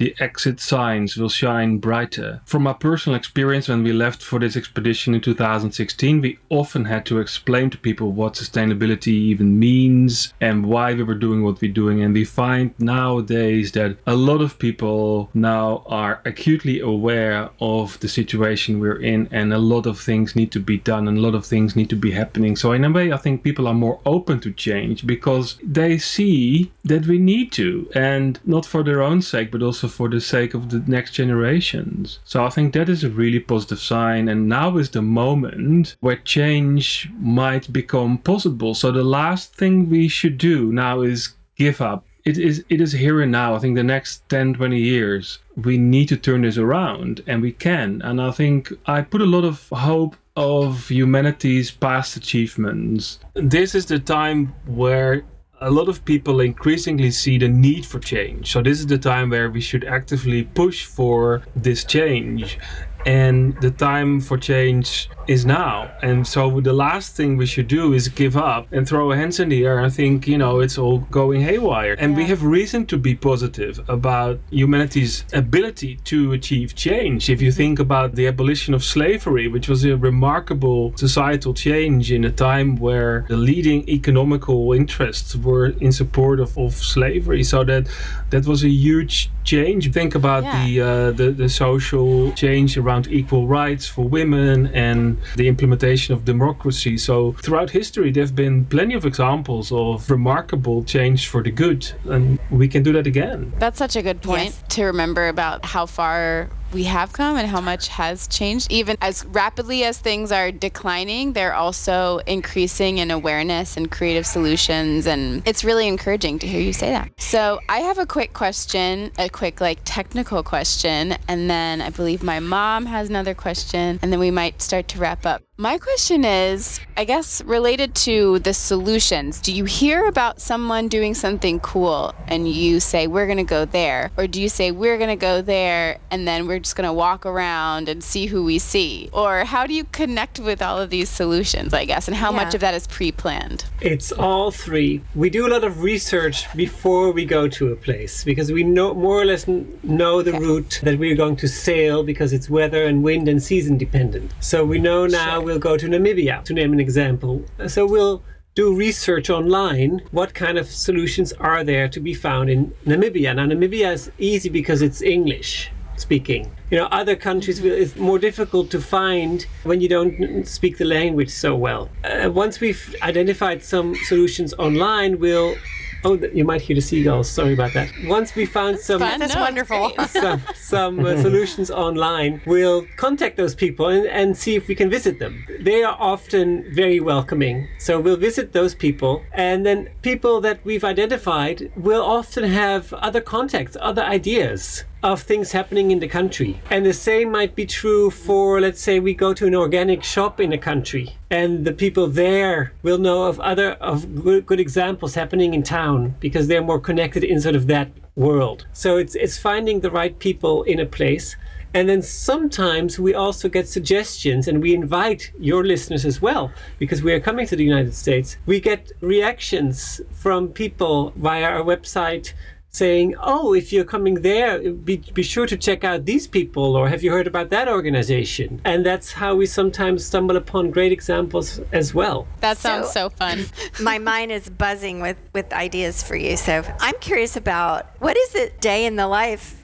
the 0.00 0.16
exit 0.18 0.58
signs 0.58 1.18
will 1.18 1.28
shine 1.28 1.76
brighter. 1.76 2.40
From 2.46 2.62
my 2.62 2.72
personal 2.72 3.16
experience, 3.16 3.68
when 3.68 3.82
we 3.84 3.92
left 3.92 4.22
for 4.22 4.38
this 4.38 4.56
expedition 4.56 5.14
in 5.14 5.20
2016, 5.20 6.22
we 6.22 6.38
often 6.48 6.86
had 6.86 7.04
to 7.04 7.18
explain 7.18 7.68
to 7.68 7.76
people 7.76 8.10
what 8.10 8.32
sustainability 8.32 9.08
even 9.08 9.58
means 9.58 10.32
and 10.40 10.64
why 10.64 10.94
we 10.94 11.02
were 11.02 11.14
doing 11.14 11.44
what 11.44 11.60
we're 11.60 11.70
doing. 11.70 12.02
And 12.02 12.14
we 12.14 12.24
find 12.24 12.74
nowadays 12.78 13.72
that 13.72 13.98
a 14.06 14.16
lot 14.16 14.40
of 14.40 14.58
people 14.58 15.28
now 15.34 15.82
are 15.86 16.22
acutely 16.24 16.80
aware 16.80 17.50
of 17.60 18.00
the 18.00 18.08
situation 18.08 18.80
we're 18.80 19.02
in, 19.02 19.28
and 19.30 19.52
a 19.52 19.58
lot 19.58 19.84
of 19.84 20.00
things 20.00 20.34
need 20.34 20.50
to 20.52 20.60
be 20.60 20.78
done, 20.78 21.08
and 21.08 21.18
a 21.18 21.20
lot 21.20 21.34
of 21.34 21.44
things 21.44 21.76
need 21.76 21.90
to 21.90 21.96
be 21.96 22.10
happening. 22.10 22.56
So, 22.56 22.72
in 22.72 22.86
a 22.86 22.90
way, 22.90 23.12
I 23.12 23.18
think 23.18 23.42
people 23.42 23.66
are 23.66 23.74
more 23.74 24.00
open 24.06 24.40
to 24.40 24.50
change 24.52 25.06
because 25.06 25.58
they 25.62 25.98
see 25.98 26.72
that 26.84 27.06
we 27.06 27.18
need 27.18 27.52
to, 27.52 27.90
and 27.94 28.40
not 28.46 28.64
for 28.64 28.82
their 28.82 29.02
own 29.02 29.20
sake, 29.20 29.52
but 29.52 29.62
also 29.62 29.89
for 29.90 30.08
the 30.08 30.20
sake 30.20 30.54
of 30.54 30.70
the 30.70 30.82
next 30.86 31.12
generations. 31.12 32.20
So 32.24 32.44
I 32.44 32.50
think 32.50 32.72
that 32.72 32.88
is 32.88 33.04
a 33.04 33.10
really 33.10 33.40
positive 33.40 33.80
sign. 33.80 34.28
And 34.28 34.48
now 34.48 34.76
is 34.78 34.90
the 34.90 35.02
moment 35.02 35.96
where 36.00 36.16
change 36.16 37.10
might 37.18 37.72
become 37.72 38.18
possible. 38.18 38.74
So 38.74 38.90
the 38.90 39.04
last 39.04 39.54
thing 39.54 39.90
we 39.90 40.08
should 40.08 40.38
do 40.38 40.72
now 40.72 41.02
is 41.02 41.34
give 41.56 41.80
up. 41.80 42.04
It 42.24 42.36
is 42.36 42.64
it 42.68 42.80
is 42.80 42.92
here 42.92 43.22
and 43.22 43.32
now. 43.32 43.54
I 43.54 43.58
think 43.58 43.76
the 43.76 43.82
next 43.82 44.28
10, 44.28 44.54
20 44.54 44.78
years, 44.78 45.38
we 45.56 45.78
need 45.78 46.08
to 46.08 46.16
turn 46.16 46.42
this 46.42 46.58
around 46.58 47.22
and 47.26 47.40
we 47.40 47.52
can. 47.52 48.02
And 48.02 48.20
I 48.20 48.30
think 48.30 48.72
I 48.86 49.02
put 49.02 49.22
a 49.22 49.26
lot 49.26 49.44
of 49.44 49.68
hope 49.70 50.16
of 50.36 50.88
humanity's 50.88 51.70
past 51.70 52.16
achievements. 52.16 53.18
This 53.34 53.74
is 53.74 53.86
the 53.86 53.98
time 53.98 54.54
where 54.66 55.24
a 55.62 55.70
lot 55.70 55.88
of 55.88 56.02
people 56.06 56.40
increasingly 56.40 57.10
see 57.10 57.36
the 57.36 57.48
need 57.48 57.84
for 57.84 57.98
change. 57.98 58.50
So 58.50 58.62
this 58.62 58.80
is 58.80 58.86
the 58.86 58.96
time 58.96 59.28
where 59.28 59.50
we 59.50 59.60
should 59.60 59.84
actively 59.84 60.44
push 60.44 60.86
for 60.86 61.42
this 61.54 61.84
change. 61.84 62.58
And 63.06 63.60
the 63.60 63.70
time 63.70 64.20
for 64.20 64.36
change 64.36 65.08
is 65.26 65.46
now. 65.46 65.90
And 66.02 66.26
so 66.26 66.60
the 66.60 66.72
last 66.72 67.16
thing 67.16 67.36
we 67.36 67.46
should 67.46 67.68
do 67.68 67.92
is 67.92 68.08
give 68.08 68.36
up 68.36 68.66
and 68.72 68.86
throw 68.86 69.10
our 69.10 69.16
hands 69.16 69.40
in 69.40 69.48
the 69.48 69.64
air 69.64 69.78
and 69.78 69.92
think, 69.92 70.26
you 70.26 70.36
know, 70.36 70.60
it's 70.60 70.76
all 70.76 70.98
going 71.10 71.40
haywire. 71.40 71.94
And 71.98 72.12
yeah. 72.12 72.18
we 72.18 72.24
have 72.26 72.42
reason 72.42 72.86
to 72.86 72.98
be 72.98 73.14
positive 73.14 73.80
about 73.88 74.40
humanity's 74.50 75.24
ability 75.32 75.96
to 76.04 76.32
achieve 76.32 76.74
change. 76.74 77.30
If 77.30 77.40
you 77.40 77.52
think 77.52 77.78
about 77.78 78.14
the 78.16 78.26
abolition 78.26 78.74
of 78.74 78.82
slavery, 78.82 79.48
which 79.48 79.68
was 79.68 79.84
a 79.84 79.96
remarkable 79.96 80.96
societal 80.96 81.54
change 81.54 82.12
in 82.12 82.24
a 82.24 82.32
time 82.32 82.76
where 82.76 83.24
the 83.28 83.36
leading 83.36 83.88
economical 83.88 84.72
interests 84.72 85.36
were 85.36 85.66
in 85.80 85.92
support 85.92 86.40
of, 86.40 86.56
of 86.58 86.74
slavery. 86.74 87.44
So 87.44 87.64
that 87.64 87.88
that 88.30 88.46
was 88.46 88.64
a 88.64 88.68
huge 88.68 89.30
change. 89.44 89.92
Think 89.92 90.14
about 90.14 90.44
yeah. 90.44 90.64
the, 90.64 90.80
uh, 90.80 91.10
the 91.12 91.30
the 91.30 91.48
social 91.48 92.32
change 92.32 92.76
around 92.76 93.08
equal 93.08 93.46
rights 93.46 93.86
for 93.86 94.08
women 94.08 94.68
and 94.68 95.18
the 95.36 95.48
implementation 95.48 96.14
of 96.14 96.24
democracy. 96.24 96.96
So 96.96 97.32
throughout 97.44 97.70
history, 97.70 98.10
there 98.10 98.24
have 98.24 98.34
been 98.34 98.64
plenty 98.64 98.94
of 98.94 99.04
examples 99.04 99.72
of 99.72 100.10
remarkable 100.10 100.84
change 100.84 101.28
for 101.28 101.42
the 101.42 101.50
good, 101.50 101.90
and 102.04 102.38
we 102.50 102.68
can 102.68 102.82
do 102.82 102.92
that 102.92 103.06
again. 103.06 103.52
That's 103.58 103.78
such 103.78 103.96
a 103.96 104.02
good 104.02 104.22
point 104.22 104.44
yes. 104.44 104.62
to 104.70 104.84
remember 104.84 105.28
about 105.28 105.64
how 105.64 105.86
far 105.86 106.50
we 106.72 106.84
have 106.84 107.12
come 107.12 107.36
and 107.36 107.48
how 107.48 107.60
much 107.60 107.88
has 107.88 108.26
changed. 108.28 108.70
Even 108.70 108.96
as 109.00 109.24
rapidly 109.26 109.84
as 109.84 109.98
things 109.98 110.32
are 110.32 110.50
declining, 110.50 111.32
they're 111.32 111.54
also 111.54 112.18
increasing 112.26 112.98
in 112.98 113.10
awareness 113.10 113.76
and 113.76 113.90
creative 113.90 114.26
solutions. 114.26 115.06
And 115.06 115.46
it's 115.46 115.64
really 115.64 115.88
encouraging 115.88 116.38
to 116.40 116.46
hear 116.46 116.60
you 116.60 116.72
say 116.72 116.90
that. 116.90 117.10
So 117.20 117.60
I 117.68 117.80
have 117.80 117.98
a 117.98 118.06
quick 118.06 118.32
question, 118.32 119.10
a 119.18 119.28
quick, 119.28 119.60
like, 119.60 119.80
technical 119.84 120.42
question. 120.42 121.16
And 121.28 121.50
then 121.50 121.80
I 121.80 121.90
believe 121.90 122.22
my 122.22 122.40
mom 122.40 122.86
has 122.86 123.08
another 123.08 123.34
question. 123.34 123.98
And 124.02 124.12
then 124.12 124.20
we 124.20 124.30
might 124.30 124.62
start 124.62 124.88
to 124.88 124.98
wrap 124.98 125.26
up. 125.26 125.42
My 125.60 125.76
question 125.76 126.24
is, 126.24 126.80
I 126.96 127.04
guess, 127.04 127.42
related 127.42 127.94
to 128.06 128.38
the 128.38 128.54
solutions. 128.54 129.40
Do 129.40 129.52
you 129.52 129.66
hear 129.66 130.06
about 130.06 130.40
someone 130.40 130.88
doing 130.88 131.12
something 131.12 131.60
cool 131.60 132.14
and 132.28 132.48
you 132.48 132.80
say, 132.80 133.06
we're 133.06 133.26
going 133.26 133.36
to 133.36 133.44
go 133.44 133.66
there? 133.66 134.10
Or 134.16 134.26
do 134.26 134.40
you 134.40 134.48
say, 134.48 134.70
we're 134.70 134.96
going 134.96 135.10
to 135.10 135.16
go 135.16 135.42
there 135.42 135.98
and 136.10 136.26
then 136.26 136.46
we're 136.46 136.60
just 136.60 136.76
going 136.76 136.86
to 136.86 136.94
walk 136.94 137.26
around 137.26 137.90
and 137.90 138.02
see 138.02 138.24
who 138.24 138.42
we 138.42 138.58
see? 138.58 139.10
Or 139.12 139.44
how 139.44 139.66
do 139.66 139.74
you 139.74 139.84
connect 139.84 140.40
with 140.40 140.62
all 140.62 140.78
of 140.78 140.88
these 140.88 141.10
solutions, 141.10 141.74
I 141.74 141.84
guess, 141.84 142.08
and 142.08 142.16
how 142.16 142.30
yeah. 142.30 142.36
much 142.36 142.54
of 142.54 142.62
that 142.62 142.72
is 142.72 142.86
pre 142.86 143.12
planned? 143.12 143.66
It's 143.82 144.12
all 144.12 144.50
three. 144.50 145.02
We 145.14 145.28
do 145.28 145.46
a 145.46 145.50
lot 145.50 145.62
of 145.62 145.82
research 145.82 146.50
before 146.56 147.12
we 147.12 147.26
go 147.26 147.48
to 147.48 147.72
a 147.72 147.76
place 147.76 148.24
because 148.24 148.50
we 148.50 148.62
know 148.62 148.94
more 148.94 149.20
or 149.20 149.26
less 149.26 149.46
know 149.46 150.22
the 150.22 150.30
okay. 150.30 150.38
route 150.38 150.80
that 150.84 150.98
we're 150.98 151.16
going 151.16 151.36
to 151.36 151.48
sail 151.48 152.02
because 152.02 152.32
it's 152.32 152.48
weather 152.48 152.86
and 152.86 153.02
wind 153.02 153.28
and 153.28 153.42
season 153.42 153.76
dependent. 153.76 154.32
So 154.40 154.64
we 154.64 154.78
know 154.78 155.06
now. 155.06 155.40
Sure 155.40 155.49
we'll 155.50 155.58
go 155.58 155.76
to 155.76 155.88
Namibia, 155.88 156.44
to 156.44 156.54
name 156.54 156.72
an 156.72 156.78
example. 156.78 157.44
So 157.66 157.84
we'll 157.84 158.22
do 158.54 158.72
research 158.72 159.30
online. 159.30 160.00
What 160.12 160.32
kind 160.32 160.56
of 160.58 160.66
solutions 160.68 161.32
are 161.34 161.64
there 161.64 161.88
to 161.88 161.98
be 161.98 162.14
found 162.14 162.48
in 162.48 162.72
Namibia? 162.86 163.34
Now, 163.34 163.46
Namibia 163.46 163.92
is 163.92 164.12
easy 164.18 164.48
because 164.48 164.80
it's 164.80 165.02
English 165.02 165.72
speaking. 165.96 166.50
You 166.70 166.78
know, 166.78 166.86
other 166.86 167.16
countries 167.16 167.60
will, 167.60 167.72
it's 167.72 167.96
more 167.96 168.20
difficult 168.20 168.70
to 168.70 168.80
find 168.80 169.44
when 169.64 169.80
you 169.80 169.88
don't 169.88 170.46
speak 170.46 170.78
the 170.78 170.84
language 170.84 171.30
so 171.30 171.56
well. 171.56 171.90
Uh, 172.04 172.30
once 172.30 172.60
we've 172.60 172.94
identified 173.02 173.64
some 173.64 173.96
solutions 174.04 174.54
online, 174.54 175.18
we'll 175.18 175.56
Oh, 176.04 176.14
you 176.32 176.44
might 176.44 176.62
hear 176.62 176.74
the 176.74 176.80
seagulls. 176.80 177.28
Sorry 177.28 177.52
about 177.52 177.72
that. 177.74 177.90
Once 178.04 178.34
we 178.34 178.46
found 178.46 178.78
some, 178.78 179.00
that's 179.00 179.34
no, 179.34 179.40
wonderful. 179.40 179.92
some, 180.06 180.42
some 180.54 181.04
uh, 181.04 181.16
solutions 181.22 181.70
online, 181.70 182.40
we'll 182.46 182.86
contact 182.96 183.36
those 183.36 183.54
people 183.54 183.88
and, 183.88 184.06
and 184.06 184.36
see 184.36 184.54
if 184.54 184.68
we 184.68 184.74
can 184.74 184.88
visit 184.88 185.18
them. 185.18 185.44
They 185.60 185.82
are 185.82 185.96
often 185.98 186.64
very 186.74 187.00
welcoming. 187.00 187.68
So 187.78 188.00
we'll 188.00 188.16
visit 188.16 188.52
those 188.52 188.74
people, 188.74 189.22
and 189.32 189.66
then 189.66 189.90
people 190.02 190.40
that 190.40 190.64
we've 190.64 190.84
identified 190.84 191.70
will 191.76 192.02
often 192.02 192.44
have 192.44 192.92
other 192.94 193.20
contacts, 193.20 193.76
other 193.80 194.02
ideas 194.02 194.84
of 195.02 195.22
things 195.22 195.52
happening 195.52 195.90
in 195.90 195.98
the 195.98 196.08
country. 196.08 196.60
And 196.70 196.84
the 196.84 196.92
same 196.92 197.30
might 197.30 197.54
be 197.54 197.66
true 197.66 198.10
for, 198.10 198.60
let's 198.60 198.80
say, 198.80 199.00
we 199.00 199.14
go 199.14 199.32
to 199.34 199.46
an 199.46 199.54
organic 199.54 200.02
shop 200.02 200.40
in 200.40 200.52
a 200.52 200.58
country 200.58 201.16
and 201.30 201.64
the 201.64 201.72
people 201.72 202.08
there 202.08 202.72
will 202.82 202.98
know 202.98 203.24
of 203.24 203.40
other 203.40 203.72
of 203.72 204.22
good, 204.22 204.46
good 204.46 204.60
examples 204.60 205.14
happening 205.14 205.54
in 205.54 205.62
town 205.62 206.14
because 206.20 206.48
they're 206.48 206.62
more 206.62 206.80
connected 206.80 207.24
in 207.24 207.40
sort 207.40 207.54
of 207.54 207.66
that 207.68 207.90
world. 208.16 208.66
So 208.72 208.96
it's 208.96 209.14
it's 209.14 209.38
finding 209.38 209.80
the 209.80 209.90
right 209.90 210.18
people 210.18 210.64
in 210.64 210.80
a 210.80 210.86
place 210.86 211.36
And 211.72 211.88
then 211.88 212.02
sometimes 212.02 212.98
we 212.98 213.14
also 213.14 213.48
get 213.48 213.68
suggestions 213.68 214.48
and 214.48 214.60
we 214.60 214.74
invite 214.74 215.30
your 215.38 215.64
listeners 215.64 216.04
as 216.04 216.20
well 216.20 216.50
because 216.80 217.02
we 217.02 217.12
are 217.12 217.20
coming 217.20 217.46
to 217.46 217.54
the 217.54 217.62
United 217.62 217.94
States. 217.94 218.38
We 218.46 218.60
get 218.60 218.90
reactions 219.00 220.00
from 220.12 220.48
people 220.48 221.12
via 221.16 221.44
our 221.44 221.62
website 221.62 222.32
saying, 222.72 223.14
"Oh, 223.20 223.52
if 223.54 223.72
you're 223.72 223.84
coming 223.84 224.14
there, 224.22 224.72
be, 224.72 224.98
be 225.12 225.22
sure 225.22 225.46
to 225.46 225.56
check 225.56 225.82
out 225.84 226.04
these 226.06 226.26
people, 226.26 226.76
or 226.76 226.88
have 226.88 227.02
you 227.02 227.10
heard 227.10 227.26
about 227.26 227.50
that 227.50 227.68
organization?" 227.68 228.60
And 228.64 228.86
that's 228.86 229.12
how 229.12 229.34
we 229.34 229.46
sometimes 229.46 230.04
stumble 230.06 230.36
upon 230.36 230.70
great 230.70 230.92
examples 230.92 231.60
as 231.72 231.94
well. 231.94 232.26
That 232.40 232.58
sounds 232.58 232.86
So- 232.92 233.08
so, 233.08 233.10
fun. 233.10 233.46
My 233.80 233.98
mind 233.98 234.30
is 234.32 234.48
buzzing 234.48 235.00
with 235.00 235.16
with 235.34 235.52
ideas 235.52 236.02
for 236.02 236.16
you. 236.16 236.36
So 236.36 236.62
I'm 236.80 236.94
curious 237.00 237.36
about 237.36 237.86
what 237.98 238.16
is 238.16 238.30
the 238.30 238.50
day 238.60 238.86
in 238.86 238.96
the 238.96 239.08
life 239.08 239.56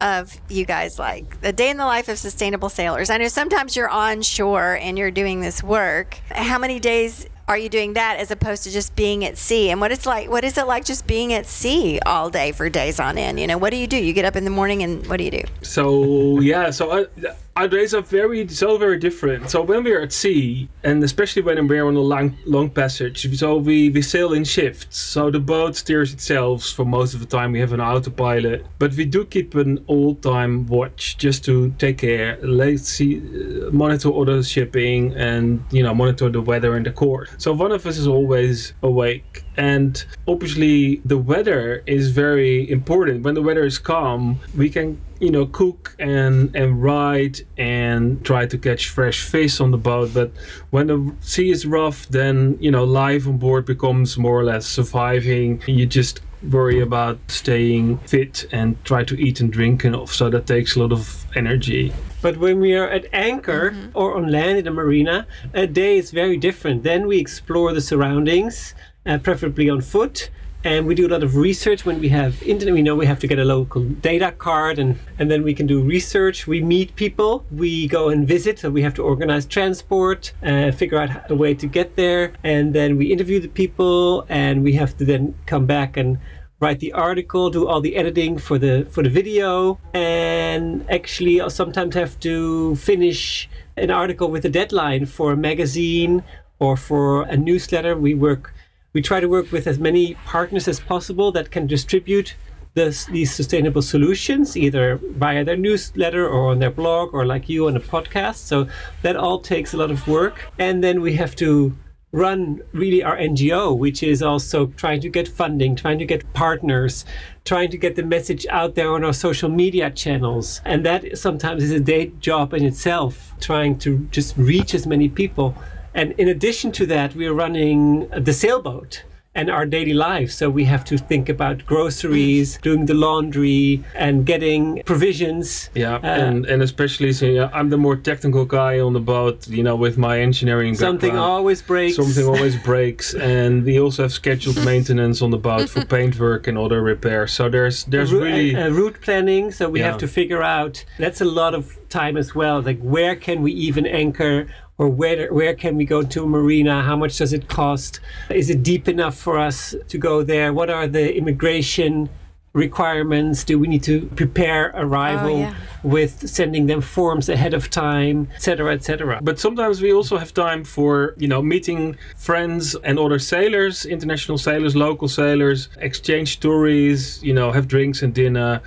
of 0.00 0.36
you 0.48 0.64
guys 0.64 0.98
like 0.98 1.40
the 1.42 1.52
day 1.52 1.70
in 1.70 1.76
the 1.76 1.84
life 1.84 2.08
of 2.08 2.18
sustainable 2.18 2.68
sailors. 2.68 3.08
I 3.08 3.18
know 3.18 3.28
sometimes 3.28 3.76
you're 3.76 3.88
on 3.88 4.22
shore 4.22 4.76
and 4.80 4.98
you're 4.98 5.12
doing 5.12 5.40
this 5.40 5.62
work. 5.62 6.18
How 6.30 6.58
many 6.58 6.80
days 6.80 7.26
are 7.48 7.58
you 7.58 7.68
doing 7.68 7.94
that 7.94 8.18
as 8.18 8.30
opposed 8.30 8.64
to 8.64 8.70
just 8.70 8.94
being 8.96 9.24
at 9.24 9.36
sea? 9.36 9.70
And 9.70 9.80
what 9.80 9.92
it's 9.92 10.06
like 10.06 10.30
what 10.30 10.44
is 10.44 10.56
it 10.58 10.66
like 10.66 10.84
just 10.84 11.06
being 11.06 11.32
at 11.32 11.46
sea 11.46 11.98
all 12.06 12.30
day 12.30 12.52
for 12.52 12.68
days 12.68 13.00
on 13.00 13.18
end? 13.18 13.38
You 13.40 13.46
know, 13.46 13.58
what 13.58 13.70
do 13.70 13.76
you 13.76 13.86
do? 13.86 13.96
You 13.96 14.12
get 14.12 14.24
up 14.24 14.36
in 14.36 14.44
the 14.44 14.50
morning 14.50 14.82
and 14.82 15.06
what 15.06 15.18
do 15.18 15.24
you 15.24 15.30
do? 15.30 15.42
So 15.62 16.40
yeah, 16.40 16.70
so 16.70 17.06
our 17.54 17.68
days 17.68 17.94
are 17.94 18.00
very 18.00 18.48
so 18.48 18.78
very 18.78 18.98
different. 18.98 19.50
So 19.50 19.62
when 19.62 19.84
we're 19.84 20.00
at 20.00 20.12
sea, 20.12 20.68
and 20.84 21.04
especially 21.04 21.42
when 21.42 21.68
we're 21.68 21.86
on 21.86 21.96
a 21.96 22.00
long 22.00 22.36
long 22.46 22.70
passage, 22.70 23.18
so 23.38 23.56
we 23.56 23.90
we 23.90 24.00
sail 24.00 24.32
in 24.32 24.44
shifts. 24.44 24.98
So 24.98 25.30
the 25.30 25.40
boat 25.40 25.76
steers 25.76 26.12
itself 26.12 26.64
for 26.64 26.84
most 26.84 27.12
of 27.14 27.20
the 27.20 27.26
time. 27.26 27.52
We 27.52 27.60
have 27.60 27.72
an 27.72 27.80
autopilot, 27.80 28.64
but 28.78 28.94
we 28.94 29.04
do 29.04 29.24
keep 29.24 29.54
an 29.54 29.84
all 29.86 30.14
time 30.14 30.66
watch 30.66 31.18
just 31.18 31.44
to 31.44 31.74
take 31.78 31.98
care, 31.98 32.38
let's 32.42 32.88
see, 32.88 33.18
uh, 33.18 33.70
monitor 33.70 34.10
other 34.12 34.42
shipping, 34.42 35.14
and 35.14 35.62
you 35.70 35.82
know 35.82 35.94
monitor 35.94 36.30
the 36.30 36.40
weather 36.40 36.74
and 36.74 36.86
the 36.86 36.92
course. 36.92 37.30
So 37.38 37.52
one 37.52 37.72
of 37.72 37.86
us 37.86 37.98
is 37.98 38.06
always 38.06 38.72
awake 38.82 39.44
and 39.56 40.04
obviously 40.26 40.96
the 41.04 41.18
weather 41.18 41.82
is 41.86 42.10
very 42.10 42.70
important. 42.70 43.22
When 43.22 43.34
the 43.34 43.42
weather 43.42 43.64
is 43.64 43.78
calm 43.78 44.40
we 44.56 44.70
can 44.70 45.00
you 45.20 45.30
know 45.30 45.46
cook 45.46 45.94
and 45.98 46.54
and 46.54 46.82
ride 46.82 47.40
and 47.56 48.24
try 48.24 48.46
to 48.46 48.58
catch 48.58 48.88
fresh 48.88 49.22
fish 49.22 49.60
on 49.60 49.70
the 49.70 49.78
boat. 49.78 50.10
But 50.14 50.32
when 50.70 50.86
the 50.86 51.14
sea 51.20 51.50
is 51.50 51.66
rough 51.66 52.08
then 52.08 52.56
you 52.60 52.70
know 52.70 52.84
life 52.84 53.26
on 53.26 53.38
board 53.38 53.66
becomes 53.66 54.18
more 54.18 54.38
or 54.38 54.44
less 54.44 54.66
surviving. 54.66 55.62
You 55.66 55.86
just 55.86 56.20
worry 56.50 56.80
about 56.80 57.18
staying 57.28 57.98
fit 57.98 58.46
and 58.52 58.82
try 58.84 59.04
to 59.04 59.20
eat 59.20 59.40
and 59.40 59.52
drink 59.52 59.84
enough. 59.84 60.12
So 60.12 60.28
that 60.30 60.46
takes 60.46 60.74
a 60.76 60.80
lot 60.80 60.92
of 60.92 61.21
energy 61.34 61.92
But 62.22 62.36
when 62.36 62.60
we 62.60 62.76
are 62.76 62.88
at 62.88 63.06
anchor 63.12 63.74
or 63.94 64.16
on 64.16 64.30
land 64.30 64.56
in 64.58 64.68
a 64.68 64.70
marina, 64.70 65.26
a 65.52 65.66
day 65.66 65.98
is 65.98 66.12
very 66.12 66.36
different. 66.36 66.84
Then 66.84 67.08
we 67.08 67.18
explore 67.18 67.72
the 67.72 67.80
surroundings, 67.80 68.74
uh, 69.04 69.18
preferably 69.18 69.68
on 69.68 69.80
foot. 69.80 70.30
And 70.64 70.86
we 70.86 70.94
do 70.94 71.08
a 71.08 71.10
lot 71.10 71.24
of 71.24 71.34
research 71.34 71.84
when 71.84 71.98
we 71.98 72.08
have 72.10 72.40
internet. 72.44 72.74
We 72.74 72.82
know 72.82 72.94
we 72.94 73.06
have 73.06 73.18
to 73.18 73.26
get 73.26 73.40
a 73.40 73.44
local 73.44 73.82
data 73.82 74.30
card, 74.30 74.78
and, 74.78 74.96
and 75.18 75.28
then 75.28 75.42
we 75.42 75.54
can 75.54 75.66
do 75.66 75.82
research. 75.82 76.46
We 76.46 76.60
meet 76.60 76.94
people. 76.94 77.44
We 77.50 77.88
go 77.88 78.10
and 78.10 78.28
visit. 78.28 78.60
So 78.60 78.70
we 78.70 78.82
have 78.82 78.94
to 78.94 79.02
organize 79.02 79.44
transport, 79.44 80.32
uh, 80.44 80.70
figure 80.70 80.98
out 80.98 81.28
a 81.28 81.34
way 81.34 81.54
to 81.54 81.66
get 81.66 81.96
there, 81.96 82.34
and 82.44 82.72
then 82.72 82.96
we 82.96 83.12
interview 83.12 83.40
the 83.40 83.48
people. 83.48 84.24
And 84.28 84.62
we 84.62 84.74
have 84.74 84.96
to 84.98 85.04
then 85.04 85.34
come 85.46 85.66
back 85.66 85.96
and 85.96 86.18
write 86.62 86.78
the 86.78 86.92
article, 86.92 87.50
do 87.50 87.66
all 87.66 87.80
the 87.80 87.96
editing 87.96 88.38
for 88.38 88.56
the 88.56 88.86
for 88.90 89.02
the 89.02 89.10
video, 89.10 89.78
and 89.92 90.88
actually 90.88 91.36
sometimes 91.50 91.94
have 91.94 92.18
to 92.20 92.76
finish 92.76 93.48
an 93.76 93.90
article 93.90 94.30
with 94.30 94.44
a 94.44 94.48
deadline 94.48 95.04
for 95.06 95.32
a 95.32 95.36
magazine 95.36 96.22
or 96.60 96.76
for 96.76 97.22
a 97.24 97.36
newsletter. 97.36 97.96
We 97.96 98.14
work, 98.14 98.54
we 98.92 99.02
try 99.02 99.18
to 99.20 99.28
work 99.28 99.50
with 99.50 99.66
as 99.66 99.78
many 99.78 100.14
partners 100.24 100.68
as 100.68 100.78
possible 100.78 101.32
that 101.32 101.50
can 101.50 101.66
distribute 101.66 102.36
this, 102.74 103.04
these 103.06 103.34
sustainable 103.34 103.82
solutions 103.82 104.56
either 104.56 104.98
via 105.02 105.44
their 105.44 105.56
newsletter 105.56 106.26
or 106.26 106.50
on 106.52 106.58
their 106.58 106.70
blog 106.70 107.12
or 107.12 107.26
like 107.26 107.48
you 107.48 107.66
on 107.66 107.76
a 107.76 107.80
podcast. 107.80 108.36
So 108.36 108.68
that 109.02 109.16
all 109.16 109.40
takes 109.40 109.74
a 109.74 109.76
lot 109.76 109.90
of 109.90 110.06
work, 110.06 110.36
and 110.58 110.82
then 110.84 111.00
we 111.00 111.14
have 111.16 111.34
to 111.36 111.74
run 112.12 112.60
really 112.72 113.02
our 113.02 113.16
NGO, 113.16 113.76
which 113.76 114.02
is 114.02 114.22
also 114.22 114.66
trying 114.76 115.00
to 115.00 115.08
get 115.08 115.26
funding, 115.26 115.74
trying 115.74 115.98
to 115.98 116.04
get 116.04 116.30
partners, 116.34 117.06
trying 117.44 117.70
to 117.70 117.78
get 117.78 117.96
the 117.96 118.02
message 118.02 118.46
out 118.50 118.74
there 118.74 118.92
on 118.92 119.02
our 119.02 119.14
social 119.14 119.48
media 119.48 119.90
channels. 119.90 120.60
And 120.66 120.84
that 120.84 121.16
sometimes 121.16 121.64
is 121.64 121.70
a 121.70 121.80
day 121.80 122.12
job 122.20 122.52
in 122.52 122.64
itself, 122.64 123.32
trying 123.40 123.78
to 123.78 124.06
just 124.10 124.36
reach 124.36 124.74
as 124.74 124.86
many 124.86 125.08
people. 125.08 125.54
And 125.94 126.12
in 126.12 126.28
addition 126.28 126.70
to 126.72 126.86
that, 126.86 127.14
we're 127.14 127.34
running 127.34 128.08
the 128.08 128.32
sailboat 128.32 129.04
and 129.34 129.48
our 129.50 129.64
daily 129.64 129.94
life. 129.94 130.30
So 130.30 130.50
we 130.50 130.64
have 130.64 130.84
to 130.86 130.98
think 130.98 131.28
about 131.28 131.64
groceries, 131.64 132.58
doing 132.62 132.86
the 132.86 132.94
laundry, 132.94 133.82
and 133.94 134.26
getting 134.26 134.82
provisions. 134.84 135.70
Yeah, 135.74 135.96
Uh, 135.96 136.06
and 136.06 136.46
and 136.46 136.62
especially 136.62 137.12
so 137.12 137.26
yeah, 137.26 137.48
I'm 137.52 137.70
the 137.70 137.78
more 137.78 137.96
technical 137.96 138.44
guy 138.44 138.78
on 138.80 138.92
the 138.92 139.00
boat. 139.00 139.48
You 139.48 139.62
know, 139.62 139.76
with 139.76 139.96
my 139.96 140.20
engineering 140.20 140.74
Something 140.74 141.10
background. 141.14 141.30
always 141.38 141.62
breaks. 141.62 141.96
Something 141.96 142.26
always 142.26 142.56
breaks, 142.70 143.14
and 143.14 143.64
we 143.64 143.80
also 143.80 144.02
have 144.02 144.12
scheduled 144.12 144.62
maintenance 144.64 145.22
on 145.22 145.30
the 145.30 145.38
boat 145.38 145.68
for 145.70 145.84
paintwork 145.96 146.46
and 146.48 146.58
other 146.58 146.82
repairs. 146.82 147.32
So 147.32 147.48
there's 147.48 147.84
there's 147.84 148.12
really 148.12 148.54
uh, 148.54 148.66
uh, 148.66 148.70
route 148.70 149.00
planning 149.00 149.50
so 149.52 149.68
we 149.68 149.80
Yeah. 149.80 149.86
have 149.90 149.98
to 149.98 150.08
figure 150.08 150.42
out 150.42 150.84
that's 150.98 151.20
a 151.20 151.24
lot 151.40 151.54
of 151.54 151.64
time 151.88 152.16
as 152.16 152.34
well 152.34 152.60
like 152.62 152.80
where 152.80 153.14
can 153.16 153.42
we 153.42 153.52
even 153.52 153.86
anchor 153.86 154.46
or 154.82 154.88
where 154.88 155.32
where 155.32 155.54
can 155.54 155.76
we 155.76 155.84
go 155.84 156.02
to 156.02 156.24
a 156.24 156.26
marina 156.26 156.82
how 156.82 156.96
much 156.96 157.16
does 157.18 157.32
it 157.32 157.48
cost 157.48 158.00
is 158.30 158.50
it 158.50 158.64
deep 158.64 158.88
enough 158.88 159.16
for 159.16 159.38
us 159.38 159.76
to 159.86 159.96
go 159.96 160.24
there 160.24 160.52
what 160.52 160.68
are 160.68 160.88
the 160.88 161.16
immigration 161.16 162.08
requirements 162.52 163.44
do 163.44 163.58
we 163.58 163.66
need 163.66 163.82
to 163.82 164.06
prepare 164.20 164.76
oh, 164.76 164.82
arrival 164.82 165.38
yeah. 165.38 165.54
with 165.84 166.28
sending 166.28 166.66
them 166.66 166.80
forms 166.80 167.28
ahead 167.28 167.54
of 167.54 167.70
time 167.70 168.28
etc 168.34 168.74
etc 168.74 169.20
But 169.22 169.38
sometimes 169.38 169.80
we 169.80 169.90
also 169.92 170.18
have 170.18 170.34
time 170.34 170.62
for, 170.64 171.14
you 171.16 171.28
know, 171.28 171.40
meeting 171.40 171.96
friends 172.16 172.76
and 172.88 172.98
other 172.98 173.18
sailors, 173.18 173.86
international 173.86 174.36
sailors, 174.36 174.76
local 174.76 175.08
sailors, 175.08 175.70
exchange 175.78 176.34
stories, 176.40 177.22
you 177.22 177.32
know, 177.32 177.52
have 177.52 177.68
drinks 177.68 178.02
and 178.02 178.12
dinner. 178.12 178.60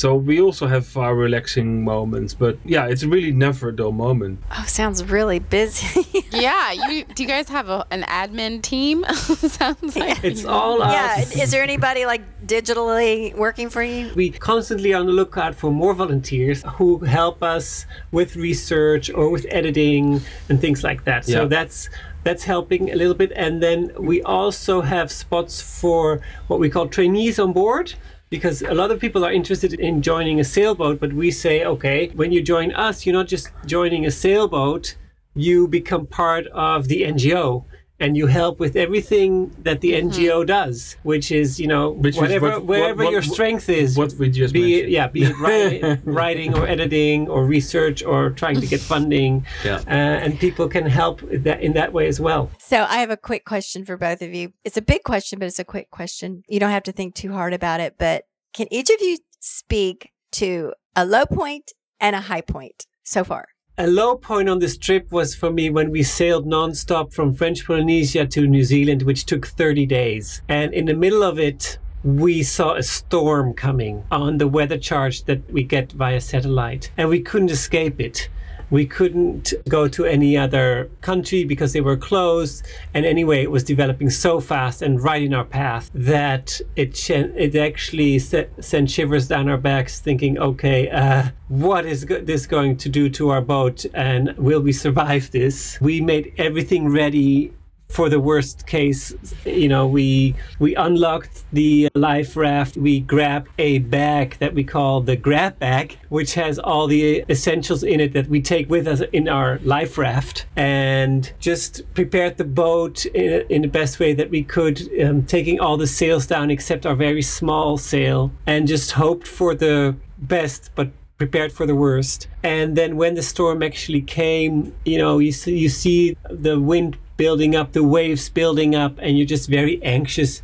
So 0.00 0.14
we 0.14 0.40
also 0.40 0.66
have 0.66 0.96
our 0.96 1.14
relaxing 1.14 1.84
moments. 1.84 2.32
But 2.32 2.56
yeah, 2.64 2.86
it's 2.86 3.04
really 3.04 3.32
never 3.32 3.68
a 3.68 3.76
dull 3.76 3.92
moment. 3.92 4.40
Oh, 4.50 4.64
sounds 4.66 5.04
really 5.04 5.40
busy. 5.40 6.24
yeah, 6.32 6.72
you 6.72 7.04
do 7.04 7.22
you 7.22 7.28
guys 7.28 7.50
have 7.50 7.68
a, 7.68 7.84
an 7.90 8.04
admin 8.04 8.62
team? 8.62 9.04
Sounds 9.60 9.96
like 9.96 10.24
it's 10.24 10.46
all 10.46 10.80
us. 10.80 11.36
yeah. 11.36 11.42
Is 11.42 11.50
there 11.50 11.62
anybody 11.62 12.06
like 12.06 12.22
digitally 12.46 13.34
working 13.36 13.68
for 13.68 13.82
you? 13.82 14.10
We 14.14 14.30
constantly 14.30 14.94
are 14.94 15.00
on 15.00 15.06
the 15.06 15.12
lookout 15.12 15.54
for 15.54 15.70
more 15.70 15.92
volunteers 15.92 16.62
who 16.76 17.00
help 17.00 17.42
us 17.42 17.84
with 18.10 18.36
research 18.36 19.10
or 19.10 19.28
with 19.28 19.44
editing 19.50 20.22
and 20.48 20.58
things 20.58 20.82
like 20.82 21.04
that. 21.04 21.26
So 21.26 21.46
that's 21.46 21.90
that's 22.24 22.44
helping 22.44 22.90
a 22.90 22.94
little 22.94 23.14
bit. 23.14 23.32
And 23.34 23.62
then 23.62 23.92
we 23.98 24.22
also 24.22 24.80
have 24.80 25.10
spots 25.10 25.60
for 25.60 26.20
what 26.48 26.60
we 26.60 26.68
call 26.70 26.88
trainees 26.88 27.38
on 27.38 27.52
board. 27.52 27.94
Because 28.30 28.62
a 28.62 28.74
lot 28.74 28.92
of 28.92 29.00
people 29.00 29.24
are 29.24 29.32
interested 29.32 29.74
in 29.74 30.02
joining 30.02 30.38
a 30.38 30.44
sailboat, 30.44 31.00
but 31.00 31.12
we 31.12 31.32
say, 31.32 31.64
okay, 31.64 32.10
when 32.14 32.30
you 32.30 32.40
join 32.40 32.72
us, 32.72 33.04
you're 33.04 33.12
not 33.12 33.26
just 33.26 33.50
joining 33.66 34.06
a 34.06 34.10
sailboat, 34.10 34.94
you 35.34 35.66
become 35.66 36.06
part 36.06 36.46
of 36.48 36.86
the 36.86 37.02
NGO 37.02 37.64
and 38.00 38.16
you 38.16 38.26
help 38.26 38.58
with 38.58 38.76
everything 38.76 39.54
that 39.62 39.82
the 39.82 39.92
NGO 39.92 40.44
does, 40.46 40.96
which 41.02 41.30
is, 41.30 41.60
you 41.60 41.66
know, 41.66 41.90
Which 41.90 42.16
whatever, 42.16 42.52
what- 42.52 42.64
wherever 42.64 43.04
what- 43.04 43.12
your 43.12 43.22
strength 43.22 43.68
is 43.68 43.96
What 43.96 44.14
we 44.14 44.30
just 44.30 44.54
be 44.54 44.80
it, 44.80 44.88
yeah, 44.88 45.06
be 45.06 45.24
it 45.24 45.38
writing, 45.40 45.98
writing 46.04 46.54
or 46.54 46.66
editing 46.66 47.28
or 47.28 47.44
research 47.44 48.02
or 48.02 48.30
trying 48.30 48.58
to 48.60 48.66
get 48.66 48.80
funding, 48.80 49.44
Yeah. 49.64 49.76
uh, 49.86 49.90
and 50.24 50.38
people 50.40 50.66
can 50.68 50.86
help 50.86 51.20
that 51.30 51.60
in 51.60 51.74
that 51.74 51.92
way 51.92 52.08
as 52.08 52.18
well. 52.18 52.50
So 52.58 52.86
I 52.88 52.96
have 52.98 53.10
a 53.10 53.16
quick 53.18 53.44
question 53.44 53.84
for 53.84 53.96
both 53.98 54.22
of 54.22 54.32
you. 54.34 54.52
It's 54.64 54.78
a 54.78 54.82
big 54.82 55.02
question, 55.04 55.38
but 55.38 55.46
it's 55.46 55.58
a 55.58 55.64
quick 55.64 55.90
question. 55.90 56.42
You 56.48 56.58
don't 56.58 56.70
have 56.70 56.84
to 56.84 56.92
think 56.92 57.14
too 57.14 57.32
hard 57.32 57.52
about 57.52 57.80
it, 57.80 57.96
but 57.98 58.24
can 58.54 58.66
each 58.72 58.88
of 58.90 59.00
you 59.00 59.18
speak 59.40 60.10
to 60.32 60.72
a 60.96 61.04
low 61.04 61.26
point 61.26 61.72
and 62.00 62.16
a 62.16 62.20
high 62.22 62.40
point 62.40 62.86
so 63.04 63.24
far? 63.24 63.48
A 63.80 63.86
low 63.86 64.14
point 64.14 64.50
on 64.50 64.58
this 64.58 64.76
trip 64.76 65.10
was 65.10 65.34
for 65.34 65.50
me 65.50 65.70
when 65.70 65.90
we 65.90 66.02
sailed 66.02 66.44
nonstop 66.44 67.14
from 67.14 67.32
French 67.32 67.64
Polynesia 67.64 68.26
to 68.26 68.46
New 68.46 68.62
Zealand, 68.62 69.00
which 69.04 69.24
took 69.24 69.46
30 69.46 69.86
days. 69.86 70.42
And 70.50 70.74
in 70.74 70.84
the 70.84 70.92
middle 70.92 71.22
of 71.22 71.38
it, 71.38 71.78
we 72.04 72.42
saw 72.42 72.74
a 72.74 72.82
storm 72.82 73.54
coming 73.54 74.04
on 74.10 74.36
the 74.36 74.48
weather 74.48 74.76
charts 74.76 75.22
that 75.22 75.50
we 75.50 75.62
get 75.62 75.92
via 75.92 76.20
satellite, 76.20 76.92
and 76.98 77.08
we 77.08 77.22
couldn't 77.22 77.50
escape 77.50 78.02
it. 78.02 78.28
We 78.70 78.86
couldn't 78.86 79.52
go 79.68 79.88
to 79.88 80.04
any 80.04 80.36
other 80.36 80.90
country 81.00 81.44
because 81.44 81.72
they 81.72 81.80
were 81.80 81.96
closed. 81.96 82.66
And 82.94 83.04
anyway, 83.04 83.42
it 83.42 83.50
was 83.50 83.64
developing 83.64 84.10
so 84.10 84.40
fast 84.40 84.82
and 84.82 85.02
right 85.02 85.22
in 85.22 85.34
our 85.34 85.44
path 85.44 85.90
that 85.94 86.60
it 86.76 87.10
it 87.10 87.54
actually 87.54 88.18
set, 88.18 88.64
sent 88.64 88.90
shivers 88.90 89.28
down 89.28 89.48
our 89.48 89.58
backs, 89.58 90.00
thinking, 90.00 90.38
okay, 90.38 90.88
uh, 90.90 91.28
what 91.48 91.84
is 91.86 92.04
go- 92.04 92.20
this 92.20 92.46
going 92.46 92.76
to 92.76 92.88
do 92.88 93.08
to 93.10 93.30
our 93.30 93.40
boat, 93.40 93.84
and 93.94 94.36
will 94.36 94.60
we 94.60 94.72
survive 94.72 95.30
this? 95.30 95.78
We 95.80 96.00
made 96.00 96.32
everything 96.38 96.88
ready 96.88 97.52
for 97.90 98.08
the 98.08 98.20
worst 98.20 98.66
case, 98.66 99.14
you 99.44 99.68
know, 99.68 99.86
we 99.86 100.34
we 100.58 100.74
unlocked 100.76 101.44
the 101.52 101.88
life 101.94 102.36
raft. 102.36 102.76
We 102.76 103.00
grabbed 103.00 103.48
a 103.58 103.80
bag 103.80 104.36
that 104.38 104.54
we 104.54 104.64
call 104.64 105.00
the 105.00 105.16
grab 105.16 105.58
bag, 105.58 105.98
which 106.08 106.34
has 106.34 106.58
all 106.58 106.86
the 106.86 107.24
essentials 107.28 107.82
in 107.82 108.00
it 108.00 108.12
that 108.12 108.28
we 108.28 108.40
take 108.40 108.70
with 108.70 108.86
us 108.86 109.02
in 109.12 109.28
our 109.28 109.58
life 109.64 109.98
raft, 109.98 110.46
and 110.56 111.32
just 111.40 111.82
prepared 111.94 112.36
the 112.36 112.44
boat 112.44 113.06
in, 113.06 113.44
in 113.50 113.62
the 113.62 113.68
best 113.68 113.98
way 113.98 114.14
that 114.14 114.30
we 114.30 114.42
could, 114.42 114.88
um, 115.02 115.24
taking 115.24 115.60
all 115.60 115.76
the 115.76 115.86
sails 115.86 116.26
down 116.26 116.50
except 116.50 116.86
our 116.86 116.94
very 116.94 117.22
small 117.22 117.76
sail, 117.76 118.30
and 118.46 118.68
just 118.68 118.92
hoped 118.92 119.26
for 119.26 119.54
the 119.54 119.96
best, 120.18 120.70
but 120.74 120.90
prepared 121.18 121.52
for 121.52 121.66
the 121.66 121.74
worst. 121.74 122.28
And 122.42 122.76
then 122.76 122.96
when 122.96 123.14
the 123.14 123.22
storm 123.22 123.62
actually 123.62 124.00
came, 124.00 124.74
you 124.86 124.96
know, 124.96 125.18
you 125.18 125.32
see, 125.32 125.58
you 125.58 125.68
see 125.68 126.16
the 126.30 126.58
wind 126.58 126.96
building 127.20 127.54
up, 127.54 127.72
the 127.72 127.84
waves 127.84 128.30
building 128.30 128.74
up, 128.74 128.98
and 128.98 129.18
you're 129.18 129.26
just 129.26 129.46
very 129.46 129.78
anxious 129.82 130.40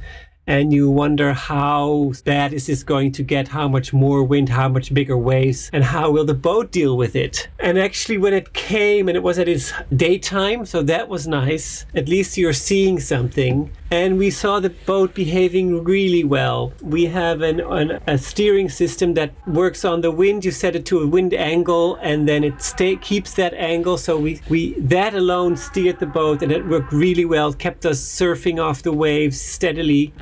and 0.47 0.72
you 0.72 0.90
wonder 0.90 1.32
how 1.32 2.12
bad 2.24 2.53
is 2.53 2.66
this 2.66 2.82
going 2.82 3.12
to 3.12 3.22
get 3.22 3.49
how 3.49 3.66
much 3.66 3.92
more 3.92 4.22
wind 4.22 4.49
how 4.49 4.68
much 4.68 4.94
bigger 4.94 5.16
waves 5.16 5.70
and 5.72 5.84
how 5.84 6.11
will 6.11 6.24
the 6.24 6.34
boat 6.34 6.70
deal 6.70 6.97
with 6.97 7.16
it 7.16 7.49
and 7.59 7.78
actually 7.78 8.18
when 8.18 8.32
it 8.32 8.53
came 8.53 9.09
and 9.09 9.16
it 9.16 9.22
was 9.22 9.38
at 9.38 9.49
its 9.49 9.72
daytime 9.94 10.64
so 10.64 10.82
that 10.82 11.09
was 11.09 11.26
nice 11.26 11.86
at 11.94 12.09
least 12.09 12.36
you're 12.36 12.53
seeing 12.53 13.01
something 13.01 13.70
and 13.90 14.18
we 14.18 14.30
saw 14.30 14.59
the 14.59 14.70
boat 14.70 15.14
behaving 15.14 15.84
really 15.84 16.24
well. 16.24 16.72
We 16.82 17.07
have 17.07 17.42
an, 17.42 17.61
an, 17.61 18.01
a 18.07 18.18
steering 18.18 18.68
system 18.68 19.14
that 19.14 19.32
works 19.47 19.84
on 19.84 20.01
the 20.01 20.11
wind. 20.11 20.44
You 20.44 20.51
set 20.51 20.74
it 20.74 20.84
to 20.86 21.01
a 21.01 21.07
wind 21.07 21.32
angle, 21.34 21.97
and 21.97 22.28
then 22.28 22.42
it 22.42 22.61
stay, 22.61 22.97
keeps 22.97 23.34
that 23.34 23.55
angle. 23.55 23.97
So 23.97 24.18
we, 24.18 24.40
we 24.49 24.72
that 24.80 25.14
alone 25.14 25.57
steered 25.57 26.01
the 26.01 26.07
boat, 26.07 26.42
and 26.42 26.51
it 26.51 26.66
worked 26.66 26.92
really 26.92 27.24
well. 27.24 27.53
Kept 27.53 27.86
us 27.86 28.01
surfing 28.01 28.62
off 28.62 28.82
the 28.82 28.92
waves 28.92 29.40
steadily. 29.40 30.12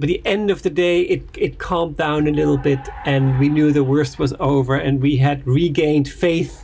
By 0.00 0.06
the 0.06 0.20
end 0.24 0.50
of 0.50 0.62
the 0.62 0.70
day, 0.70 1.00
it 1.14 1.22
it 1.46 1.58
calmed 1.58 1.96
down 1.96 2.26
a 2.26 2.32
little 2.40 2.60
bit, 2.70 2.82
and 3.04 3.38
we 3.40 3.48
knew 3.48 3.72
the 3.72 3.90
worst 3.94 4.18
was 4.18 4.32
over, 4.38 4.74
and 4.76 5.00
we 5.00 5.16
had 5.16 5.46
regained 5.46 6.08
faith 6.08 6.54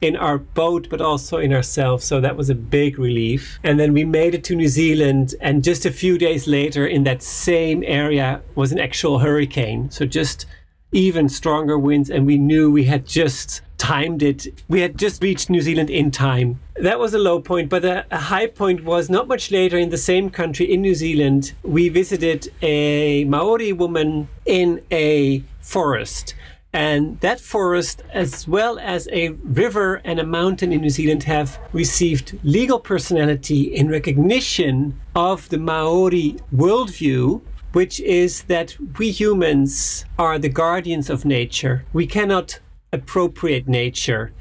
in 0.00 0.16
our 0.16 0.38
boat, 0.38 0.88
but 0.90 1.00
also 1.00 1.38
in 1.38 1.52
ourselves. 1.52 2.04
So 2.04 2.20
that 2.20 2.36
was 2.36 2.50
a 2.50 2.54
big 2.54 2.98
relief. 2.98 3.58
And 3.62 3.80
then 3.80 3.92
we 3.92 4.04
made 4.04 4.34
it 4.34 4.44
to 4.44 4.54
New 4.54 4.68
Zealand, 4.68 5.34
and 5.40 5.64
just 5.64 5.86
a 5.86 5.90
few 5.90 6.18
days 6.18 6.46
later, 6.46 6.86
in 6.86 7.04
that 7.04 7.22
same 7.22 7.82
area, 7.86 8.40
was 8.54 8.72
an 8.72 8.78
actual 8.78 9.18
hurricane. 9.18 9.90
So 9.90 10.04
just 10.06 10.46
even 10.92 11.28
stronger 11.28 11.78
winds, 11.78 12.10
and 12.10 12.26
we 12.26 12.38
knew 12.38 12.70
we 12.70 12.84
had 12.84 13.06
just 13.06 13.62
timed 13.78 14.22
it. 14.22 14.46
We 14.68 14.80
had 14.80 14.98
just 14.98 15.22
reached 15.22 15.50
New 15.50 15.60
Zealand 15.60 15.90
in 15.90 16.10
time. 16.10 16.60
That 16.76 16.98
was 16.98 17.14
a 17.14 17.18
low 17.18 17.40
point, 17.40 17.68
but 17.70 17.84
a, 17.84 18.04
a, 18.10 18.18
high 18.18 18.46
point 18.46 18.84
was 18.84 19.08
not 19.08 19.28
much 19.28 19.50
later 19.50 19.78
in 19.78 19.90
the 19.90 19.98
same 19.98 20.30
country, 20.30 20.72
in 20.72 20.82
New 20.82 20.94
Zealand. 20.94 21.52
We 21.62 21.88
visited 21.88 22.52
a 22.62 23.24
Maori 23.24 23.72
woman 23.72 24.28
in 24.44 24.82
a 24.90 25.42
forest. 25.60 26.34
And 26.72 27.18
that 27.20 27.40
forest, 27.40 28.02
as 28.12 28.46
well 28.46 28.78
as 28.78 29.08
a 29.10 29.30
river 29.62 30.02
and 30.04 30.20
a 30.20 30.26
mountain 30.26 30.72
in 30.72 30.82
New 30.82 30.90
Zealand, 30.90 31.22
have 31.22 31.58
received 31.72 32.38
legal 32.44 32.78
personality 32.78 33.74
in 33.74 33.88
recognition 33.88 35.00
of 35.14 35.48
the 35.48 35.58
Maori 35.58 36.36
worldview, 36.54 37.40
which 37.72 38.00
is 38.00 38.42
that 38.44 38.76
we 38.98 39.10
humans 39.10 40.04
are 40.18 40.38
the 40.38 40.50
guardians 40.50 41.08
of 41.08 41.24
nature. 41.24 41.86
We 41.94 42.06
cannot 42.06 42.60
appropriate 42.92 43.68
nature, 43.68 44.32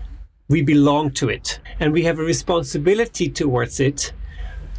we 0.48 0.62
belong 0.62 1.12
to 1.12 1.30
it. 1.30 1.60
And 1.80 1.92
we 1.92 2.04
have 2.04 2.20
a 2.20 2.24
responsibility 2.24 3.30
towards 3.30 3.80
it 3.80 4.14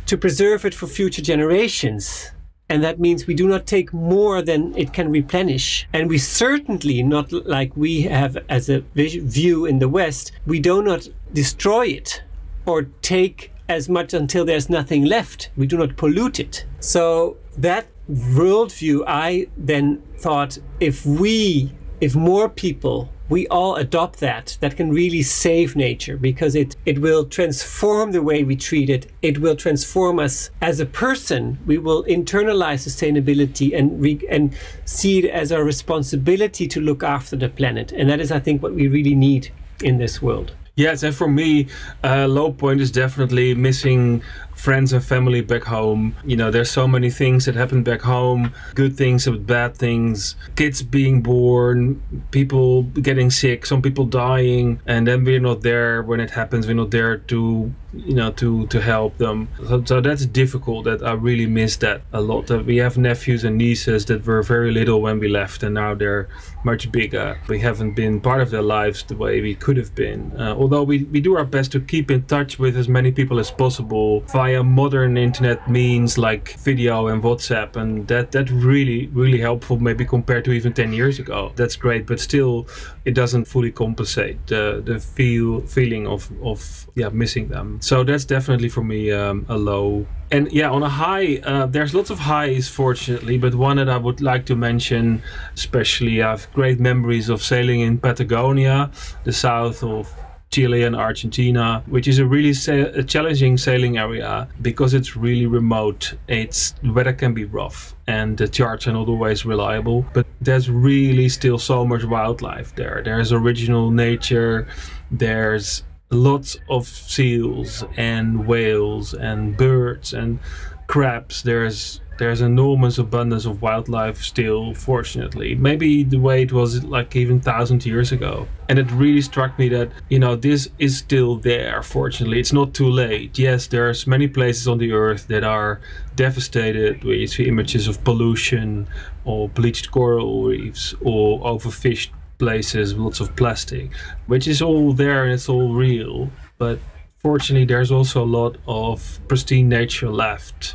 to 0.07 0.17
preserve 0.17 0.64
it 0.64 0.75
for 0.75 0.87
future 0.87 1.23
generations. 1.23 2.31
And 2.69 2.83
that 2.83 2.99
means 2.99 3.27
we 3.27 3.35
do 3.35 3.47
not 3.47 3.67
take 3.67 3.93
more 3.93 4.43
than 4.43 4.77
it 4.77 4.93
can 4.93 5.11
replenish. 5.11 5.87
And 5.93 6.09
we 6.09 6.19
certainly 6.19 7.03
not 7.03 7.33
like 7.33 7.77
we 7.77 8.03
have 8.03 8.37
as 8.49 8.69
a 8.69 8.81
view 8.95 9.67
in 9.67 9.79
the 9.79 9.89
West, 9.89 10.33
we 10.47 10.59
do 10.61 10.83
not 10.83 11.09
destroy 11.33 11.87
it 11.87 12.23
or 12.67 12.83
take 13.03 13.53
as 13.69 13.89
much 13.89 14.14
until 14.14 14.45
there's 14.45 14.69
nothing 14.69 15.05
left. 15.05 15.51
We 15.57 15.67
do 15.67 15.77
not 15.79 15.97
pollute 15.97 16.41
it. 16.41 16.64
So 16.81 17.37
that 17.59 17.87
worldview, 18.11 19.05
I 19.07 19.47
then 19.57 20.03
thought 20.19 20.59
if 20.81 21.05
we, 21.05 21.73
if 22.01 22.14
more 22.14 22.49
people 22.49 23.09
we 23.29 23.47
all 23.49 23.77
adopt 23.77 24.20
that. 24.20 24.57
That 24.61 24.77
can 24.77 24.91
really 24.91 25.22
save 25.22 25.77
nature 25.77 26.16
because 26.16 26.55
it 26.55 26.77
it 26.87 27.01
will 27.01 27.24
transform 27.24 28.12
the 28.12 28.22
way 28.22 28.45
we 28.45 28.57
treat 28.57 28.89
it. 28.91 29.11
It 29.22 29.39
will 29.39 29.57
transform 29.57 30.18
us 30.18 30.51
as 30.61 30.81
a 30.81 30.87
person. 30.87 31.59
We 31.66 31.79
will 31.79 32.05
internalize 32.05 32.87
sustainability 32.87 33.77
and 33.77 34.01
re- 34.01 34.27
and 34.31 34.55
see 34.85 35.18
it 35.18 35.31
as 35.31 35.53
our 35.53 35.64
responsibility 35.64 36.66
to 36.68 36.81
look 36.81 37.03
after 37.03 37.37
the 37.37 37.49
planet. 37.49 37.93
And 37.93 38.09
that 38.11 38.20
is 38.20 38.31
i 38.31 38.39
think 38.39 38.62
what 38.62 38.74
we 38.74 38.89
really 38.89 39.14
need 39.14 39.51
in 39.83 39.99
this 39.99 40.22
world. 40.22 40.53
Yes, 40.77 41.03
and 41.03 41.14
for 41.14 41.27
me, 41.27 41.68
uh, 42.05 42.27
low 42.27 42.53
point 42.53 42.83
is 42.83 42.91
definitely 42.91 43.55
missing 43.55 44.22
friends 44.57 44.93
and 44.93 45.05
family 45.05 45.41
back 45.41 45.63
home. 45.63 46.17
You 46.25 46.37
know, 46.37 46.51
there's 46.51 46.71
so 46.71 46.89
many 46.89 47.11
things 47.11 47.45
that 47.45 47.55
happen 47.55 47.83
back 47.83 48.01
home. 48.01 48.53
Good 48.75 48.97
things, 48.97 49.27
but 49.27 49.47
bad 49.47 49.77
things, 49.77 50.35
kids 50.57 50.83
being 50.83 51.23
born, 51.23 52.03
people 52.31 52.83
getting 52.83 53.31
sick, 53.31 53.67
some 53.67 53.83
people 53.83 54.07
dying, 54.07 54.81
and 54.87 55.07
then 55.07 55.25
we're 55.25 55.41
not 55.41 55.63
there 55.63 56.03
when 56.03 56.21
it 56.21 56.31
happens. 56.31 56.67
We're 56.67 56.75
not 56.75 56.91
there 56.91 57.19
to 57.19 57.73
you 57.95 58.15
know 58.15 58.31
to 58.33 58.67
to 58.67 58.81
help 58.81 59.17
them. 59.19 59.49
So, 59.69 59.85
so, 59.85 60.01
that's 60.01 60.27
difficult 60.27 60.85
that 60.85 61.03
i 61.03 61.13
really 61.13 61.47
miss 61.47 61.77
that 61.77 62.03
a 62.13 62.21
lot. 62.21 62.47
That 62.49 62.67
we 62.67 62.77
have 62.79 62.99
nephews 62.99 63.45
and 63.45 63.57
nieces 63.57 64.05
that 64.07 64.27
were 64.27 64.43
very 64.43 64.71
little 64.73 65.01
when 65.01 65.19
we 65.19 65.29
left 65.29 65.63
and 65.63 65.75
now 65.75 65.95
they're 65.95 66.29
much 66.65 66.91
bigger. 66.91 67.39
We 67.49 67.59
haven't 67.61 67.95
been 67.95 68.21
part 68.21 68.41
of 68.41 68.51
their 68.51 68.63
lives 68.63 69.05
the 69.05 69.17
way 69.17 69.41
we 69.41 69.55
could 69.55 69.77
have 69.77 69.95
been. 69.95 70.33
Uh, 70.39 70.55
although 70.55 70.83
we, 70.83 71.05
we 71.05 71.21
do 71.21 71.37
our 71.37 71.45
best 71.45 71.73
to 71.73 71.81
keep 71.81 72.11
in 72.11 72.23
touch 72.25 72.59
with 72.59 72.77
as 72.77 72.89
many 72.89 73.13
people 73.13 73.39
as 73.39 73.51
possible 73.51 74.21
via 74.33 74.45
modern 74.62 75.16
internet 75.16 75.68
means 75.68 76.18
like 76.18 76.59
video 76.59 77.09
and 77.09 77.22
whatsapp 77.22 77.76
and 77.76 78.07
that 78.09 78.32
that 78.32 78.49
really 78.51 79.07
really 79.09 79.40
helpful 79.40 79.78
maybe 79.78 80.05
compared 80.05 80.44
to 80.44 80.53
even 80.53 80.72
10 80.72 80.92
years 80.92 81.18
ago 81.18 81.53
that's 81.57 81.76
great 81.76 82.07
but 82.07 82.20
still 82.20 82.66
it 83.05 83.14
doesn't 83.14 83.44
fully 83.44 83.70
compensate 83.70 84.44
the 84.47 84.82
the 84.84 84.99
feel 84.99 85.61
feeling 85.62 86.07
of 86.07 86.30
of 86.42 86.86
yeah 86.94 87.09
missing 87.09 87.49
them 87.49 87.78
so 87.80 88.05
that's 88.05 88.24
definitely 88.24 88.68
for 88.68 88.82
me 88.82 89.11
um, 89.11 89.47
a 89.49 89.57
low. 89.57 90.07
And 90.30 90.51
yeah, 90.53 90.70
on 90.70 90.82
a 90.82 90.88
high, 90.88 91.36
uh, 91.44 91.66
there's 91.66 91.94
lots 91.94 92.11
of 92.11 92.18
highs, 92.18 92.68
fortunately, 92.68 93.38
but 93.38 93.55
one 93.55 93.76
that 93.76 93.88
I 93.88 93.97
would 93.97 94.20
like 94.20 94.44
to 94.47 94.57
mention, 94.57 95.22
especially, 95.55 96.22
I 96.22 96.30
have 96.30 96.53
great 96.53 96.80
memories 96.80 97.28
of 97.28 97.42
sailing 97.42 97.80
in 97.80 97.99
Patagonia, 97.99 98.90
the 99.24 99.32
south 99.32 99.82
of 99.84 100.12
Chile 100.51 100.84
and 100.84 100.97
Argentina, 100.97 101.82
which 101.86 102.09
is 102.09 102.18
a 102.18 102.24
really 102.26 102.55
sa- 102.55 102.90
a 102.94 103.03
challenging 103.03 103.59
sailing 103.59 103.99
area 103.99 104.49
because 104.62 104.94
it's 104.94 105.16
really 105.16 105.47
remote. 105.47 106.14
It's 106.28 106.74
weather 106.82 107.12
can 107.12 107.34
be 107.34 107.44
rough 107.44 107.94
and 108.07 108.38
the 108.38 108.49
charts 108.49 108.86
are 108.86 108.92
not 108.92 109.09
always 109.09 109.44
reliable, 109.44 110.07
but 110.14 110.26
there's 110.40 110.70
really 110.70 111.28
still 111.28 111.59
so 111.59 111.84
much 111.84 112.05
wildlife 112.05 112.74
there. 112.76 113.03
There's 113.05 113.32
original 113.32 113.90
nature. 113.90 114.66
There's 115.11 115.82
lots 116.11 116.57
of 116.70 116.86
seals 116.86 117.84
and 117.97 118.47
whales 118.47 119.14
and 119.14 119.57
birds 119.57 120.14
and 120.14 120.38
crabs. 120.86 121.42
There's 121.42 122.01
there's 122.19 122.41
enormous 122.41 122.99
abundance 122.99 123.45
of 123.45 123.62
wildlife 123.62 124.23
still, 124.23 124.75
fortunately. 124.75 125.55
Maybe 125.55 126.03
the 126.03 126.19
way 126.19 126.43
it 126.43 126.53
was 126.53 126.85
like 126.85 127.14
even 127.17 127.41
thousand 127.41 127.85
years 127.85 128.12
ago. 128.12 128.47
And 128.69 128.79
it 128.79 128.91
really 128.93 129.21
struck 129.21 129.59
me 129.59 129.69
that, 129.71 129.91
you 130.09 130.19
know, 130.19 130.35
this 130.35 130.69
is 130.79 130.97
still 130.97 131.37
there, 131.37 131.83
fortunately. 131.83 132.41
It's 132.41 132.53
not 132.53 132.75
too 132.75 132.89
late. 132.91 133.39
Yes, 133.39 133.67
there's 133.67 134.07
many 134.07 134.29
places 134.29 134.67
on 134.67 134.79
the 134.79 134.93
earth 134.93 135.29
that 135.29 135.45
are 135.45 135.81
devastated 136.17 137.05
where 137.05 137.14
you 137.14 137.27
see 137.27 137.47
images 137.47 137.87
of 137.87 138.03
pollution 138.03 138.89
or 139.25 139.49
bleached 139.49 139.91
coral 139.91 140.45
reefs 140.45 140.95
or 141.03 141.41
overfished 141.41 142.11
places, 142.39 142.95
lots 142.95 143.21
of 143.21 143.35
plastic, 143.37 143.95
which 144.27 144.47
is 144.49 144.62
all 144.62 144.93
there 144.93 145.25
and 145.25 145.33
it's 145.33 145.49
all 145.49 145.73
real. 145.73 146.31
But 146.59 146.79
fortunately, 147.19 147.67
there's 147.67 147.91
also 147.91 148.25
a 148.25 148.27
lot 148.27 148.57
of 148.67 149.21
pristine 149.29 149.69
nature 149.69 150.11
left. 150.11 150.75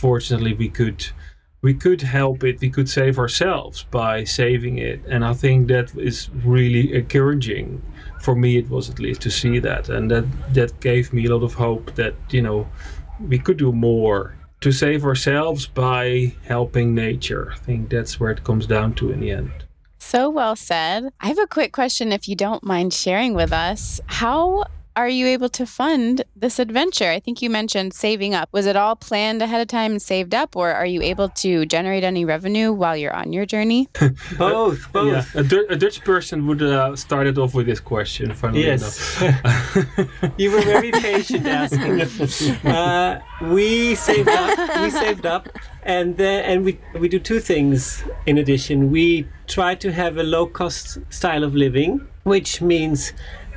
Fortunately, 0.00 0.54
we 0.54 0.68
could 0.68 1.04
we 1.60 1.74
could 1.74 2.00
help 2.02 2.44
it, 2.44 2.60
we 2.60 2.70
could 2.70 2.88
save 2.88 3.18
ourselves 3.18 3.84
by 3.90 4.24
saving 4.24 4.78
it. 4.78 5.00
And 5.08 5.24
I 5.24 5.34
think 5.34 5.68
that 5.68 5.94
is 5.96 6.30
really 6.44 6.94
encouraging. 6.94 7.82
For 8.20 8.36
me, 8.36 8.58
it 8.58 8.70
was 8.70 8.88
at 8.90 9.00
least 9.00 9.22
to 9.22 9.30
see 9.30 9.58
that. 9.60 9.88
And 9.88 10.10
that, 10.10 10.54
that 10.54 10.78
gave 10.80 11.12
me 11.12 11.26
a 11.26 11.34
lot 11.34 11.44
of 11.44 11.54
hope 11.54 11.94
that, 11.96 12.14
you 12.30 12.42
know, 12.42 12.68
we 13.20 13.38
could 13.38 13.56
do 13.56 13.72
more 13.72 14.36
to 14.60 14.72
save 14.72 15.04
ourselves 15.04 15.66
by 15.66 16.32
helping 16.44 16.94
nature. 16.94 17.52
I 17.52 17.56
think 17.56 17.90
that's 17.90 18.20
where 18.20 18.30
it 18.30 18.44
comes 18.44 18.66
down 18.66 18.94
to 18.94 19.10
in 19.10 19.20
the 19.20 19.30
end. 19.30 19.64
So 19.98 20.30
well 20.30 20.56
said. 20.56 21.12
I 21.20 21.26
have 21.26 21.38
a 21.38 21.46
quick 21.46 21.72
question 21.72 22.12
if 22.12 22.28
you 22.28 22.36
don't 22.36 22.62
mind 22.62 22.94
sharing 22.94 23.34
with 23.34 23.52
us. 23.52 24.00
How 24.06 24.64
are 24.98 25.08
you 25.08 25.26
able 25.28 25.48
to 25.50 25.64
fund 25.64 26.24
this 26.34 26.58
adventure? 26.58 27.08
I 27.08 27.20
think 27.20 27.40
you 27.40 27.48
mentioned 27.48 27.94
saving 27.94 28.34
up. 28.34 28.48
Was 28.52 28.66
it 28.66 28.74
all 28.76 28.96
planned 28.96 29.40
ahead 29.40 29.60
of 29.60 29.68
time 29.68 29.92
and 29.92 30.02
saved 30.02 30.34
up, 30.34 30.56
or 30.56 30.72
are 30.72 30.84
you 30.86 31.00
able 31.02 31.28
to 31.44 31.64
generate 31.66 32.02
any 32.02 32.24
revenue 32.24 32.72
while 32.72 32.96
you're 32.96 33.14
on 33.14 33.32
your 33.32 33.46
journey? 33.46 33.88
both, 34.38 34.92
both. 34.92 35.12
Yeah. 35.34 35.40
A, 35.40 35.44
D- 35.44 35.66
a 35.68 35.76
Dutch 35.76 36.02
person 36.02 36.46
would 36.48 36.62
uh, 36.62 36.96
start 36.96 37.28
it 37.28 37.38
off 37.38 37.54
with 37.54 37.66
this 37.66 37.78
question. 37.78 38.34
Funnily 38.34 38.64
Yes. 38.64 39.22
enough. 39.22 40.34
you 40.36 40.50
were 40.50 40.62
very 40.62 40.90
patient 40.90 41.46
asking. 41.46 42.00
Uh, 42.68 43.20
we 43.42 43.94
saved 43.94 44.28
up. 44.28 44.82
We 44.82 44.90
saved 44.90 45.26
up, 45.26 45.48
and 45.84 46.16
then 46.16 46.44
and 46.44 46.64
we 46.64 46.72
we 46.98 47.08
do 47.08 47.20
two 47.20 47.38
things 47.38 48.02
in 48.26 48.36
addition. 48.38 48.90
We 48.90 49.28
try 49.46 49.76
to 49.76 49.92
have 49.92 50.16
a 50.18 50.24
low 50.24 50.46
cost 50.46 50.98
style 51.10 51.44
of 51.44 51.54
living, 51.54 52.00
which 52.24 52.60
means 52.60 53.12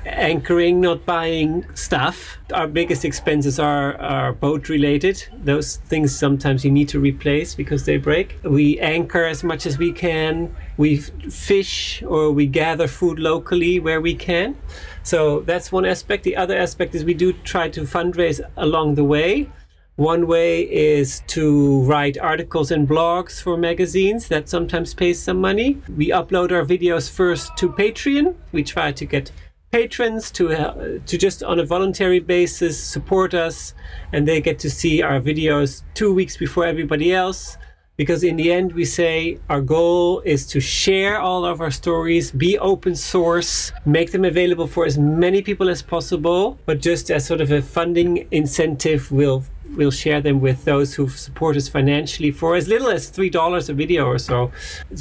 anchoring, 0.05 0.81
not 0.81 1.05
buying 1.05 1.65
stuff. 1.75 2.37
Our 2.53 2.67
biggest 2.67 3.05
expenses 3.05 3.59
are, 3.59 3.95
are 3.97 4.33
boat 4.33 4.69
related. 4.69 5.23
Those 5.43 5.77
things 5.77 6.17
sometimes 6.17 6.65
you 6.65 6.71
need 6.71 6.89
to 6.89 6.99
replace 6.99 7.55
because 7.55 7.85
they 7.85 7.97
break. 7.97 8.37
We 8.43 8.79
anchor 8.79 9.25
as 9.25 9.43
much 9.43 9.65
as 9.65 9.77
we 9.77 9.91
can. 9.91 10.55
We 10.77 10.97
fish 10.97 12.03
or 12.03 12.31
we 12.31 12.47
gather 12.47 12.87
food 12.87 13.19
locally 13.19 13.79
where 13.79 14.01
we 14.01 14.15
can. 14.15 14.57
So 15.03 15.41
that's 15.41 15.71
one 15.71 15.85
aspect. 15.85 16.23
The 16.23 16.35
other 16.35 16.57
aspect 16.57 16.95
is 16.95 17.03
we 17.03 17.13
do 17.13 17.33
try 17.33 17.69
to 17.69 17.81
fundraise 17.81 18.41
along 18.57 18.95
the 18.95 19.03
way. 19.03 19.49
One 19.97 20.25
way 20.25 20.63
is 20.63 21.21
to 21.27 21.83
write 21.83 22.17
articles 22.17 22.71
and 22.71 22.87
blogs 22.87 23.41
for 23.41 23.57
magazines 23.57 24.29
that 24.29 24.49
sometimes 24.49 24.93
pays 24.93 25.21
some 25.21 25.39
money. 25.39 25.79
We 25.95 26.09
upload 26.09 26.51
our 26.51 26.65
videos 26.65 27.09
first 27.09 27.55
to 27.57 27.69
Patreon. 27.69 28.35
We 28.51 28.63
try 28.63 28.93
to 28.93 29.05
get 29.05 29.31
patrons 29.71 30.31
to 30.31 30.51
uh, 30.51 30.99
to 31.05 31.17
just 31.17 31.43
on 31.43 31.59
a 31.59 31.65
voluntary 31.65 32.19
basis 32.19 32.81
support 32.81 33.33
us 33.33 33.73
and 34.11 34.27
they 34.27 34.41
get 34.41 34.59
to 34.59 34.69
see 34.69 35.01
our 35.01 35.19
videos 35.19 35.83
2 35.93 36.13
weeks 36.13 36.35
before 36.37 36.65
everybody 36.65 37.13
else. 37.13 37.57
Because 37.97 38.23
in 38.23 38.35
the 38.35 38.51
end 38.51 38.73
we 38.73 38.85
say 38.85 39.37
our 39.49 39.61
goal 39.61 40.21
is 40.21 40.47
to 40.47 40.59
share 40.59 41.19
all 41.19 41.45
of 41.45 41.61
our 41.61 41.71
stories 41.71 42.31
be 42.31 42.57
open 42.57 42.95
source 42.95 43.71
make 43.85 44.11
them 44.11 44.25
available 44.25 44.65
for 44.65 44.85
as 44.85 44.97
many 44.97 45.41
people 45.41 45.69
as 45.69 45.81
possible 45.83 46.57
but 46.65 46.81
just 46.81 47.11
as 47.11 47.25
sort 47.27 47.41
of 47.41 47.51
a 47.51 47.61
funding 47.61 48.27
incentive 48.31 49.11
we'll 49.11 49.43
we'll 49.75 49.91
share 49.91 50.19
them 50.19 50.41
with 50.41 50.65
those 50.65 50.95
who 50.95 51.09
support 51.09 51.55
us 51.55 51.67
financially 51.67 52.31
for 52.31 52.55
as 52.55 52.67
little 52.67 52.89
as 52.89 53.09
three 53.09 53.29
dollars 53.29 53.69
a 53.69 53.73
video 53.73 54.05
or 54.05 54.17
so. 54.17 54.51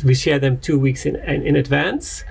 We 0.05 0.15
share 0.15 0.39
them 0.39 0.59
two 0.59 0.79
weeks 0.79 1.07
in 1.07 1.17
in, 1.17 1.43
in 1.43 1.57
advance 1.57 2.25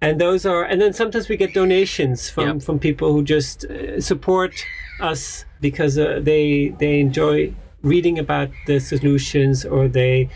and 0.00 0.20
those 0.20 0.46
are 0.46 0.62
and 0.64 0.80
then 0.80 0.92
sometimes 0.92 1.28
we 1.28 1.36
get 1.36 1.52
donations 1.54 2.30
from 2.30 2.46
Yep. 2.46 2.62
from 2.62 2.78
people 2.78 3.12
who 3.12 3.22
just 3.22 3.64
uh, 3.64 4.00
support 4.00 4.52
us 5.00 5.44
because 5.60 5.98
uh, 5.98 6.20
they 6.22 6.74
they 6.78 7.00
enjoy 7.00 7.52
reading 7.82 8.18
about 8.18 8.48
the 8.66 8.78
solutions 8.80 9.64
or 9.64 9.88
they 9.88 10.28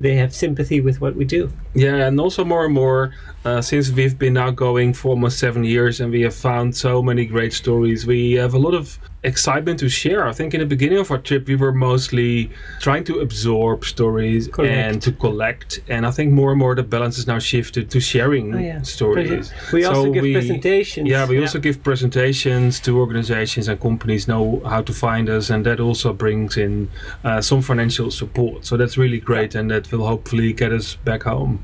they 0.00 0.14
have 0.14 0.32
sympathy 0.32 0.80
with 0.80 1.00
what 1.00 1.16
we 1.16 1.24
do 1.24 1.50
Yeah, 1.74 2.06
and 2.06 2.20
also 2.20 2.44
more 2.44 2.64
and 2.64 2.74
more, 2.74 3.12
uh, 3.44 3.60
since 3.60 3.90
we've 3.90 4.16
been 4.16 4.34
now 4.34 4.50
going 4.50 4.94
for 4.94 5.08
almost 5.08 5.38
seven 5.40 5.64
years 5.64 6.00
and 6.00 6.12
we 6.12 6.20
have 6.22 6.34
found 6.34 6.76
so 6.76 7.02
many 7.02 7.26
great 7.26 7.52
stories, 7.52 8.06
we 8.06 8.32
have 8.34 8.54
a 8.54 8.58
lot 8.58 8.74
of 8.74 8.98
excitement 9.24 9.78
to 9.80 9.88
share. 9.88 10.26
I 10.28 10.32
think 10.32 10.54
in 10.54 10.60
the 10.60 10.66
beginning 10.66 10.98
of 10.98 11.10
our 11.10 11.18
trip, 11.18 11.46
we 11.48 11.56
were 11.56 11.72
mostly 11.72 12.50
trying 12.80 13.04
to 13.04 13.18
absorb 13.20 13.84
stories 13.84 14.48
Correct. 14.48 14.72
and 14.72 15.02
to 15.02 15.12
collect. 15.12 15.80
And 15.88 16.06
I 16.06 16.10
think 16.10 16.32
more 16.32 16.50
and 16.50 16.58
more 16.58 16.74
the 16.74 16.82
balance 16.82 17.18
is 17.18 17.26
now 17.26 17.38
shifted 17.38 17.90
to 17.90 18.00
sharing 18.00 18.54
Oh, 18.54 18.58
yeah. 18.58 18.82
stories. 18.82 19.52
we 19.72 19.82
So 19.82 19.88
also 19.88 20.12
give 20.12 20.22
we- 20.22 20.32
presentations 20.34 21.08
Yeah, 21.08 21.26
we 21.26 21.40
also 21.40 21.58
give 21.58 21.82
presentations 21.82 22.78
to 22.80 22.98
organizations 22.98 23.68
and 23.68 23.80
companies 23.80 24.28
know 24.28 24.62
how 24.64 24.82
to 24.82 24.92
find 24.92 25.28
us, 25.28 25.50
and 25.50 25.64
that 25.66 25.80
also 25.80 26.12
brings 26.12 26.56
in 26.56 26.88
uh, 27.24 27.40
some 27.40 27.60
financial 27.62 28.10
support. 28.10 28.64
So 28.64 28.76
that's 28.76 28.96
really 28.96 29.18
great, 29.20 29.54
and 29.54 29.70
that 29.70 29.90
will 29.90 30.06
hopefully 30.06 30.52
get 30.52 30.72
us 30.72 30.96
back 31.04 31.22
home. 31.24 31.58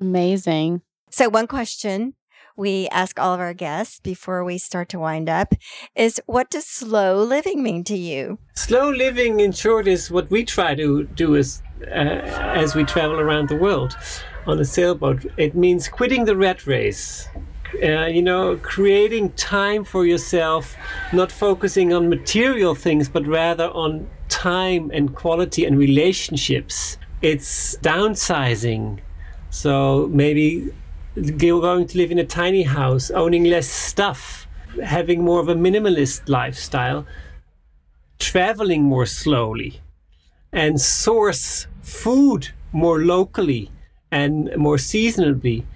Amazing. 0.00 0.82
So, 1.10 1.28
one 1.28 1.46
question 1.46 2.14
we 2.56 2.88
ask 2.88 3.18
all 3.18 3.34
of 3.34 3.40
our 3.40 3.54
guests 3.54 4.00
before 4.00 4.44
we 4.44 4.58
start 4.58 4.88
to 4.90 4.98
wind 4.98 5.28
up 5.28 5.54
is 5.94 6.20
what 6.26 6.50
does 6.50 6.66
slow 6.66 7.22
living 7.22 7.62
mean 7.62 7.84
to 7.84 7.96
you? 7.96 8.38
slow 8.54 8.90
living 8.90 9.40
in 9.40 9.52
short 9.52 9.86
is 9.86 10.10
what 10.10 10.30
we 10.30 10.44
try 10.44 10.74
to 10.74 11.04
do 11.04 11.36
as 11.36 11.62
uh, 11.82 12.20
as 12.64 12.74
we 12.74 12.84
travel 12.84 13.18
around 13.18 13.48
the 13.48 13.56
world 13.56 13.96
on 14.46 14.58
a 14.60 14.64
sailboat. 14.64 15.24
It 15.38 15.54
means 15.54 15.88
quitting 15.88 16.24
the 16.26 16.36
rat 16.36 16.66
race 16.66 17.28
uh, 17.82 18.06
you 18.06 18.22
know 18.22 18.56
creating 18.58 19.30
time 19.32 19.84
for 19.84 20.04
yourself 20.04 20.74
not 21.12 21.30
focusing 21.30 21.92
on 21.92 22.08
material 22.08 22.74
things 22.74 23.08
but 23.08 23.24
rather 23.26 23.68
on 23.70 24.08
time 24.30 24.90
and 24.94 25.14
quality 25.14 25.64
and 25.66 25.76
relationships. 25.78 26.96
It's 27.20 27.76
downsizing. 27.78 29.00
So 29.50 30.08
maybe 30.12 30.72
going 31.38 31.86
to 31.86 31.98
live 31.98 32.10
in 32.10 32.18
a 32.18 32.24
tiny 32.24 32.62
house 32.62 33.10
owning 33.10 33.44
less 33.44 33.68
stuff 33.68 34.46
having 34.84 35.22
more 35.22 35.40
of 35.40 35.48
a 35.48 35.54
minimalist 35.54 36.28
lifestyle 36.28 37.04
traveling 38.18 38.82
more 38.82 39.06
slowly 39.06 39.80
and 40.52 40.80
source 40.80 41.66
food 41.82 42.48
more 42.72 43.00
locally 43.00 43.70
and 44.10 44.50
more 44.56 44.78
seasonably. 44.78 45.66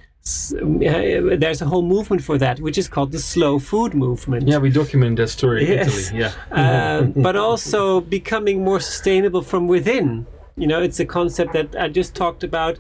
Uh, 0.54 1.36
There's 1.36 1.60
a 1.60 1.66
whole 1.66 1.82
movement 1.82 2.22
for 2.22 2.38
that, 2.38 2.58
which 2.60 2.78
is 2.78 2.88
called 2.88 3.12
the 3.12 3.18
slow 3.18 3.58
food 3.58 3.94
movement. 3.94 4.48
Yeah, 4.48 4.58
we 4.58 4.70
document 4.70 5.16
that 5.18 5.28
story 5.28 5.64
in 5.66 5.72
Yes. 5.72 6.10
Italy. 6.10 6.20
Yeah. 6.20 6.32
Um, 6.98 7.12
but 7.16 7.36
also 7.36 8.00
becoming 8.00 8.64
more 8.64 8.80
sustainable 8.80 9.42
from 9.42 9.66
within. 9.68 10.26
You 10.56 10.66
know, 10.66 10.80
it's 10.80 11.00
a 11.00 11.04
concept 11.04 11.52
that 11.52 11.74
I 11.76 11.88
just 11.88 12.14
talked 12.14 12.42
about. 12.44 12.78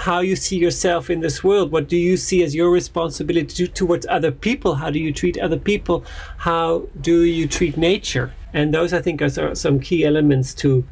How 0.00 0.20
you 0.20 0.34
see 0.34 0.56
yourself 0.56 1.10
in 1.10 1.20
this 1.20 1.44
world? 1.44 1.72
What 1.72 1.86
do 1.86 1.94
you 1.94 2.16
see 2.16 2.42
as 2.42 2.54
your 2.54 2.70
responsibility 2.70 3.66
to, 3.66 3.66
towards 3.66 4.06
other 4.08 4.32
people? 4.32 4.76
How 4.76 4.88
do 4.88 4.98
you 4.98 5.12
treat 5.12 5.38
other 5.38 5.58
people? 5.58 6.04
How 6.38 6.88
do 7.02 7.24
you 7.24 7.46
treat 7.46 7.76
nature? 7.76 8.32
And 8.54 8.72
those, 8.72 8.94
I 8.94 9.02
think, 9.02 9.20
are 9.20 9.28
so- 9.28 9.52
some 9.52 9.78
key 9.78 10.06
elements 10.06 10.54
to 10.54 10.84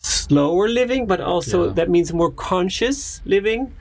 slower 0.00 0.68
living, 0.68 1.06
but 1.06 1.20
also 1.20 1.66
Yeah. 1.66 1.74
that 1.74 1.90
means 1.90 2.12
more 2.12 2.32
conscious 2.32 3.20
living 3.24 3.72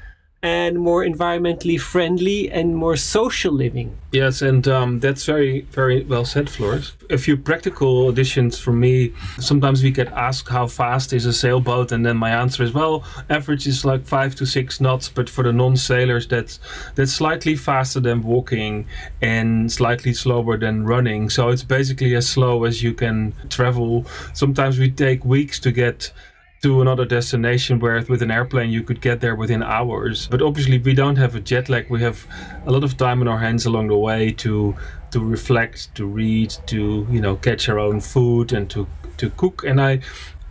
and 0.45 0.79
more 0.79 1.03
environmentally 1.03 1.79
friendly 1.79 2.51
and 2.51 2.75
more 2.75 2.95
social 2.95 3.51
living. 3.51 3.97
Yes, 4.11 4.43
and 4.43 4.67
um, 4.67 4.99
that's 4.99 5.25
very, 5.25 5.61
very 5.71 6.03
well 6.03 6.23
said, 6.23 6.51
Floris. 6.51 6.93
A 7.09 7.17
few 7.17 7.35
practical 7.35 8.09
additions 8.09 8.59
for 8.59 8.71
me. 8.71 9.11
Sometimes 9.39 9.81
we 9.81 9.89
get 9.89 10.07
asked 10.09 10.47
how 10.47 10.67
fast 10.67 11.13
is 11.13 11.25
a 11.25 11.33
sailboat, 11.33 11.91
and 11.91 12.05
then 12.05 12.17
my 12.17 12.29
answer 12.29 12.61
is, 12.61 12.73
well, 12.73 13.03
average 13.31 13.65
is 13.65 13.83
like 13.83 14.05
five 14.05 14.35
to 14.35 14.45
six 14.45 14.79
knots, 14.79 15.09
but 15.09 15.27
for 15.27 15.43
the 15.43 15.51
non-sailors, 15.51 16.27
that's 16.27 16.59
that's 16.93 17.11
slightly 17.11 17.55
faster 17.55 17.99
than 17.99 18.21
walking 18.21 18.85
and 19.23 19.71
slightly 19.71 20.13
slower 20.13 20.57
than 20.57 20.85
running. 20.85 21.31
So 21.31 21.49
it's 21.49 21.63
basically 21.63 22.13
as 22.13 22.29
slow 22.29 22.65
as 22.65 22.83
you 22.83 22.93
can 22.93 23.33
travel. 23.49 24.05
Sometimes 24.33 24.77
we 24.77 24.91
take 24.91 25.25
weeks 25.25 25.59
to 25.61 25.71
get 25.71 26.13
to 26.61 26.81
another 26.81 27.05
destination 27.05 27.79
where 27.79 28.01
with 28.09 28.21
an 28.21 28.31
airplane 28.31 28.69
you 28.71 28.81
could 28.81 29.01
get 29.01 29.21
there 29.21 29.35
within 29.35 29.61
hours. 29.61 30.27
But 30.27 30.41
obviously 30.41 30.79
we 30.79 30.93
don't 30.93 31.15
have 31.17 31.35
a 31.35 31.39
jet 31.39 31.69
lag. 31.69 31.89
We 31.89 32.01
have 32.01 32.25
a 32.65 32.71
lot 32.71 32.83
of 32.83 32.97
time 32.97 33.21
on 33.21 33.27
our 33.27 33.37
hands 33.37 33.65
along 33.65 33.87
the 33.87 33.97
way 33.97 34.31
to 34.31 34.75
to 35.11 35.19
reflect 35.19 35.93
to 35.95 36.05
read 36.05 36.53
to 36.67 37.07
you 37.09 37.21
know 37.21 37.35
catch 37.35 37.69
our 37.69 37.79
own 37.79 38.01
food 38.01 38.53
and 38.53 38.69
to 38.71 38.87
to 39.17 39.29
cook. 39.31 39.63
And 39.63 39.79
i 39.79 39.99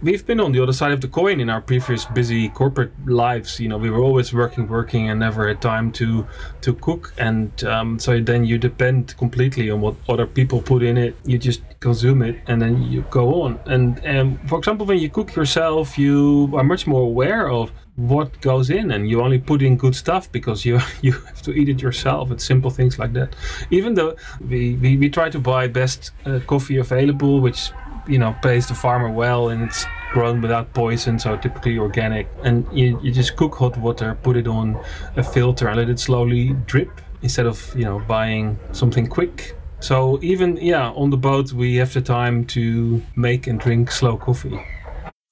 we've 0.04 0.26
been 0.26 0.38
on 0.38 0.52
the 0.52 0.62
other 0.62 0.72
side 0.72 0.92
of 0.92 1.00
the 1.00 1.08
coin 1.08 1.40
in 1.40 1.48
our 1.48 1.62
previous 1.62 2.04
busy 2.04 2.50
corporate 2.50 2.92
lives. 3.06 3.58
You 3.58 3.68
know 3.68 3.78
we 3.78 3.90
were 3.90 4.02
always 4.02 4.32
working 4.32 4.68
working 4.68 5.08
and 5.08 5.18
never 5.18 5.48
had 5.48 5.60
time 5.62 5.90
to 5.92 6.26
to 6.60 6.74
cook. 6.74 7.14
And 7.18 7.64
um, 7.64 7.98
so 7.98 8.20
then 8.20 8.44
you 8.44 8.58
depend 8.58 9.16
completely 9.16 9.70
on 9.70 9.80
what 9.80 9.96
other 10.08 10.26
people 10.26 10.60
put 10.60 10.82
in 10.82 10.96
it. 10.98 11.16
You 11.24 11.38
just 11.38 11.62
consume 11.80 12.22
it 12.22 12.36
and 12.46 12.60
then 12.60 12.82
you 12.82 13.02
go 13.10 13.42
on. 13.42 13.58
And 13.66 14.06
um, 14.06 14.38
for 14.46 14.58
example 14.58 14.86
when 14.86 14.98
you 14.98 15.08
cook 15.08 15.34
yourself 15.34 15.98
you 15.98 16.50
are 16.54 16.64
much 16.64 16.86
more 16.86 17.02
aware 17.02 17.50
of 17.50 17.72
what 17.96 18.40
goes 18.40 18.70
in 18.70 18.90
and 18.90 19.08
you 19.08 19.22
only 19.22 19.38
put 19.38 19.62
in 19.62 19.76
good 19.76 19.94
stuff 19.94 20.30
because 20.32 20.64
you 20.64 20.80
you 21.02 21.12
have 21.12 21.40
to 21.42 21.52
eat 21.52 21.68
it 21.68 21.80
yourself. 21.80 22.30
It's 22.30 22.44
simple 22.44 22.70
things 22.70 22.98
like 22.98 23.14
that. 23.14 23.34
Even 23.70 23.94
though 23.94 24.16
we 24.40 24.74
we, 24.74 24.96
we 24.98 25.08
try 25.08 25.30
to 25.30 25.38
buy 25.38 25.66
best 25.66 26.10
uh, 26.26 26.40
coffee 26.46 26.76
available 26.76 27.40
which 27.40 27.70
you 28.06 28.18
know 28.18 28.34
pays 28.42 28.66
the 28.66 28.74
farmer 28.74 29.10
well 29.10 29.48
and 29.48 29.62
it's 29.62 29.86
grown 30.12 30.40
without 30.40 30.72
poison, 30.74 31.18
so 31.18 31.36
typically 31.36 31.76
organic. 31.76 32.28
And 32.44 32.66
you, 32.72 33.00
you 33.02 33.12
just 33.12 33.36
cook 33.36 33.54
hot 33.56 33.76
water, 33.76 34.16
put 34.22 34.36
it 34.36 34.46
on 34.46 34.80
a 35.16 35.22
filter, 35.22 35.66
and 35.66 35.76
let 35.76 35.88
it 35.88 35.98
slowly 35.98 36.50
drip 36.66 37.00
instead 37.22 37.46
of 37.46 37.74
you 37.76 37.84
know 37.84 37.98
buying 38.00 38.58
something 38.72 39.06
quick. 39.06 39.56
So 39.80 40.18
even 40.22 40.56
yeah, 40.56 40.90
on 40.90 41.10
the 41.10 41.16
boat 41.16 41.52
we 41.52 41.76
have 41.76 41.92
the 41.92 42.00
time 42.00 42.44
to 42.46 43.02
make 43.16 43.46
and 43.46 43.58
drink 43.60 43.90
slow 43.90 44.16
coffee. 44.16 44.58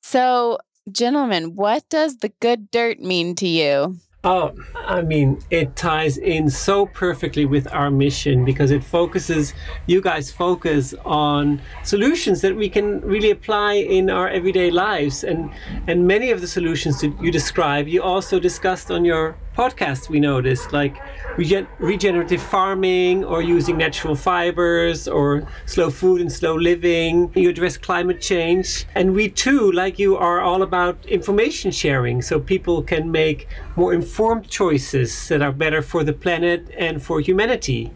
So, 0.02 0.58
gentlemen, 0.90 1.54
what 1.54 1.88
does 1.88 2.16
the 2.16 2.32
good 2.40 2.70
dirt 2.70 2.98
mean 3.00 3.34
to 3.36 3.48
you? 3.48 3.96
Oh, 4.24 4.54
I 4.76 5.02
mean, 5.02 5.42
it 5.50 5.74
ties 5.74 6.16
in 6.16 6.48
so 6.48 6.86
perfectly 6.86 7.44
with 7.44 7.66
our 7.72 7.90
mission 7.90 8.44
because 8.44 8.70
it 8.70 8.84
focuses, 8.84 9.52
you 9.86 10.00
guys 10.00 10.30
focus 10.30 10.94
on 11.04 11.60
solutions 11.82 12.40
that 12.42 12.54
we 12.54 12.68
can 12.68 13.00
really 13.00 13.32
apply 13.32 13.74
in 13.74 14.10
our 14.10 14.28
everyday 14.28 14.70
lives. 14.70 15.24
And, 15.24 15.50
and 15.88 16.06
many 16.06 16.30
of 16.30 16.40
the 16.40 16.46
solutions 16.46 17.00
that 17.00 17.20
you 17.20 17.32
describe, 17.32 17.88
you 17.88 18.00
also 18.00 18.38
discussed 18.38 18.92
on 18.92 19.04
your 19.04 19.36
podcast, 19.56 20.08
we 20.08 20.20
noticed, 20.20 20.72
like 20.72 20.96
regen- 21.36 21.66
regenerative 21.78 22.42
farming 22.42 23.24
or 23.24 23.42
using 23.42 23.76
natural 23.76 24.14
fibers 24.14 25.06
or 25.06 25.46
slow 25.66 25.90
food 25.90 26.20
and 26.20 26.32
slow 26.32 26.56
living. 26.56 27.30
You 27.34 27.50
address 27.50 27.76
climate 27.76 28.20
change. 28.20 28.86
And 28.94 29.14
we 29.14 29.28
too, 29.28 29.72
like 29.72 29.98
you, 29.98 30.16
are 30.16 30.40
all 30.40 30.62
about 30.62 31.04
information 31.06 31.70
sharing 31.70 32.22
so 32.22 32.40
people 32.40 32.82
can 32.82 33.10
make 33.10 33.48
more 33.76 33.92
informed 33.94 34.48
choices 34.48 35.28
that 35.28 35.42
are 35.42 35.52
better 35.52 35.82
for 35.82 36.04
the 36.04 36.12
planet 36.12 36.68
and 36.76 37.02
for 37.02 37.20
humanity. 37.20 37.92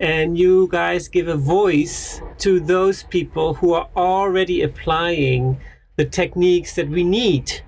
And 0.00 0.36
you 0.36 0.68
guys 0.70 1.08
give 1.08 1.28
a 1.28 1.36
voice 1.36 2.20
to 2.38 2.58
those 2.58 3.04
people 3.04 3.54
who 3.54 3.74
are 3.74 3.88
already 3.96 4.62
applying 4.62 5.60
the 5.96 6.04
techniques 6.04 6.74
that 6.74 6.88
we 6.88 7.04
need 7.04 7.60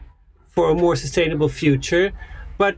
for 0.49 0.71
a 0.71 0.75
more 0.75 0.97
sustainable 0.97 1.49
future, 1.49 2.13
but 2.59 2.77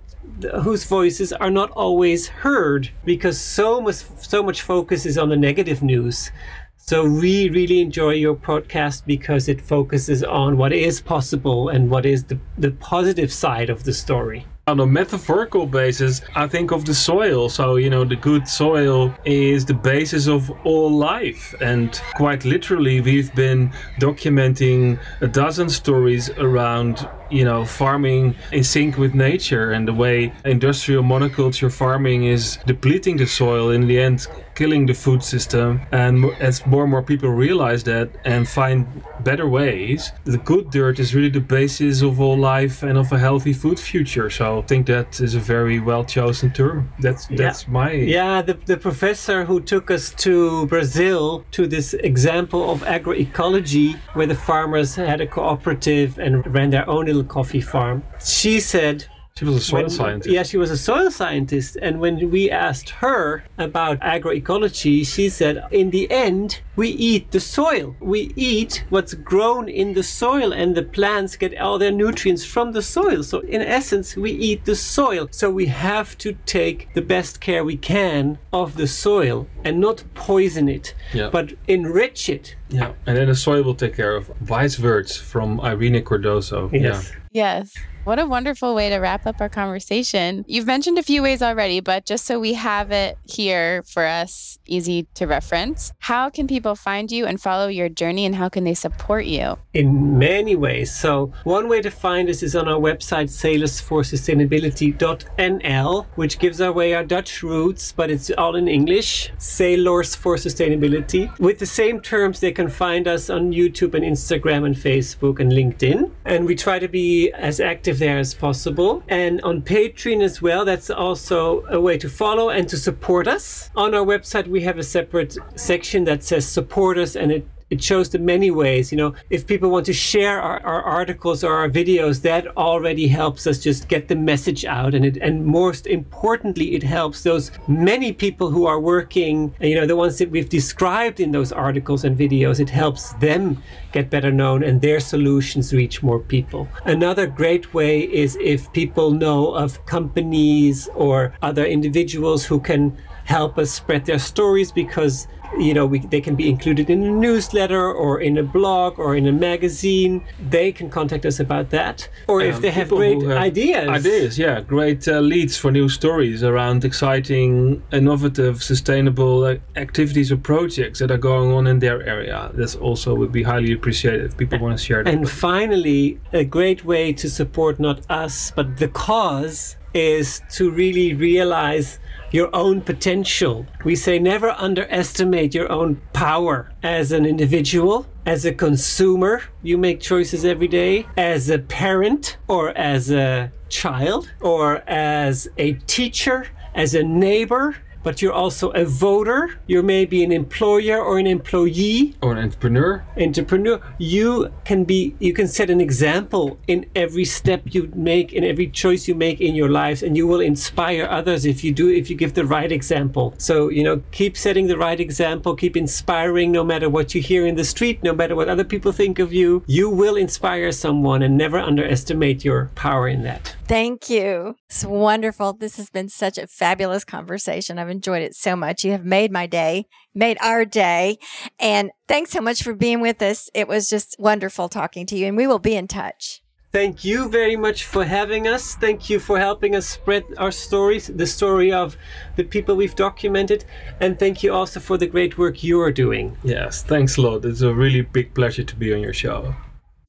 whose 0.63 0.85
voices 0.85 1.33
are 1.33 1.51
not 1.51 1.71
always 1.71 2.29
heard 2.29 2.91
because 3.05 3.41
so 3.41 3.81
much 3.81 4.05
so 4.19 4.43
much 4.43 4.63
focus 4.63 5.07
is 5.07 5.19
on 5.19 5.29
the 5.29 5.37
negative 5.37 5.83
news. 5.83 6.31
So 6.77 7.05
we 7.05 7.49
really 7.51 7.81
enjoy 7.81 8.13
your 8.13 8.37
podcast 8.37 9.07
because 9.07 9.49
it 9.49 9.61
focuses 9.61 10.23
on 10.23 10.57
what 10.57 10.73
is 10.73 11.01
possible 11.01 11.69
and 11.69 11.91
what 11.91 12.07
is 12.07 12.23
the, 12.25 12.39
the 12.59 12.71
positive 12.71 13.33
side 13.33 13.71
of 13.71 13.83
the 13.83 13.93
story. 13.93 14.47
On 14.69 14.81
a 14.81 14.87
metaphorical 14.87 15.67
basis, 15.67 16.23
I 16.35 16.49
think 16.49 16.73
of 16.73 16.85
the 16.85 16.95
soil. 16.95 17.49
So, 17.49 17.77
you 17.77 17.89
know, 17.89 18.05
the 18.05 18.17
good 18.17 18.49
soil 18.49 19.15
is 19.25 19.65
the 19.65 19.75
basis 19.75 20.27
of 20.27 20.51
all 20.65 20.91
life. 20.91 21.55
And 21.61 22.01
quite 22.15 22.45
literally, 22.45 23.01
we've 23.01 23.33
been 23.35 23.73
documenting 24.01 25.01
a 25.21 25.29
dozen 25.29 25.69
stories 25.69 26.31
around, 26.31 27.09
you 27.31 27.45
know, 27.45 27.65
farming 27.65 28.35
in 28.53 28.65
sync 28.65 28.99
with 28.99 29.15
nature 29.15 29.73
and 29.73 29.87
the 29.87 29.93
way 29.93 30.33
industrial 30.45 31.03
monoculture 31.03 31.73
farming 31.73 32.25
is 32.25 32.59
depleting 32.67 33.17
the 33.17 33.27
soil 33.27 33.71
in 33.71 33.87
the 33.87 33.99
end 33.99 34.27
killing 34.57 34.87
the 34.87 34.95
food 34.95 35.23
system. 35.23 35.81
And 35.93 36.25
as 36.41 36.67
more 36.67 36.83
and 36.83 36.91
more 36.91 37.03
people 37.03 37.31
realize 37.31 37.85
that 37.85 38.09
and 38.25 38.49
find 38.49 38.87
better 39.21 39.47
ways, 39.47 40.13
the 40.25 40.39
good 40.39 40.71
dirt 40.71 40.99
is 40.99 41.15
really 41.15 41.29
the 41.29 41.41
basis 41.41 42.03
of 42.03 42.21
all 42.21 42.37
life 42.37 42.83
and 42.83 42.99
of 42.99 43.13
a 43.13 43.19
healthy 43.19 43.53
food 43.53 43.79
future. 43.79 44.31
So 44.31 44.59
I 44.59 44.63
think 44.63 44.87
that 44.87 45.21
is 45.21 45.35
a 45.35 45.41
very 45.41 45.79
well 45.79 46.05
chosen 46.05 46.51
term. 46.51 46.91
That's 46.99 47.27
that's 47.27 47.65
yeah. 47.65 47.71
my 47.71 47.91
yeah. 47.93 48.43
The 48.43 48.55
the 48.73 48.77
professor 48.77 49.45
who 49.45 49.61
took 49.61 49.91
us 49.91 50.13
to 50.25 50.67
Brazil 50.67 51.45
to 51.53 51.67
this 51.67 51.95
example 51.95 52.71
of 52.71 52.81
agroecology, 52.81 53.97
where 54.15 54.27
the 54.27 54.35
farmers 54.35 54.95
had 54.95 55.21
a 55.21 55.27
cooperative 55.27 56.19
and 56.19 56.35
ran 56.55 56.71
their 56.71 56.89
own 56.89 57.09
little 57.17 57.29
coffee 57.31 57.61
farm. 57.61 58.03
She 58.25 58.61
said 58.61 59.07
she 59.37 59.45
was 59.45 59.57
a 59.57 59.61
soil 59.61 59.83
when, 59.83 59.91
scientist. 59.91 60.31
Yeah, 60.35 60.43
she 60.45 60.57
was 60.57 60.71
a 60.71 60.79
soil 60.79 61.11
scientist. 61.11 61.77
And 61.83 62.01
when 62.01 62.31
we 62.31 62.51
asked 62.51 62.89
her 62.89 63.45
about 63.59 64.01
agroecology, 64.01 65.07
she 65.07 65.29
said, 65.29 65.63
in 65.71 65.91
the 65.91 66.11
end, 66.11 66.61
we 66.75 66.89
eat 66.89 67.31
the 67.33 67.41
soil. 67.41 67.95
We 68.01 68.33
eat 68.37 68.85
what's 68.89 69.13
grown 69.15 69.69
in 69.69 69.93
the 69.95 70.03
soil, 70.03 70.53
and 70.53 70.75
the 70.75 70.83
plants 70.83 71.37
get 71.37 71.57
all 71.59 71.79
their 71.79 71.91
nutrients 71.91 72.45
from 72.45 72.73
the 72.73 72.83
soil. 72.83 73.23
So, 73.23 73.41
in 73.41 73.61
essence, 73.61 74.17
we 74.17 74.31
eat 74.31 74.65
the 74.65 74.75
soil. 74.77 75.29
So, 75.31 75.51
we 75.51 75.67
have 75.67 76.17
to 76.19 76.33
take 76.47 76.93
the 76.95 77.03
best 77.03 77.41
care 77.41 77.63
we 77.65 77.77
can 77.77 78.39
of 78.53 78.77
the 78.77 78.87
soil 78.87 79.47
and 79.65 79.81
not 79.81 80.05
poison 80.15 80.69
it, 80.69 80.95
Yeah. 81.13 81.29
but 81.31 81.53
enrich 81.69 82.29
it. 82.29 82.57
Yeah, 82.69 82.93
and 83.07 83.17
then 83.17 83.29
the 83.29 83.35
soil 83.35 83.63
will 83.63 83.75
take 83.75 83.95
care 83.95 84.17
of 84.17 84.31
wise 84.49 84.81
words 84.81 85.17
from 85.17 85.61
Irene 85.61 86.03
Cardoso. 86.03 86.73
Yes. 86.73 87.13
Yes. 87.33 87.75
What 88.05 88.21
a 88.21 88.27
wonderful 88.27 88.75
way 88.75 88.89
to 88.89 88.99
wrap 88.99 89.27
up 89.27 89.41
our 89.41 89.49
conversation. 89.49 90.45
You've 90.47 90.65
mentioned 90.65 90.97
a 90.97 91.03
few 91.03 91.23
ways 91.23 91.43
already, 91.43 91.81
but 91.81 92.07
just 92.07 92.25
so 92.25 92.39
we 92.39 92.55
have 92.55 92.93
it 92.93 93.19
here 93.25 93.83
for 93.83 94.07
us, 94.07 94.59
easy 94.65 95.09
to 95.15 95.27
reference, 95.27 95.93
how 95.99 96.31
can 96.31 96.47
people 96.47 96.77
find 96.77 97.11
you 97.11 97.27
and 97.27 97.41
follow 97.41 97.67
your 97.67 97.89
journey 97.89 98.25
and 98.25 98.37
how 98.37 98.49
can 98.49 98.63
they 98.63 98.75
support 98.75 99.27
you? 99.27 99.59
in 99.77 100.19
many 100.19 100.57
ways. 100.57 100.91
So 100.91 101.33
one 101.45 101.69
way 101.69 101.81
to 101.83 101.91
find 101.91 102.31
us 102.31 102.43
is 102.43 102.57
on 102.57 102.67
our 102.67 102.81
website 102.81 103.29
sailorsforsustainability.nl, 103.29 106.07
which 106.15 106.39
gives 106.39 106.61
away 106.61 106.95
our 106.95 107.05
Dutch 107.05 107.43
roots, 107.43 107.93
but 107.93 108.11
it's 108.11 108.31
all 108.39 108.57
in 108.57 108.69
English. 108.69 109.31
Sailors 109.37 110.15
for 110.15 110.37
Sustainability. 110.37 111.39
With 111.39 111.59
the 111.59 111.67
same 111.67 112.01
terms, 112.01 112.41
they 112.41 112.53
can 112.57 112.69
find 112.71 113.07
us 113.07 113.29
on 113.29 113.53
YouTube 113.53 113.95
and 113.95 114.03
Instagram 114.03 114.65
and 114.65 114.75
Facebook 114.75 115.39
and 115.39 115.53
LinkedIn. 115.53 116.11
And 116.25 116.47
we 116.47 116.57
try 116.57 116.79
to 116.79 116.89
be 116.89 117.31
as 117.33 117.61
active 117.61 117.99
there 117.99 118.19
as 118.19 118.35
possible. 118.35 119.03
And 119.09 119.43
on 119.43 119.61
Patreon 119.61 120.23
as 120.23 120.41
well, 120.41 120.65
that's 120.65 120.89
also 120.89 121.65
a 121.67 121.79
way 121.79 121.99
to 121.99 122.09
follow 122.09 122.49
and 122.49 122.67
to 122.71 122.79
support 122.79 123.29
us. 123.29 123.71
On 123.77 123.95
our 123.95 124.05
website, 124.05 124.49
we 124.49 124.63
have 124.63 124.79
a 124.79 124.83
separate 124.83 125.37
section 125.55 126.05
that 126.05 126.25
says 126.25 126.49
support 126.49 126.97
us 126.97 127.15
and 127.15 127.31
it 127.31 127.47
it 127.71 127.83
shows 127.83 128.11
the 128.11 128.19
many 128.19 128.51
ways 128.51 128.93
you 128.93 128.99
know. 128.99 129.15
If 129.31 129.47
people 129.47 129.71
want 129.71 129.87
to 129.87 129.93
share 129.93 130.41
our, 130.41 130.65
our 130.65 130.83
articles 130.83 131.43
or 131.43 131.55
our 131.55 131.69
videos 131.69 132.23
that 132.23 132.47
already 132.57 133.09
helps 133.09 133.47
us 133.47 133.59
just 133.59 133.89
get 133.89 134.09
the 134.09 134.17
message 134.17 134.65
out. 134.65 134.95
And 134.95 135.05
it 135.05 135.17
and 135.19 135.45
most 135.45 135.87
importantly 135.87 136.75
it 136.75 136.83
helps 136.83 137.23
those 137.23 137.51
many 137.69 138.13
people 138.13 138.51
who 138.51 138.67
are 138.67 138.81
working 138.81 139.55
you 139.61 139.75
know 139.75 139.87
the 139.87 139.97
ones 139.97 140.19
that 140.19 140.31
we've 140.31 140.49
described 140.49 141.21
in 141.21 141.33
those 141.33 141.53
articles 141.53 142.05
and 142.05 142.17
videos 142.17 142.61
it 142.61 142.71
helps 142.71 143.13
them 143.15 143.63
get 143.93 144.11
better 144.11 144.31
known 144.31 144.63
and 144.63 144.81
their 144.81 145.01
solutions 145.01 145.73
reach 145.73 146.03
more 146.03 146.21
people. 146.21 146.69
Another 146.85 147.27
great 147.27 147.75
way 147.75 148.01
is 148.01 148.37
if 148.41 148.73
people 148.73 149.11
know 149.11 149.55
of 149.55 149.85
companies 149.87 150.89
or 150.95 151.35
other 151.43 151.65
individuals 151.65 152.45
who 152.45 152.61
can 152.61 152.97
help 153.25 153.59
us 153.59 153.71
spread 153.71 154.05
their 154.05 154.19
stories 154.19 154.71
because 154.71 155.27
you 155.59 155.73
know 155.75 155.87
we, 155.87 155.99
they 155.99 156.21
can 156.21 156.35
be 156.35 156.49
included 156.49 156.91
in 156.91 157.03
a 157.03 157.11
newsletter 157.11 157.93
or 157.93 158.21
in 158.21 158.39
a 158.39 158.43
blog 158.43 158.99
or 158.99 159.17
in 159.17 159.27
a 159.27 159.33
magazine 159.33 160.25
they 160.51 160.73
can 160.73 160.89
contact 160.91 161.25
us 161.27 161.41
about 161.41 161.71
that 161.71 162.09
or 162.29 162.41
if 162.41 162.57
Um, 162.57 162.63
they 162.63 162.71
have 162.71 162.89
great 162.89 163.23
have 163.23 163.39
ideas 163.51 163.89
Ideas, 163.89 164.39
yeah, 164.39 164.61
great 164.61 165.09
uh, 165.09 165.21
leads 165.21 165.57
for 165.57 165.71
new 165.71 165.89
stories 165.89 166.43
around 166.43 166.85
exciting, 166.85 167.83
innovative, 167.93 168.63
sustainable 168.63 169.45
uh, 169.45 169.57
activities 169.77 170.31
or 170.33 170.37
projects 170.37 170.99
that 171.01 171.11
are 171.11 171.23
going 171.31 171.51
on 171.53 171.67
in 171.67 171.79
their 171.79 172.03
area. 172.03 172.51
This 172.55 172.75
also 172.77 173.15
would 173.15 173.33
be 173.33 173.43
highly 173.43 173.73
appreciated 173.73 174.25
if 174.27 174.37
people 174.37 174.59
want 174.59 174.79
to 174.79 174.85
share 174.85 175.03
that. 175.03 175.13
and 175.15 175.29
finally 175.29 176.19
a 176.33 176.45
great 176.45 176.85
way 176.85 177.13
to 177.13 177.29
support 177.41 177.79
not 177.81 177.99
us 178.11 178.53
but 178.59 178.67
the 178.83 178.89
cause 178.89 179.77
is 179.95 180.43
to 180.57 180.71
really 180.71 181.15
realize 181.15 181.99
your 182.33 182.55
own 182.55 182.81
potential. 182.81 183.67
We 183.85 183.97
say 183.97 184.19
never 184.19 184.51
underestimate 184.51 185.55
your 185.55 185.71
own 185.71 186.01
power 186.13 186.73
as 186.83 187.13
an 187.13 187.27
individual, 187.27 188.07
as 188.27 188.45
a 188.45 188.53
consumer. 188.53 189.43
You 189.63 189.79
make 189.79 190.01
choices 190.01 190.45
every 190.45 190.69
day, 190.69 191.07
as 191.17 191.51
a 191.51 191.59
parent, 191.59 192.37
or 192.49 192.71
as 192.77 193.11
a 193.11 193.53
child, 193.69 194.33
or 194.41 194.83
as 194.89 195.49
a 195.59 195.75
teacher, 195.87 196.47
as 196.75 196.95
a 196.95 197.03
neighbor. 197.03 197.77
But 198.07 198.23
you're 198.23 198.39
also 198.45 198.71
a 198.71 198.85
voter. 198.85 199.59
You're 199.67 199.83
maybe 199.83 200.23
an 200.23 200.31
employer 200.31 201.03
or 201.03 201.19
an 201.19 201.27
employee 201.27 202.15
or 202.23 202.31
an 202.35 202.39
entrepreneur. 202.39 203.05
entrepreneur 203.19 203.81
you 203.99 204.53
can 204.65 204.85
be 204.85 205.17
you 205.19 205.33
can 205.33 205.49
set 205.49 205.71
an 205.71 205.81
example 205.81 206.57
in 206.69 206.87
every 206.95 207.25
step 207.25 207.63
you 207.75 207.91
make 207.97 208.33
in 208.33 208.45
every 208.45 208.69
choice 208.69 209.09
you 209.09 209.15
make 209.15 209.41
in 209.41 209.57
your 209.57 209.69
lives 209.69 210.03
and 210.05 210.17
you 210.17 210.27
will 210.27 210.41
inspire 210.41 211.05
others 211.11 211.45
if 211.45 211.65
you 211.65 211.73
do 211.73 211.89
if 211.89 212.09
you 212.09 212.17
give 212.17 212.35
the 212.35 212.45
right 212.45 212.71
example 212.71 213.35
so 213.39 213.69
you 213.69 213.83
know 213.83 214.01
keep 214.13 214.37
setting 214.37 214.67
the 214.69 214.79
right 214.79 215.01
example 215.01 215.57
keep 215.57 215.77
inspiring 215.77 216.53
no 216.53 216.63
matter 216.63 216.89
what 216.89 217.15
you 217.15 217.21
hear 217.21 217.47
in 217.47 217.57
the 217.57 217.65
street 217.65 218.03
no 218.03 218.13
matter 218.13 218.37
what 218.37 218.49
other 218.49 218.65
people 218.65 218.93
think 218.93 219.19
of 219.19 219.33
you 219.33 219.65
you 219.67 219.91
will 219.91 220.17
inspire 220.17 220.71
someone 220.71 221.23
and 221.23 221.37
never 221.37 221.59
underestimate 221.59 222.45
your 222.45 222.71
power 222.75 223.09
in 223.09 223.23
that 223.23 223.57
Thank 223.69 224.09
you. 224.09 224.57
It's 224.69 224.85
wonderful. 224.85 225.53
This 225.53 225.77
has 225.77 225.91
been 225.91 226.09
such 226.09 226.39
a 226.39 226.49
fabulous 226.49 227.05
conversation. 227.05 227.79
I've 227.79 227.89
enjoyed 227.89 228.23
it 228.23 228.35
so 228.35 228.57
much. 228.57 228.85
You 228.85 228.93
have 228.93 229.05
made 229.05 229.31
my 229.31 229.47
day, 229.47 229.87
made 230.13 230.39
our 230.41 230.65
day. 230.65 231.19
And 231.61 231.93
thanks 232.09 232.33
so 232.33 232.41
much 232.41 232.63
for 232.65 232.75
being 232.75 233.01
with 233.01 233.23
us. 233.23 233.49
It 233.55 233.69
was 233.69 233.89
just 233.89 234.17
wonderful 234.19 234.69
talking 234.69 235.07
to 235.07 235.17
you, 235.17 235.27
and 235.27 235.37
we 235.37 235.47
will 235.47 235.61
be 235.61 235.77
in 235.77 235.87
touch. 235.87 236.43
Thank 236.73 237.05
you 237.05 237.29
very 237.29 237.57
much 237.57 237.85
for 237.85 238.05
having 238.05 238.49
us. 238.49 238.75
Thank 238.75 239.09
you 239.09 239.21
for 239.21 239.39
helping 239.39 239.77
us 239.77 239.87
spread 239.87 240.25
our 240.37 240.51
stories, 240.51 241.07
the 241.07 241.27
story 241.27 241.73
of 241.73 241.97
the 242.35 242.45
people 242.45 242.75
we've 242.75 242.97
documented. 242.97 243.65
And 244.01 244.19
thank 244.19 244.43
you 244.43 244.53
also 244.53 244.81
for 244.81 244.99
the 244.99 245.07
great 245.07 245.39
work 245.39 245.63
you 245.63 245.81
are 245.81 245.93
doing. 245.93 246.37
Yes, 246.43 246.83
thanks 246.83 247.17
a 247.17 247.23
lot. 247.23 247.45
It's 247.45 247.63
a 247.63 247.73
really 247.73 248.03
big 248.03 248.35
pleasure 248.35 248.65
to 248.65 248.77
be 248.77 248.93
on 248.93 249.01
your 249.01 249.15
show. 249.15 249.55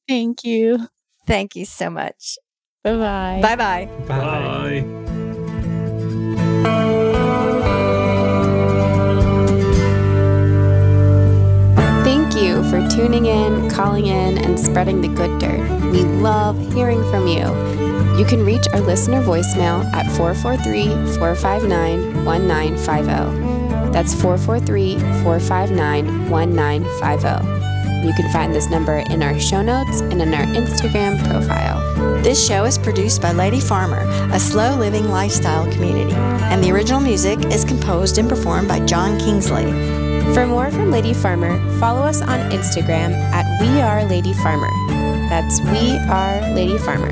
Thank 0.09 0.43
you. 0.43 0.87
Thank 1.25 1.55
you 1.55 1.63
so 1.63 1.89
much. 1.89 2.37
Bye 2.95 3.55
bye. 3.55 3.89
Bye 4.07 4.17
bye. 4.17 4.83
Bye. 4.83 4.97
Thank 12.03 12.35
you 12.41 12.63
for 12.69 12.87
tuning 12.89 13.25
in, 13.25 13.69
calling 13.69 14.05
in, 14.05 14.37
and 14.37 14.59
spreading 14.59 15.01
the 15.01 15.09
good 15.09 15.39
dirt. 15.39 15.69
We 15.91 16.03
love 16.03 16.57
hearing 16.73 17.01
from 17.11 17.27
you. 17.27 17.45
You 18.17 18.25
can 18.25 18.45
reach 18.45 18.67
our 18.73 18.79
listener 18.79 19.21
voicemail 19.21 19.83
at 19.93 20.09
443 20.15 21.17
459 21.17 22.25
1950. 22.25 23.91
That's 23.91 24.13
443 24.13 24.99
459 25.23 26.29
1950. 26.29 27.76
You 28.07 28.13
can 28.13 28.31
find 28.31 28.55
this 28.55 28.69
number 28.69 28.99
in 29.09 29.21
our 29.21 29.37
show 29.37 29.61
notes 29.61 29.99
and 29.99 30.21
in 30.21 30.33
our 30.33 30.45
Instagram 30.45 31.21
profile. 31.27 31.81
This 32.23 32.47
show 32.47 32.63
is 32.63 32.77
produced 32.77 33.21
by 33.21 33.33
Lady 33.33 33.59
Farmer, 33.59 34.05
a 34.31 34.39
slow 34.39 34.77
living 34.77 35.09
lifestyle 35.09 35.69
community, 35.73 36.13
and 36.13 36.63
the 36.63 36.71
original 36.71 37.01
music 37.01 37.37
is 37.47 37.65
composed 37.65 38.17
and 38.17 38.29
performed 38.29 38.69
by 38.69 38.79
John 38.85 39.19
Kingsley. 39.19 39.65
For 40.33 40.47
more 40.47 40.71
from 40.71 40.89
Lady 40.89 41.13
Farmer, 41.13 41.59
follow 41.79 42.01
us 42.01 42.21
on 42.21 42.49
Instagram 42.49 43.11
at 43.33 43.45
We 43.59 43.81
Are 43.81 44.05
Lady 44.05 44.31
Farmer. 44.35 44.71
That's 45.27 45.59
We 45.63 45.97
Are 46.07 46.39
Lady 46.53 46.77
Farmer. 46.77 47.11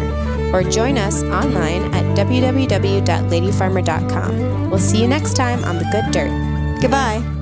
Or 0.53 0.63
join 0.63 0.97
us 0.97 1.23
online 1.23 1.93
at 1.93 2.05
www.ladyfarmer.com. 2.17 4.69
We'll 4.69 4.79
see 4.79 5.01
you 5.01 5.09
next 5.09 5.33
time 5.33 5.65
on 5.65 5.77
The 5.77 5.83
Good 5.91 6.11
Dirt. 6.13 6.31
Goodbye. 6.79 7.34